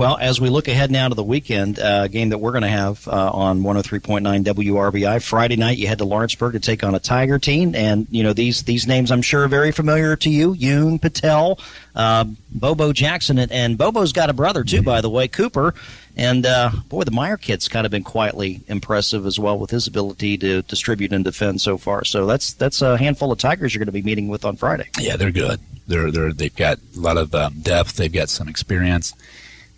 Well, 0.00 0.16
as 0.18 0.40
we 0.40 0.48
look 0.48 0.66
ahead 0.66 0.90
now 0.90 1.08
to 1.08 1.14
the 1.14 1.22
weekend 1.22 1.78
uh, 1.78 2.08
game 2.08 2.30
that 2.30 2.38
we're 2.38 2.52
going 2.52 2.62
to 2.62 2.68
have 2.68 3.06
uh, 3.06 3.32
on 3.34 3.60
103.9 3.60 4.22
WRBI 4.44 5.22
Friday 5.22 5.56
night, 5.56 5.76
you 5.76 5.88
head 5.88 5.98
to 5.98 6.06
Lawrenceburg 6.06 6.54
to 6.54 6.58
take 6.58 6.82
on 6.82 6.94
a 6.94 6.98
Tiger 6.98 7.38
team, 7.38 7.74
and 7.74 8.06
you 8.10 8.22
know 8.22 8.32
these 8.32 8.62
these 8.62 8.86
names 8.86 9.10
I'm 9.10 9.20
sure 9.20 9.44
are 9.44 9.48
very 9.48 9.72
familiar 9.72 10.16
to 10.16 10.30
you: 10.30 10.54
Yoon 10.54 11.02
Patel, 11.02 11.58
uh, 11.94 12.24
Bobo 12.50 12.94
Jackson, 12.94 13.38
and, 13.38 13.52
and 13.52 13.76
Bobo's 13.76 14.14
got 14.14 14.30
a 14.30 14.32
brother 14.32 14.64
too, 14.64 14.80
by 14.80 15.02
the 15.02 15.10
way, 15.10 15.28
Cooper. 15.28 15.74
And 16.16 16.46
uh, 16.46 16.70
boy, 16.88 17.02
the 17.02 17.10
Meyer 17.10 17.36
kid's 17.36 17.68
kind 17.68 17.84
of 17.84 17.90
been 17.90 18.02
quietly 18.02 18.62
impressive 18.68 19.26
as 19.26 19.38
well 19.38 19.58
with 19.58 19.70
his 19.70 19.86
ability 19.86 20.38
to 20.38 20.62
distribute 20.62 21.12
and 21.12 21.24
defend 21.24 21.60
so 21.60 21.76
far. 21.76 22.06
So 22.06 22.24
that's 22.24 22.54
that's 22.54 22.80
a 22.80 22.96
handful 22.96 23.32
of 23.32 23.38
Tigers 23.38 23.74
you're 23.74 23.80
going 23.80 23.84
to 23.84 23.92
be 23.92 24.00
meeting 24.00 24.28
with 24.28 24.46
on 24.46 24.56
Friday. 24.56 24.88
Yeah, 24.98 25.16
they're 25.16 25.30
good. 25.30 25.60
They're 25.88 26.10
they're 26.10 26.32
they've 26.32 26.56
got 26.56 26.78
a 26.96 27.00
lot 27.00 27.18
of 27.18 27.34
um, 27.34 27.60
depth. 27.60 27.96
They've 27.98 28.10
got 28.10 28.30
some 28.30 28.48
experience. 28.48 29.12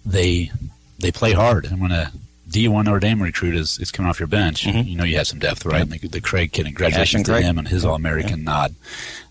They 0.05 0.51
they 0.99 1.13
play 1.13 1.33
hard, 1.33 1.65
and 1.65 1.81
when 1.81 1.93
a 1.93 2.13
D1 2.53 2.85
Notre 2.85 3.01
Dame 3.01 3.23
recruit 3.23 3.55
is, 3.55 3.79
is 3.79 3.91
coming 3.91 4.11
off 4.11 4.21
your 4.21 4.27
bench, 4.27 4.65
mm-hmm. 4.65 4.87
you 4.87 4.97
know 4.97 5.05
you 5.05 5.17
have 5.17 5.27
some 5.27 5.39
depth, 5.39 5.65
right? 5.65 5.83
And 5.83 5.91
the, 5.91 6.07
the 6.07 6.21
Craig 6.21 6.53
kid, 6.53 6.67
and 6.67 6.77
congratulations 6.77 7.25
to 7.25 7.33
Craig. 7.33 7.45
him 7.45 7.59
and 7.59 7.69
his 7.69 7.85
All 7.85 7.95
American 7.95 8.45
nod. 8.45 8.75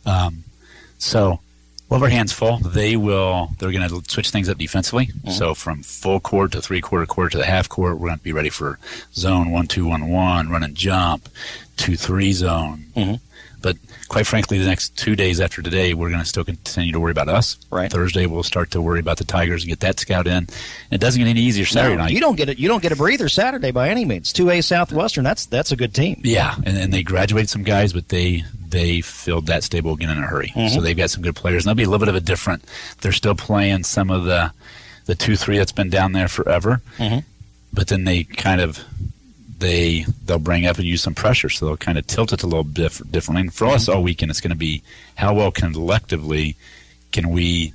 Um, 0.05 0.43
so 0.97 1.39
we'll 1.88 1.99
have 1.99 2.03
our 2.03 2.09
hands 2.09 2.32
full. 2.34 2.57
They 2.57 2.95
will. 2.95 3.51
They're 3.59 3.72
going 3.72 3.88
to 3.88 4.01
switch 4.09 4.32
things 4.32 4.49
up 4.49 4.57
defensively. 4.57 5.07
Mm-hmm. 5.07 5.32
So 5.32 5.53
from 5.53 5.84
full 5.84 6.19
court 6.19 6.53
to 6.53 6.61
three 6.61 6.82
quarter 6.82 7.05
court 7.05 7.34
to 7.34 7.38
the 7.38 7.45
half 7.45 7.69
court, 7.69 7.99
we're 7.99 8.07
going 8.07 8.17
to 8.17 8.24
be 8.24 8.34
ready 8.34 8.49
for 8.49 8.80
zone 9.13 9.51
one 9.51 9.67
two 9.67 9.86
one 9.86 10.09
one, 10.09 10.49
run 10.49 10.63
and 10.63 10.76
jump, 10.76 11.30
two 11.78 11.95
three 11.95 12.34
zone. 12.34 12.86
Mm-hmm. 12.95 13.15
But 13.61 13.78
quite 14.12 14.28
frankly, 14.28 14.57
the 14.57 14.66
next 14.66 14.97
two 14.97 15.16
days 15.16 15.39
after 15.39 15.62
today, 15.62 15.93
we're 15.93 16.09
going 16.09 16.20
to 16.20 16.26
still 16.28 16.43
continue 16.43 16.91
to 16.91 16.99
worry 16.99 17.12
about 17.12 17.30
us. 17.30 17.55
Right. 17.70 17.89
Thursday, 17.89 18.26
we'll 18.26 18.43
start 18.43 18.70
to 18.72 18.82
worry 18.82 18.99
about 18.99 19.16
the 19.18 19.24
Tigers 19.24 19.64
and 19.64 19.70
get 19.70 19.80
that 19.80 20.01
scout 20.01 20.28
in. 20.28 20.49
It 20.91 20.97
doesn't 20.99 21.18
get 21.22 21.30
any 21.30 21.39
easier 21.39 21.64
Saturday 21.66 21.95
No, 21.95 22.01
night. 22.03 22.12
You 22.12 22.20
don't 22.20 22.36
get 22.36 22.49
it. 22.49 22.59
You 22.59 22.68
don't 22.68 22.84
get 22.84 22.91
a 22.91 22.97
breather 22.97 23.30
Saturday 23.30 23.72
by 23.72 23.88
any 23.88 24.03
means. 24.03 24.34
Two 24.34 24.49
A 24.49 24.59
Southwestern. 24.59 25.24
That's 25.24 25.45
that's 25.45 25.72
a 25.72 25.78
good 25.78 25.93
team. 25.93 26.20
Yeah, 26.26 26.53
and, 26.66 26.78
and 26.78 26.93
they 26.93 27.03
graduated 27.03 27.49
some 27.49 27.64
guys, 27.64 27.93
but 27.93 28.09
they 28.09 28.43
they 28.68 28.99
filled 28.99 29.47
that 29.47 29.64
stable 29.64 29.93
again 29.93 30.09
in 30.09 30.18
a 30.22 30.28
hurry. 30.28 30.51
Mhm. 30.57 30.72
So 30.72 30.82
they've 30.82 30.97
got 30.97 31.09
some 31.09 31.24
good 31.24 31.38
players. 31.38 31.64
And 31.66 31.70
they'll 31.70 31.76
be 31.82 31.84
a 31.84 31.89
little 31.89 32.05
bit 32.05 32.09
of 32.09 32.16
a 32.16 32.20
different. 32.22 32.66
They're 32.99 33.14
still 33.14 33.36
playing 33.36 33.86
some 33.86 34.12
of 34.12 34.26
the 34.26 34.51
the 35.05 35.16
two 35.16 35.38
three 35.38 35.57
that's 35.57 35.72
been 35.72 35.89
down 35.89 36.12
there 36.12 36.28
forever, 36.28 36.82
Mhm. 36.99 37.24
but 37.72 37.88
then 37.88 38.03
they 38.03 38.26
kind 38.26 38.59
of 38.59 38.78
they 39.62 40.05
they'll 40.26 40.39
bring 40.39 40.66
up 40.66 40.78
and 40.78 40.86
use 40.86 41.01
some 41.01 41.16
pressure, 41.16 41.49
so 41.49 41.66
they'll 41.66 41.78
kind 41.78 41.97
of 41.97 42.05
tilt 42.07 42.34
it 42.34 42.43
a 42.43 42.47
little 42.47 42.64
diff- 42.64 43.01
differently. 43.09 43.41
And 43.41 43.53
for 43.53 43.68
us 43.68 43.86
mm-hmm. 43.86 43.95
all 43.95 44.03
weekend, 44.03 44.30
it's 44.30 44.41
going 44.41 44.49
to 44.49 44.57
be 44.57 44.84
how 45.16 45.34
well 45.34 45.51
collectively 45.51 46.57
can 47.12 47.30
we 47.30 47.74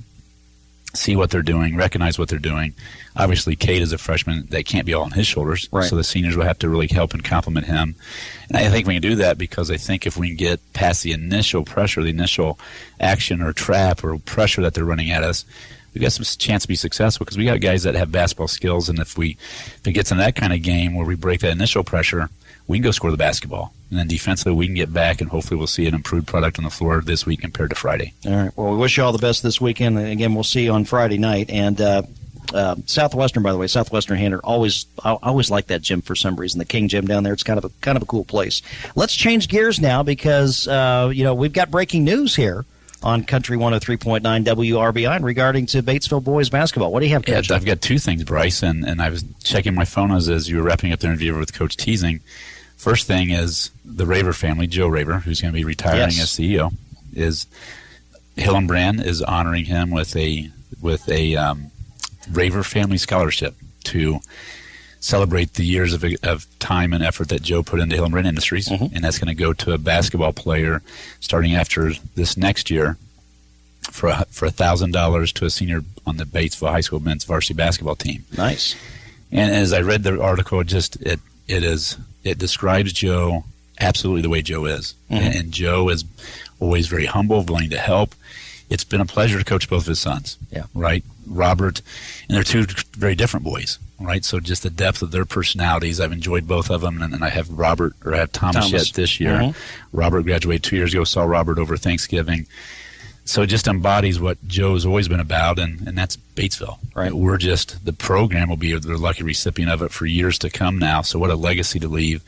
see 0.93 1.15
what 1.15 1.29
they're 1.29 1.41
doing, 1.41 1.75
recognize 1.75 2.17
what 2.17 2.27
they're 2.29 2.39
doing. 2.39 2.73
Obviously, 3.15 3.55
Cade 3.55 3.81
is 3.81 3.93
a 3.93 3.97
freshman 3.97 4.47
that 4.49 4.65
can't 4.65 4.85
be 4.85 4.93
all 4.93 5.03
on 5.03 5.11
his 5.11 5.27
shoulders, 5.27 5.67
Right. 5.71 5.87
so 5.87 5.95
the 5.95 6.03
seniors 6.03 6.35
will 6.35 6.45
have 6.45 6.59
to 6.59 6.69
really 6.69 6.87
help 6.87 7.13
and 7.13 7.23
compliment 7.23 7.65
him. 7.65 7.95
And 8.47 8.57
I 8.57 8.69
think 8.69 8.87
we 8.87 8.95
can 8.95 9.01
do 9.01 9.15
that 9.15 9.37
because 9.37 9.69
I 9.69 9.77
think 9.77 10.05
if 10.05 10.17
we 10.17 10.27
can 10.27 10.37
get 10.37 10.73
past 10.73 11.03
the 11.03 11.11
initial 11.11 11.63
pressure, 11.63 12.03
the 12.03 12.09
initial 12.09 12.59
action 12.99 13.41
or 13.41 13.53
trap 13.53 14.03
or 14.03 14.17
pressure 14.19 14.61
that 14.61 14.73
they're 14.73 14.85
running 14.85 15.11
at 15.11 15.23
us, 15.23 15.45
we 15.97 16.03
got 16.03 16.11
some 16.11 16.25
chance 16.37 16.61
to 16.63 16.67
be 16.67 16.75
successful 16.75 17.25
because 17.25 17.37
we 17.37 17.45
got 17.45 17.59
guys 17.59 17.83
that 17.83 17.95
have 17.95 18.11
basketball 18.11 18.47
skills, 18.47 18.87
and 18.89 18.99
if 18.99 19.17
we 19.17 19.31
if 19.77 19.87
it 19.87 19.93
gets 19.93 20.11
in 20.11 20.17
that 20.19 20.35
kind 20.35 20.53
of 20.53 20.61
game 20.61 20.95
where 20.95 21.05
we 21.05 21.15
break 21.15 21.41
that 21.41 21.51
initial 21.51 21.83
pressure, 21.83 22.29
we 22.67 22.77
can 22.77 22.83
go 22.83 22.91
score 22.91 23.09
the 23.09 23.17
basketball, 23.17 23.73
and 23.89 23.97
then 23.97 24.07
defensively 24.07 24.53
we 24.53 24.67
can 24.67 24.75
get 24.75 24.93
back, 24.93 25.21
and 25.21 25.29
hopefully 25.29 25.57
we'll 25.57 25.67
see 25.67 25.87
an 25.87 25.95
improved 25.95 26.27
product 26.27 26.59
on 26.59 26.65
the 26.65 26.69
floor 26.69 27.01
this 27.01 27.25
week 27.25 27.41
compared 27.41 27.71
to 27.71 27.75
Friday. 27.75 28.13
All 28.25 28.33
right. 28.33 28.51
Well, 28.55 28.71
we 28.71 28.77
wish 28.77 28.97
you 28.97 29.03
all 29.03 29.11
the 29.11 29.17
best 29.17 29.41
this 29.41 29.59
weekend. 29.59 29.97
And 29.97 30.07
again, 30.07 30.35
we'll 30.35 30.43
see 30.43 30.65
you 30.65 30.71
on 30.71 30.85
Friday 30.85 31.17
night. 31.17 31.49
And 31.49 31.81
uh, 31.81 32.03
uh, 32.53 32.75
Southwestern, 32.85 33.41
by 33.41 33.51
the 33.51 33.57
way, 33.57 33.67
Southwestern 33.67 34.17
Hanover 34.17 34.41
always 34.43 34.85
I 35.03 35.13
I 35.13 35.29
always 35.29 35.49
like 35.49 35.67
that 35.67 35.81
gym 35.81 36.01
for 36.03 36.15
some 36.15 36.35
reason. 36.35 36.59
The 36.59 36.65
King 36.65 36.89
Gym 36.89 37.07
down 37.07 37.23
there. 37.23 37.33
It's 37.33 37.43
kind 37.43 37.57
of 37.57 37.65
a 37.65 37.69
kind 37.81 37.95
of 37.95 38.03
a 38.03 38.05
cool 38.05 38.23
place. 38.23 38.61
Let's 38.95 39.15
change 39.15 39.47
gears 39.47 39.79
now 39.81 40.03
because 40.03 40.67
uh, 40.67 41.11
you 41.11 41.23
know 41.23 41.33
we've 41.33 41.53
got 41.53 41.71
breaking 41.71 42.03
news 42.03 42.35
here 42.35 42.65
on 43.03 43.23
Country 43.23 43.57
103.9 43.57 44.21
WRBI 44.21 45.21
regarding 45.23 45.65
to 45.67 45.83
Batesville 45.83 46.23
boys 46.23 46.49
basketball. 46.49 46.91
What 46.91 47.01
do 47.01 47.05
you 47.05 47.13
have, 47.13 47.27
Yeah, 47.27 47.35
Coach? 47.35 47.51
I've 47.51 47.65
got 47.65 47.81
two 47.81 47.99
things, 47.99 48.23
Bryce, 48.23 48.63
and, 48.63 48.83
and 48.85 49.01
I 49.01 49.09
was 49.09 49.23
checking 49.43 49.75
my 49.75 49.85
phone 49.85 50.11
as, 50.11 50.27
as 50.29 50.49
you 50.49 50.57
were 50.57 50.63
wrapping 50.63 50.91
up 50.91 50.99
the 50.99 51.07
interview 51.07 51.37
with 51.37 51.53
Coach 51.53 51.77
Teasing. 51.77 52.21
First 52.75 53.07
thing 53.07 53.29
is 53.31 53.69
the 53.85 54.05
Raver 54.05 54.33
family, 54.33 54.67
Joe 54.67 54.87
Raver, 54.87 55.19
who's 55.19 55.41
going 55.41 55.53
to 55.53 55.57
be 55.57 55.63
retiring 55.63 56.11
Yes. 56.11 56.19
as 56.21 56.29
CEO, 56.29 56.73
is 57.13 57.47
Hillenbrand 58.35 59.03
is 59.03 59.21
honoring 59.21 59.65
him 59.65 59.89
with 59.89 60.15
a 60.15 60.49
with 60.81 61.09
a 61.09 61.35
um, 61.35 61.71
Raver 62.31 62.63
family 62.63 62.97
scholarship 62.97 63.55
to 63.85 64.19
celebrate 64.99 65.53
the 65.53 65.63
years 65.65 65.93
of, 65.93 66.03
of 66.23 66.45
time 66.59 66.93
and 66.93 67.03
effort 67.03 67.29
that 67.29 67.41
Joe 67.41 67.63
put 67.63 67.79
into 67.79 67.95
Hillenbrand 67.95 68.25
Industries, 68.27 68.67
and 68.69 69.03
that's 69.03 69.19
going 69.19 69.27
to 69.27 69.39
go 69.39 69.53
to 69.53 69.73
a 69.73 69.77
basketball 69.77 70.33
player 70.33 70.81
starting 71.19 71.55
after 71.55 71.91
this 72.15 72.35
next 72.37 72.69
year 72.69 72.97
for 73.91 74.09
a, 74.09 74.25
for 74.29 74.45
a 74.45 74.51
thousand 74.51 74.91
dollars 74.91 75.31
to 75.33 75.45
a 75.45 75.49
senior 75.49 75.81
on 76.05 76.17
the 76.17 76.25
Batesville 76.25 76.69
High 76.71 76.81
School 76.81 76.99
men's 76.99 77.23
varsity 77.23 77.53
basketball 77.53 77.95
team. 77.95 78.25
Nice. 78.35 78.75
And 79.31 79.53
as 79.53 79.73
I 79.73 79.81
read 79.81 80.03
the 80.03 80.21
article, 80.21 80.63
just 80.63 80.95
it 81.01 81.19
it 81.47 81.63
is 81.63 81.97
it 82.23 82.37
describes 82.37 82.91
Joe 82.93 83.43
absolutely 83.79 84.23
the 84.23 84.29
way 84.29 84.41
Joe 84.41 84.65
is, 84.65 84.95
Mhm. 85.11 85.17
and, 85.17 85.35
and 85.35 85.51
Joe 85.51 85.89
is 85.89 86.03
always 86.59 86.87
very 86.87 87.05
humble, 87.05 87.43
willing 87.43 87.69
to 87.69 87.77
help. 87.77 88.15
It's 88.69 88.83
been 88.83 88.99
a 89.01 89.05
pleasure 89.05 89.37
to 89.37 89.45
coach 89.45 89.69
both 89.69 89.83
of 89.83 89.87
his 89.87 89.99
sons. 89.99 90.37
Yeah. 90.51 90.63
Right. 90.73 91.03
Robert, 91.27 91.81
and 92.27 92.35
they're 92.35 92.43
two 92.43 92.65
very 92.97 93.15
different 93.15 93.43
boys, 93.43 93.79
right? 93.99 94.23
So 94.25 94.39
just 94.39 94.63
the 94.63 94.69
depth 94.69 95.01
of 95.01 95.11
their 95.11 95.25
personalities, 95.25 95.99
I've 95.99 96.11
enjoyed 96.11 96.47
both 96.47 96.69
of 96.69 96.81
them, 96.81 97.01
and, 97.01 97.13
and 97.13 97.23
I 97.23 97.29
have 97.29 97.49
Robert 97.49 97.93
or 98.05 98.13
I 98.15 98.19
have 98.19 98.31
Thomas, 98.31 98.65
Thomas. 98.67 98.71
yet 98.87 98.93
this 98.95 99.19
year. 99.19 99.33
Mhm. 99.33 99.55
Robert 99.91 100.23
graduated 100.23 100.63
two 100.63 100.75
years 100.75 100.93
ago. 100.93 101.03
Saw 101.03 101.23
Robert 101.23 101.59
over 101.59 101.77
Thanksgiving. 101.77 102.45
So 103.25 103.41
it 103.41 103.47
just 103.47 103.67
embodies 103.67 104.21
what 104.21 104.37
Joe's 104.47 104.85
always 104.85 105.09
been 105.09 105.19
about, 105.19 105.59
and, 105.59 105.85
and 105.85 105.97
that's 105.97 106.15
Batesville. 106.35 106.77
Right. 106.95 107.11
We're 107.11 107.35
just 107.37 107.83
the 107.83 107.91
program 107.91 108.47
will 108.47 108.55
be 108.55 108.71
the 108.71 108.97
lucky 108.97 109.23
recipient 109.23 109.69
of 109.69 109.81
it 109.81 109.91
for 109.91 110.05
years 110.05 110.39
to 110.39 110.49
come 110.49 110.79
now. 110.79 111.01
So 111.01 111.19
what 111.19 111.29
a 111.29 111.35
legacy 111.35 111.77
to 111.81 111.89
leave! 111.89 112.23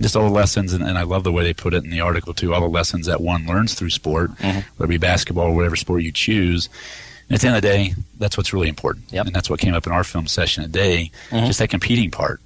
Just 0.00 0.14
all 0.14 0.22
the 0.22 0.30
lessons, 0.30 0.72
and, 0.72 0.84
and 0.84 0.96
I 0.96 1.02
love 1.02 1.24
the 1.24 1.32
way 1.32 1.42
they 1.42 1.54
put 1.54 1.74
it 1.74 1.82
in 1.82 1.90
the 1.90 2.00
article 2.02 2.34
too. 2.34 2.54
All 2.54 2.60
the 2.60 2.68
lessons 2.68 3.06
that 3.06 3.20
one 3.20 3.46
learns 3.48 3.74
through 3.74 3.90
sport, 3.90 4.30
whether 4.40 4.64
it 4.84 4.86
be 4.86 4.96
basketball 4.96 5.46
or 5.46 5.54
whatever 5.56 5.74
sport 5.74 6.02
you 6.04 6.12
choose. 6.12 6.68
And 7.28 7.34
at 7.36 7.40
the 7.40 7.46
end 7.46 7.56
of 7.56 7.62
the 7.62 7.68
day, 7.68 7.94
that's 8.18 8.36
what's 8.36 8.52
really 8.52 8.68
important, 8.68 9.10
and 9.12 9.34
that's 9.34 9.48
what 9.48 9.58
came 9.60 9.74
up 9.74 9.86
in 9.86 9.92
our 9.92 10.04
film 10.04 10.26
session 10.26 10.62
today. 10.62 11.10
Mhm. 11.30 11.46
Just 11.46 11.58
that 11.58 11.70
competing 11.70 12.10
part. 12.10 12.40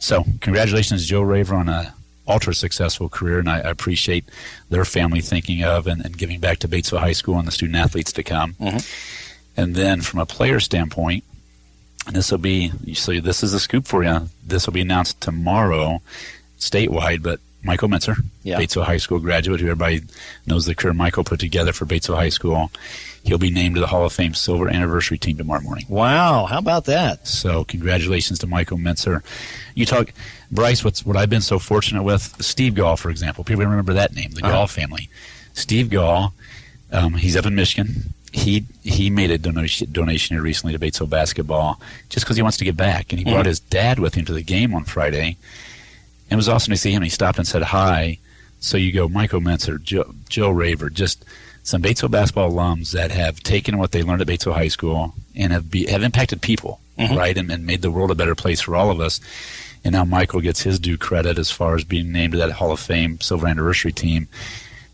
So 0.00 0.24
congratulations, 0.40 1.06
Joe 1.06 1.22
Raver, 1.22 1.54
on 1.54 1.68
a 1.68 1.94
ultra 2.26 2.54
successful 2.54 3.08
career, 3.08 3.38
and 3.38 3.48
I, 3.48 3.56
I 3.58 3.70
appreciate 3.70 4.24
their 4.70 4.84
family 4.84 5.20
thinking 5.20 5.62
of 5.62 5.86
and, 5.86 6.04
and 6.04 6.16
giving 6.18 6.40
back 6.40 6.58
to 6.60 6.68
Batesville 6.68 6.98
High 6.98 7.12
School 7.12 7.38
and 7.38 7.46
the 7.46 7.52
student 7.52 7.76
athletes 7.76 8.12
to 8.14 8.22
come. 8.22 8.56
And 9.56 9.74
then 9.76 10.00
from 10.00 10.18
a 10.20 10.26
player 10.26 10.58
standpoint, 10.58 11.22
and 12.06 12.16
this 12.16 12.30
will 12.30 12.38
be 12.38 12.72
so 12.94 13.20
this 13.20 13.42
is 13.42 13.54
a 13.54 13.60
scoop 13.60 13.86
for 13.86 14.02
you. 14.04 14.28
This 14.44 14.66
will 14.66 14.72
be 14.74 14.80
announced 14.80 15.20
tomorrow, 15.20 16.02
statewide. 16.58 17.22
But 17.22 17.40
Michael 17.62 17.88
Mitzer, 17.88 18.16
Yeah. 18.42 18.58
Batesville 18.58 18.84
High 18.84 18.96
School 18.98 19.20
graduate, 19.20 19.60
who 19.60 19.66
everybody 19.68 20.02
knows 20.46 20.66
the 20.66 20.74
career 20.74 20.92
Michael 20.92 21.24
put 21.24 21.40
together 21.40 21.72
for 21.72 21.86
Batesville 21.86 22.16
High 22.16 22.28
School. 22.30 22.70
He'll 23.24 23.38
be 23.38 23.50
named 23.50 23.74
to 23.76 23.80
the 23.80 23.86
Hall 23.86 24.04
of 24.04 24.12
Fame 24.12 24.34
Silver 24.34 24.68
Anniversary 24.68 25.16
Team 25.18 25.38
tomorrow 25.38 25.62
morning. 25.62 25.86
Wow, 25.88 26.44
how 26.44 26.58
about 26.58 26.84
that? 26.84 27.26
So 27.26 27.64
congratulations 27.64 28.38
to 28.40 28.46
Michael 28.46 28.76
Mitzer. 28.78 29.22
You 29.74 29.86
talk, 29.86 30.12
Bryce. 30.52 30.84
What's 30.84 31.06
what 31.06 31.16
I've 31.16 31.30
been 31.30 31.40
so 31.40 31.58
fortunate 31.58 32.02
with 32.02 32.36
Steve 32.44 32.74
Gall, 32.74 32.96
for 32.98 33.08
example. 33.10 33.42
People 33.42 33.64
remember 33.64 33.94
that 33.94 34.14
name, 34.14 34.30
the 34.32 34.42
Uh-huh. 34.44 34.52
Gall 34.52 34.66
family. 34.66 35.08
Steve 35.54 35.88
Gall, 35.88 36.34
um, 36.92 37.14
he's 37.14 37.34
up 37.34 37.46
in 37.46 37.54
Michigan. 37.54 38.12
He 38.30 38.64
he 38.82 39.08
made 39.10 39.30
a 39.30 39.38
donation 39.38 39.90
donation 39.90 40.36
here 40.36 40.42
recently 40.42 40.76
to 40.76 40.78
Batesville 40.78 41.08
basketball 41.08 41.80
just 42.10 42.26
because 42.26 42.36
he 42.36 42.42
wants 42.42 42.58
to 42.58 42.64
give 42.64 42.76
back, 42.76 43.10
and 43.12 43.18
he 43.18 43.24
brought 43.24 43.44
Mhm. 43.46 43.48
his 43.48 43.60
dad 43.60 43.98
with 44.00 44.14
him 44.16 44.24
to 44.26 44.32
the 44.34 44.42
game 44.42 44.74
on 44.74 44.84
Friday. 44.84 45.36
And 46.28 46.32
it 46.32 46.36
was 46.36 46.48
awesome 46.48 46.72
to 46.72 46.76
see 46.76 46.92
him. 46.92 47.02
He 47.02 47.08
stopped 47.08 47.38
and 47.38 47.46
said 47.46 47.62
hi. 47.62 48.18
So 48.60 48.76
you 48.76 48.92
go, 48.92 49.08
Michael 49.08 49.40
Mentzer, 49.40 49.82
Joe, 49.82 50.14
Joe 50.28 50.50
Raver, 50.50 50.90
just 50.90 51.24
some 51.64 51.82
Batesville 51.82 52.10
basketball 52.12 52.52
alums 52.52 52.92
that 52.92 53.10
have 53.10 53.42
taken 53.42 53.78
what 53.78 53.90
they 53.90 54.02
learned 54.04 54.20
at 54.20 54.28
Batesville 54.28 54.54
High 54.54 54.68
School 54.68 55.14
and 55.34 55.52
have 55.52 55.70
be, 55.70 55.86
have 55.86 56.02
impacted 56.04 56.40
people, 56.40 56.78
Mhm. 56.98 57.16
right, 57.16 57.36
and, 57.36 57.50
and 57.50 57.66
made 57.66 57.82
the 57.82 57.90
world 57.90 58.10
a 58.12 58.14
better 58.14 58.34
place 58.36 58.60
for 58.60 58.76
all 58.76 58.90
of 58.90 59.00
us. 59.00 59.18
And 59.84 59.92
now 59.92 60.04
Michael 60.04 60.40
gets 60.40 60.62
his 60.62 60.78
due 60.78 60.96
credit 60.96 61.38
as 61.38 61.50
far 61.50 61.74
as 61.74 61.82
being 61.84 62.12
named 62.12 62.32
to 62.34 62.38
that 62.38 62.52
Hall 62.52 62.70
of 62.70 62.78
Fame 62.80 63.20
Silver 63.20 63.46
Anniversary 63.48 63.92
team. 63.92 64.28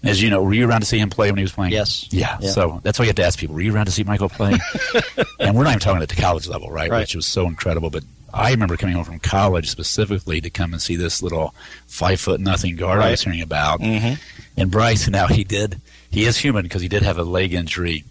As 0.02 0.22
you 0.22 0.30
know, 0.30 0.42
were 0.42 0.54
you 0.54 0.66
around 0.66 0.80
to 0.80 0.86
see 0.86 0.98
him 0.98 1.10
play 1.10 1.30
when 1.30 1.36
he 1.36 1.42
was 1.44 1.52
playing? 1.52 1.72
Yes. 1.72 2.06
Yeah. 2.10 2.38
Yeah. 2.40 2.50
So 2.50 2.80
that's 2.82 2.98
why 2.98 3.04
you 3.04 3.08
have 3.10 3.16
to 3.16 3.24
ask 3.24 3.38
people: 3.38 3.54
Were 3.54 3.60
you 3.60 3.74
around 3.74 3.84
to 3.86 3.92
see 3.92 4.02
Michael 4.02 4.30
play? 4.30 4.56
and 5.38 5.54
we're 5.54 5.64
not 5.64 5.70
even 5.70 5.80
talking 5.80 6.02
at 6.02 6.08
the 6.08 6.16
college 6.16 6.48
level, 6.48 6.70
right? 6.70 6.90
Right. 6.90 7.00
Which 7.00 7.14
was 7.14 7.26
so 7.26 7.46
incredible. 7.46 7.90
But 7.90 8.04
I 8.32 8.50
remember 8.52 8.76
coming 8.78 8.94
home 8.94 9.04
from 9.04 9.18
college 9.18 9.68
specifically 9.68 10.40
to 10.40 10.48
come 10.50 10.72
and 10.72 10.80
see 10.80 10.96
this 10.96 11.22
little 11.22 11.54
five 11.86 12.18
foot 12.18 12.40
nothing 12.40 12.76
guard 12.76 13.00
I 13.00 13.10
was 13.10 13.22
hearing 13.22 13.42
about. 13.42 13.80
Mhm. 13.80 14.18
And 14.56 14.70
Bryce, 14.70 15.06
now 15.08 15.26
he 15.26 15.44
did. 15.44 15.80
He 16.10 16.24
is 16.26 16.36
human 16.36 16.62
because 16.64 16.82
he 16.82 16.88
did 16.88 17.02
have 17.02 17.18
a 17.18 17.24
leg 17.24 17.52
injury. 17.54 18.04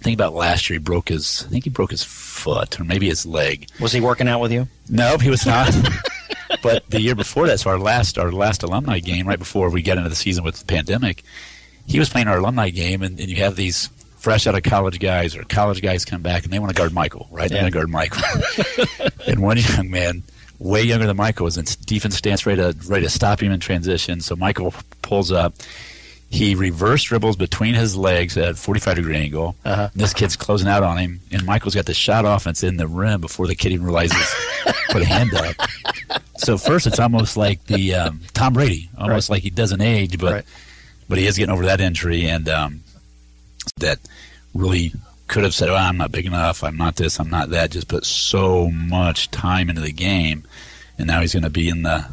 Think 0.00 0.14
about 0.14 0.34
last 0.34 0.68
year. 0.68 0.78
He 0.78 0.82
broke 0.84 1.08
his. 1.08 1.44
I 1.46 1.50
think 1.50 1.64
he 1.64 1.70
broke 1.70 1.90
his 1.90 2.04
foot 2.04 2.78
or 2.80 2.84
maybe 2.84 3.08
his 3.08 3.26
leg. 3.26 3.68
Was 3.80 3.92
he 3.92 4.00
working 4.00 4.28
out 4.28 4.40
with 4.40 4.52
you? 4.52 4.68
Nope, 4.88 5.20
he 5.22 5.30
was 5.30 5.44
not. 5.46 5.72
but 6.62 6.88
the 6.90 7.00
year 7.00 7.14
before 7.14 7.46
that, 7.48 7.60
so 7.60 7.70
our 7.70 7.78
last 7.78 8.18
our 8.18 8.30
last 8.32 8.62
alumni 8.62 8.98
game, 9.00 9.26
right 9.26 9.38
before 9.38 9.70
we 9.70 9.82
got 9.82 9.96
into 9.98 10.08
the 10.08 10.16
season 10.16 10.44
with 10.44 10.56
the 10.58 10.64
pandemic, 10.66 11.22
he 11.86 11.98
was 11.98 12.08
playing 12.08 12.28
our 12.28 12.38
alumni 12.38 12.70
game, 12.70 13.02
and, 13.02 13.18
and 13.18 13.28
you 13.28 13.36
have 13.36 13.56
these 13.56 13.88
fresh 14.18 14.46
out 14.46 14.54
of 14.56 14.62
college 14.64 14.98
guys 14.98 15.36
or 15.36 15.42
college 15.44 15.80
guys 15.80 16.04
come 16.04 16.22
back 16.22 16.42
and 16.44 16.52
they 16.52 16.58
want 16.58 16.70
to 16.74 16.76
guard 16.76 16.92
Michael, 16.92 17.28
right? 17.30 17.48
They 17.48 17.54
Yeah. 17.56 17.62
want 17.62 17.72
to 17.72 17.78
guard 17.78 17.88
Michael. 17.90 18.22
and 19.28 19.40
one 19.40 19.58
young 19.58 19.90
man, 19.90 20.24
way 20.58 20.82
younger 20.82 21.06
than 21.06 21.16
Michael, 21.16 21.44
was 21.44 21.56
in 21.56 21.66
defense 21.86 22.16
stance, 22.16 22.44
ready 22.46 22.60
to 22.62 22.76
ready 22.88 23.04
to 23.04 23.10
stop 23.10 23.40
him 23.42 23.52
in 23.52 23.60
transition. 23.60 24.20
So 24.20 24.36
Michael 24.36 24.74
pulls 25.02 25.32
up. 25.32 25.54
He 26.30 26.54
reverse 26.54 27.04
dribbles 27.04 27.36
between 27.36 27.74
his 27.74 27.96
legs 27.96 28.36
at 28.36 28.50
a 28.50 28.54
45 28.54 28.96
degree 28.96 29.16
angle. 29.16 29.56
Uh-huh. 29.64 29.88
This 29.94 30.12
kid's 30.12 30.36
closing 30.36 30.68
out 30.68 30.82
on 30.82 30.98
him, 30.98 31.20
and 31.32 31.46
Michael's 31.46 31.74
got 31.74 31.86
the 31.86 31.94
shot 31.94 32.26
off, 32.26 32.44
and 32.44 32.52
it's 32.52 32.62
in 32.62 32.76
the 32.76 32.86
rim 32.86 33.20
before 33.20 33.46
the 33.46 33.54
kid 33.54 33.72
even 33.72 33.86
realizes 33.86 34.34
put 34.90 35.02
a 35.02 35.06
hand 35.06 35.32
up. 35.34 35.56
So 36.36 36.58
first, 36.58 36.86
it's 36.86 36.98
almost 36.98 37.36
like 37.36 37.64
the 37.66 37.94
um, 37.94 38.20
Tom 38.34 38.52
Brady, 38.52 38.90
almost 38.98 39.30
like 39.30 39.42
he 39.42 39.50
doesn't 39.50 39.80
age, 39.80 40.18
but 40.18 40.44
but 41.08 41.18
he 41.18 41.26
is 41.26 41.38
getting 41.38 41.52
over 41.52 41.64
that 41.66 41.80
injury, 41.80 42.26
and 42.26 42.48
um, 42.48 42.82
that 43.78 43.98
really 44.54 44.92
could 45.26 45.44
have 45.44 45.54
said, 45.54 45.68
"Oh, 45.68 45.76
I'm 45.76 45.96
not 45.96 46.12
big 46.12 46.26
enough. 46.26 46.62
I'm 46.62 46.76
not 46.76 46.96
this. 46.96 47.18
I'm 47.18 47.30
not 47.30 47.50
that." 47.50 47.70
Just 47.70 47.88
put 47.88 48.04
so 48.04 48.70
much 48.70 49.30
time 49.30 49.68
into 49.68 49.80
the 49.80 49.92
game, 49.92 50.44
and 50.98 51.06
now 51.06 51.20
he's 51.20 51.32
going 51.32 51.42
to 51.42 51.50
be 51.50 51.68
in 51.68 51.82
the. 51.82 52.04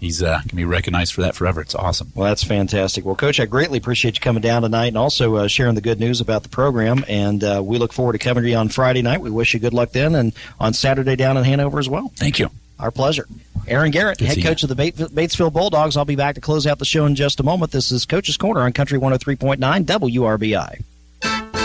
He's 0.00 0.22
uh, 0.22 0.38
going 0.38 0.48
to 0.48 0.56
be 0.56 0.64
recognized 0.64 1.12
for 1.12 1.20
that 1.20 1.34
forever. 1.34 1.60
It's 1.60 1.74
awesome. 1.74 2.10
Well, 2.14 2.26
that's 2.26 2.42
fantastic. 2.42 3.04
Well, 3.04 3.14
Coach, 3.14 3.38
I 3.38 3.44
greatly 3.44 3.76
appreciate 3.76 4.16
you 4.16 4.20
coming 4.20 4.40
down 4.40 4.62
tonight 4.62 4.86
and 4.86 4.96
also 4.96 5.36
uh, 5.36 5.46
sharing 5.46 5.74
the 5.74 5.82
good 5.82 6.00
news 6.00 6.22
about 6.22 6.42
the 6.42 6.48
program. 6.48 7.04
And 7.06 7.44
uh, 7.44 7.60
we 7.62 7.76
look 7.76 7.92
forward 7.92 8.12
to 8.14 8.18
coming 8.18 8.42
to 8.42 8.48
you 8.50 8.56
on 8.56 8.70
Friday 8.70 9.02
night. 9.02 9.20
We 9.20 9.30
wish 9.30 9.52
you 9.52 9.60
good 9.60 9.74
luck 9.74 9.90
then 9.90 10.14
and 10.14 10.32
on 10.58 10.72
Saturday 10.72 11.16
down 11.16 11.36
in 11.36 11.44
Hanover 11.44 11.78
as 11.78 11.88
well. 11.88 12.10
Thank 12.16 12.38
you. 12.38 12.50
Our 12.78 12.90
pleasure. 12.90 13.26
Aaron 13.68 13.90
Garrett, 13.90 14.18
Good 14.18 14.28
head 14.28 14.42
coach 14.42 14.62
of 14.62 14.70
the 14.70 14.74
Batesville 14.74 15.52
Bulldogs. 15.52 15.98
I'll 15.98 16.06
be 16.06 16.16
back 16.16 16.34
to 16.36 16.40
close 16.40 16.66
out 16.66 16.78
the 16.78 16.86
show 16.86 17.04
in 17.04 17.14
just 17.14 17.38
a 17.38 17.42
moment. 17.42 17.72
This 17.72 17.92
is 17.92 18.06
Coach's 18.06 18.38
Corner 18.38 18.62
on 18.62 18.72
Country 18.72 18.98
103.9 18.98 19.58
WRBI. 19.84 20.82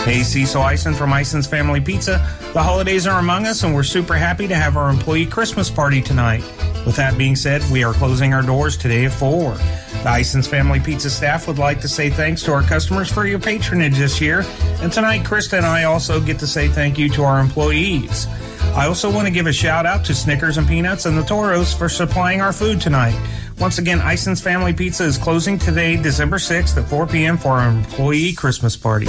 Hey, 0.06 0.22
Cecil 0.22 0.62
Ison 0.62 0.94
from 0.94 1.12
Ison's 1.12 1.48
Family 1.48 1.80
Pizza. 1.80 2.24
The 2.52 2.62
holidays 2.62 3.08
are 3.08 3.18
among 3.18 3.44
us, 3.44 3.64
and 3.64 3.74
we're 3.74 3.82
super 3.82 4.14
happy 4.14 4.46
to 4.46 4.54
have 4.54 4.76
our 4.76 4.88
employee 4.88 5.26
Christmas 5.26 5.68
party 5.68 6.00
tonight. 6.00 6.44
With 6.86 6.94
that 6.94 7.18
being 7.18 7.34
said, 7.34 7.60
we 7.72 7.82
are 7.82 7.92
closing 7.92 8.32
our 8.32 8.40
doors 8.40 8.76
today 8.76 9.06
at 9.06 9.12
4. 9.12 9.54
The 9.54 10.08
Ison's 10.08 10.46
Family 10.46 10.78
Pizza 10.78 11.10
staff 11.10 11.48
would 11.48 11.58
like 11.58 11.80
to 11.80 11.88
say 11.88 12.08
thanks 12.08 12.44
to 12.44 12.52
our 12.52 12.62
customers 12.62 13.10
for 13.10 13.26
your 13.26 13.40
patronage 13.40 13.98
this 13.98 14.20
year, 14.20 14.44
and 14.80 14.92
tonight, 14.92 15.24
Krista 15.24 15.56
and 15.56 15.66
I 15.66 15.82
also 15.82 16.20
get 16.20 16.38
to 16.38 16.46
say 16.46 16.68
thank 16.68 16.98
you 16.98 17.08
to 17.08 17.24
our 17.24 17.40
employees. 17.40 18.28
I 18.76 18.86
also 18.86 19.12
want 19.12 19.26
to 19.26 19.34
give 19.34 19.48
a 19.48 19.52
shout 19.52 19.86
out 19.86 20.04
to 20.04 20.14
Snickers 20.14 20.56
and 20.56 20.68
Peanuts 20.68 21.06
and 21.06 21.18
the 21.18 21.24
Toros 21.24 21.74
for 21.74 21.88
supplying 21.88 22.40
our 22.40 22.52
food 22.52 22.80
tonight. 22.80 23.20
Once 23.58 23.78
again, 23.78 24.00
Ison's 24.00 24.40
Family 24.40 24.72
Pizza 24.72 25.02
is 25.02 25.18
closing 25.18 25.58
today, 25.58 26.00
December 26.00 26.38
6th 26.38 26.80
at 26.80 26.88
4 26.88 27.08
p.m. 27.08 27.36
for 27.36 27.54
our 27.54 27.68
employee 27.68 28.34
Christmas 28.34 28.76
party. 28.76 29.08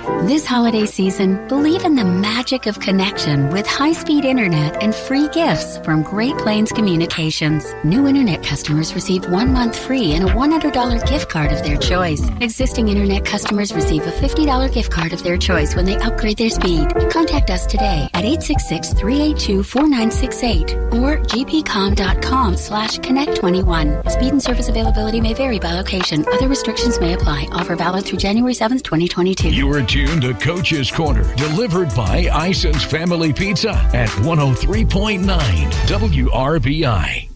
This 0.00 0.46
holiday 0.46 0.86
season, 0.86 1.46
believe 1.48 1.84
in 1.84 1.94
the 1.94 2.04
magic 2.04 2.66
of 2.66 2.80
connection 2.80 3.50
with 3.50 3.66
high 3.66 3.92
speed 3.92 4.24
internet 4.24 4.82
and 4.82 4.94
free 4.94 5.28
gifts 5.28 5.76
from 5.78 6.02
Great 6.02 6.36
Plains 6.38 6.72
Communications. 6.72 7.66
New 7.84 8.06
internet 8.06 8.42
customers 8.42 8.94
receive 8.94 9.28
one 9.28 9.52
month 9.52 9.78
free 9.78 10.12
and 10.12 10.28
a 10.28 10.32
$100 10.32 11.08
gift 11.08 11.28
card 11.28 11.52
of 11.52 11.62
their 11.62 11.76
choice. 11.76 12.26
Existing 12.40 12.88
internet 12.88 13.24
customers 13.24 13.74
receive 13.74 14.02
a 14.06 14.10
$50 14.10 14.72
gift 14.72 14.90
card 14.90 15.12
of 15.12 15.22
their 15.22 15.36
choice 15.36 15.74
when 15.76 15.84
they 15.84 15.96
upgrade 15.96 16.38
their 16.38 16.50
speed. 16.50 16.88
Contact 17.10 17.50
us 17.50 17.66
today 17.66 18.08
at 18.14 18.24
866 18.24 18.94
382 18.94 19.62
4968 19.62 20.74
or 20.94 21.18
gpcom.com 21.18 22.56
slash 22.56 22.98
connect21. 22.98 24.10
Speed 24.10 24.32
and 24.32 24.42
service 24.42 24.68
availability 24.68 25.20
may 25.20 25.34
vary 25.34 25.58
by 25.58 25.72
location. 25.72 26.24
Other 26.28 26.48
restrictions 26.48 26.98
may 27.00 27.12
apply. 27.12 27.48
Offer 27.52 27.76
valid 27.76 28.04
through 28.06 28.18
January 28.18 28.54
7th, 28.54 28.82
2022. 28.82 29.50
You 29.50 29.70
are 29.72 29.89
tuned 29.90 30.22
to 30.22 30.32
Coach's 30.34 30.88
Corner, 30.88 31.34
delivered 31.34 31.92
by 31.96 32.28
Ison's 32.48 32.84
Family 32.84 33.32
Pizza 33.32 33.72
at 33.92 34.08
103.9 34.08 35.24
WRBI. 35.88 37.29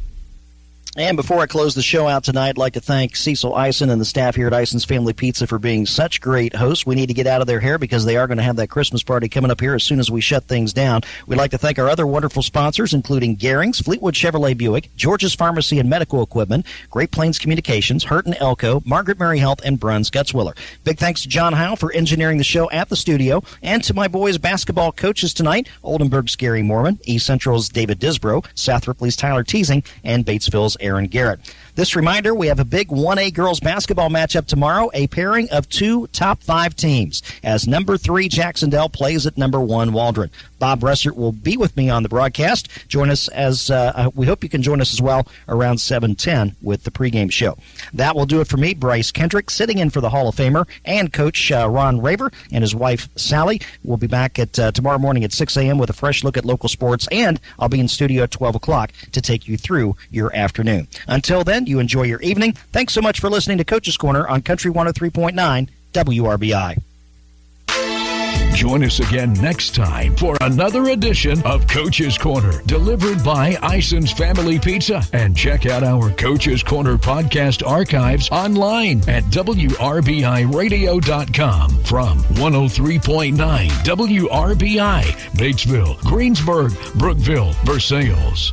And 0.96 1.16
before 1.16 1.40
I 1.40 1.46
close 1.46 1.74
the 1.74 1.82
show 1.82 2.06
out 2.06 2.22
tonight, 2.22 2.50
I'd 2.50 2.58
like 2.58 2.74
to 2.74 2.80
thank 2.80 3.16
Cecil 3.16 3.58
Ison 3.58 3.90
and 3.90 4.00
the 4.00 4.04
staff 4.04 4.36
here 4.36 4.46
at 4.46 4.52
Ison's 4.52 4.84
Family 4.84 5.12
Pizza 5.12 5.44
for 5.48 5.58
being 5.58 5.86
such 5.86 6.20
great 6.20 6.54
hosts. 6.54 6.86
We 6.86 6.94
need 6.94 7.08
to 7.08 7.14
get 7.14 7.26
out 7.26 7.40
of 7.40 7.48
their 7.48 7.58
hair 7.58 7.78
because 7.78 8.04
they 8.04 8.16
are 8.16 8.28
going 8.28 8.38
to 8.38 8.44
have 8.44 8.54
that 8.56 8.70
Christmas 8.70 9.02
party 9.02 9.28
coming 9.28 9.50
up 9.50 9.60
here 9.60 9.74
as 9.74 9.82
soon 9.82 9.98
as 9.98 10.08
we 10.08 10.20
shut 10.20 10.44
things 10.44 10.72
down. 10.72 11.00
We'd 11.26 11.34
like 11.34 11.50
to 11.50 11.58
thank 11.58 11.80
our 11.80 11.88
other 11.88 12.06
wonderful 12.06 12.44
sponsors, 12.44 12.94
including 12.94 13.36
Garings, 13.36 13.82
Fleetwood 13.82 14.14
Chevrolet 14.14 14.56
Buick, 14.56 14.94
George's 14.94 15.34
Pharmacy 15.34 15.80
and 15.80 15.90
Medical 15.90 16.22
Equipment, 16.22 16.64
Great 16.90 17.10
Plains 17.10 17.40
Communications, 17.40 18.04
Hurton 18.04 18.36
Elko, 18.38 18.80
Margaret 18.84 19.18
Mary 19.18 19.40
Health, 19.40 19.62
and 19.64 19.80
Bruns 19.80 20.12
Gutzwiller. 20.12 20.56
Big 20.84 20.98
thanks 20.98 21.22
to 21.22 21.28
John 21.28 21.54
Howe 21.54 21.74
for 21.74 21.92
engineering 21.92 22.38
the 22.38 22.44
show 22.44 22.70
at 22.70 22.88
the 22.88 22.94
studio, 22.94 23.42
and 23.64 23.82
to 23.82 23.94
my 23.94 24.06
boys 24.06 24.38
basketball 24.38 24.92
coaches 24.92 25.34
tonight, 25.34 25.68
Oldenburg's 25.82 26.36
Gary 26.36 26.62
Moorman, 26.62 27.00
East 27.02 27.26
Central's 27.26 27.68
David 27.68 27.98
Disbro, 27.98 28.46
South 28.54 28.86
Ripley's 28.86 29.16
Tyler 29.16 29.42
Teasing, 29.42 29.82
and 30.04 30.24
Batesville's 30.24 30.76
Aaron 30.84 31.06
Garrett. 31.06 31.54
This 31.76 31.96
reminder, 31.96 32.32
we 32.36 32.46
have 32.46 32.60
a 32.60 32.64
big 32.64 32.88
1A 32.88 33.34
girls 33.34 33.58
basketball 33.58 34.08
matchup 34.08 34.46
tomorrow, 34.46 34.90
a 34.94 35.08
pairing 35.08 35.50
of 35.50 35.68
two 35.68 36.06
top 36.08 36.40
five 36.40 36.76
teams, 36.76 37.20
as 37.42 37.66
number 37.66 37.96
three 37.96 38.28
Jac-Cen-Del 38.28 38.90
plays 38.90 39.26
at 39.26 39.36
number 39.36 39.60
one 39.60 39.92
Waldron. 39.92 40.30
Bob 40.60 40.82
Ressert 40.82 41.16
will 41.16 41.32
be 41.32 41.56
with 41.56 41.76
me 41.76 41.90
on 41.90 42.02
the 42.02 42.08
broadcast. 42.08 42.68
Join 42.88 43.10
us 43.10 43.28
as 43.28 43.70
uh, 43.70 44.08
we 44.14 44.24
hope 44.24 44.42
you 44.42 44.48
can 44.48 44.62
join 44.62 44.80
us 44.80 44.94
as 44.94 45.02
well 45.02 45.26
around 45.46 45.76
7:10 45.76 46.54
with 46.62 46.84
the 46.84 46.90
pregame 46.90 47.30
show. 47.30 47.58
That 47.92 48.16
will 48.16 48.24
do 48.24 48.40
it 48.40 48.46
for 48.46 48.56
me, 48.56 48.72
Bryce 48.72 49.10
Kendrick, 49.10 49.50
sitting 49.50 49.76
in 49.76 49.90
for 49.90 50.00
the 50.00 50.08
Hall 50.08 50.26
of 50.26 50.36
Famer 50.36 50.66
and 50.84 51.12
Coach 51.12 51.52
uh, 51.52 51.68
Ron 51.68 52.00
Raver 52.00 52.30
and 52.50 52.62
his 52.62 52.74
wife 52.74 53.10
Sally. 53.16 53.60
We'll 53.82 53.98
be 53.98 54.06
back 54.06 54.38
at 54.38 54.58
uh, 54.58 54.72
tomorrow 54.72 54.98
morning 54.98 55.22
at 55.22 55.32
6 55.32 55.54
a.m. 55.58 55.76
with 55.76 55.90
a 55.90 55.94
fresh 55.94 56.24
look 56.24 56.38
at 56.38 56.46
local 56.46 56.70
sports, 56.70 57.06
and 57.10 57.40
I'll 57.58 57.68
be 57.68 57.80
in 57.80 57.88
studio 57.88 58.22
at 58.22 58.30
12 58.30 58.54
o'clock 58.54 58.90
to 59.12 59.20
take 59.20 59.46
you 59.46 59.58
through 59.58 59.96
your 60.10 60.34
afternoon. 60.34 60.88
Until 61.08 61.44
then, 61.44 61.63
you 61.68 61.78
enjoy 61.78 62.02
your 62.02 62.20
evening. 62.20 62.52
Thanks 62.72 62.92
so 62.92 63.00
much 63.00 63.20
for 63.20 63.30
listening 63.30 63.58
to 63.58 63.64
Coach's 63.64 63.96
Corner 63.96 64.26
on 64.26 64.42
Country 64.42 64.70
103.9 64.70 65.68
WRBI. 65.92 66.76
Join 68.54 68.84
us 68.84 69.00
again 69.00 69.32
next 69.34 69.74
time 69.74 70.16
for 70.16 70.36
another 70.40 70.88
edition 70.90 71.42
of 71.42 71.66
Coach's 71.66 72.16
Corner, 72.16 72.62
delivered 72.66 73.24
by 73.24 73.58
Ison's 73.62 74.12
Family 74.12 74.60
Pizza. 74.60 75.02
And 75.12 75.36
check 75.36 75.66
out 75.66 75.82
our 75.82 76.10
Coach's 76.12 76.62
Corner 76.62 76.96
podcast 76.96 77.68
archives 77.68 78.28
online 78.30 78.98
at 79.08 79.24
WRBIRadio.com 79.24 81.82
from 81.82 82.18
103.9 82.18 83.68
WRBI, 83.68 85.02
Batesville, 85.36 86.00
Greensburg, 86.02 86.72
Brookville, 86.96 87.52
Versailles. 87.64 88.52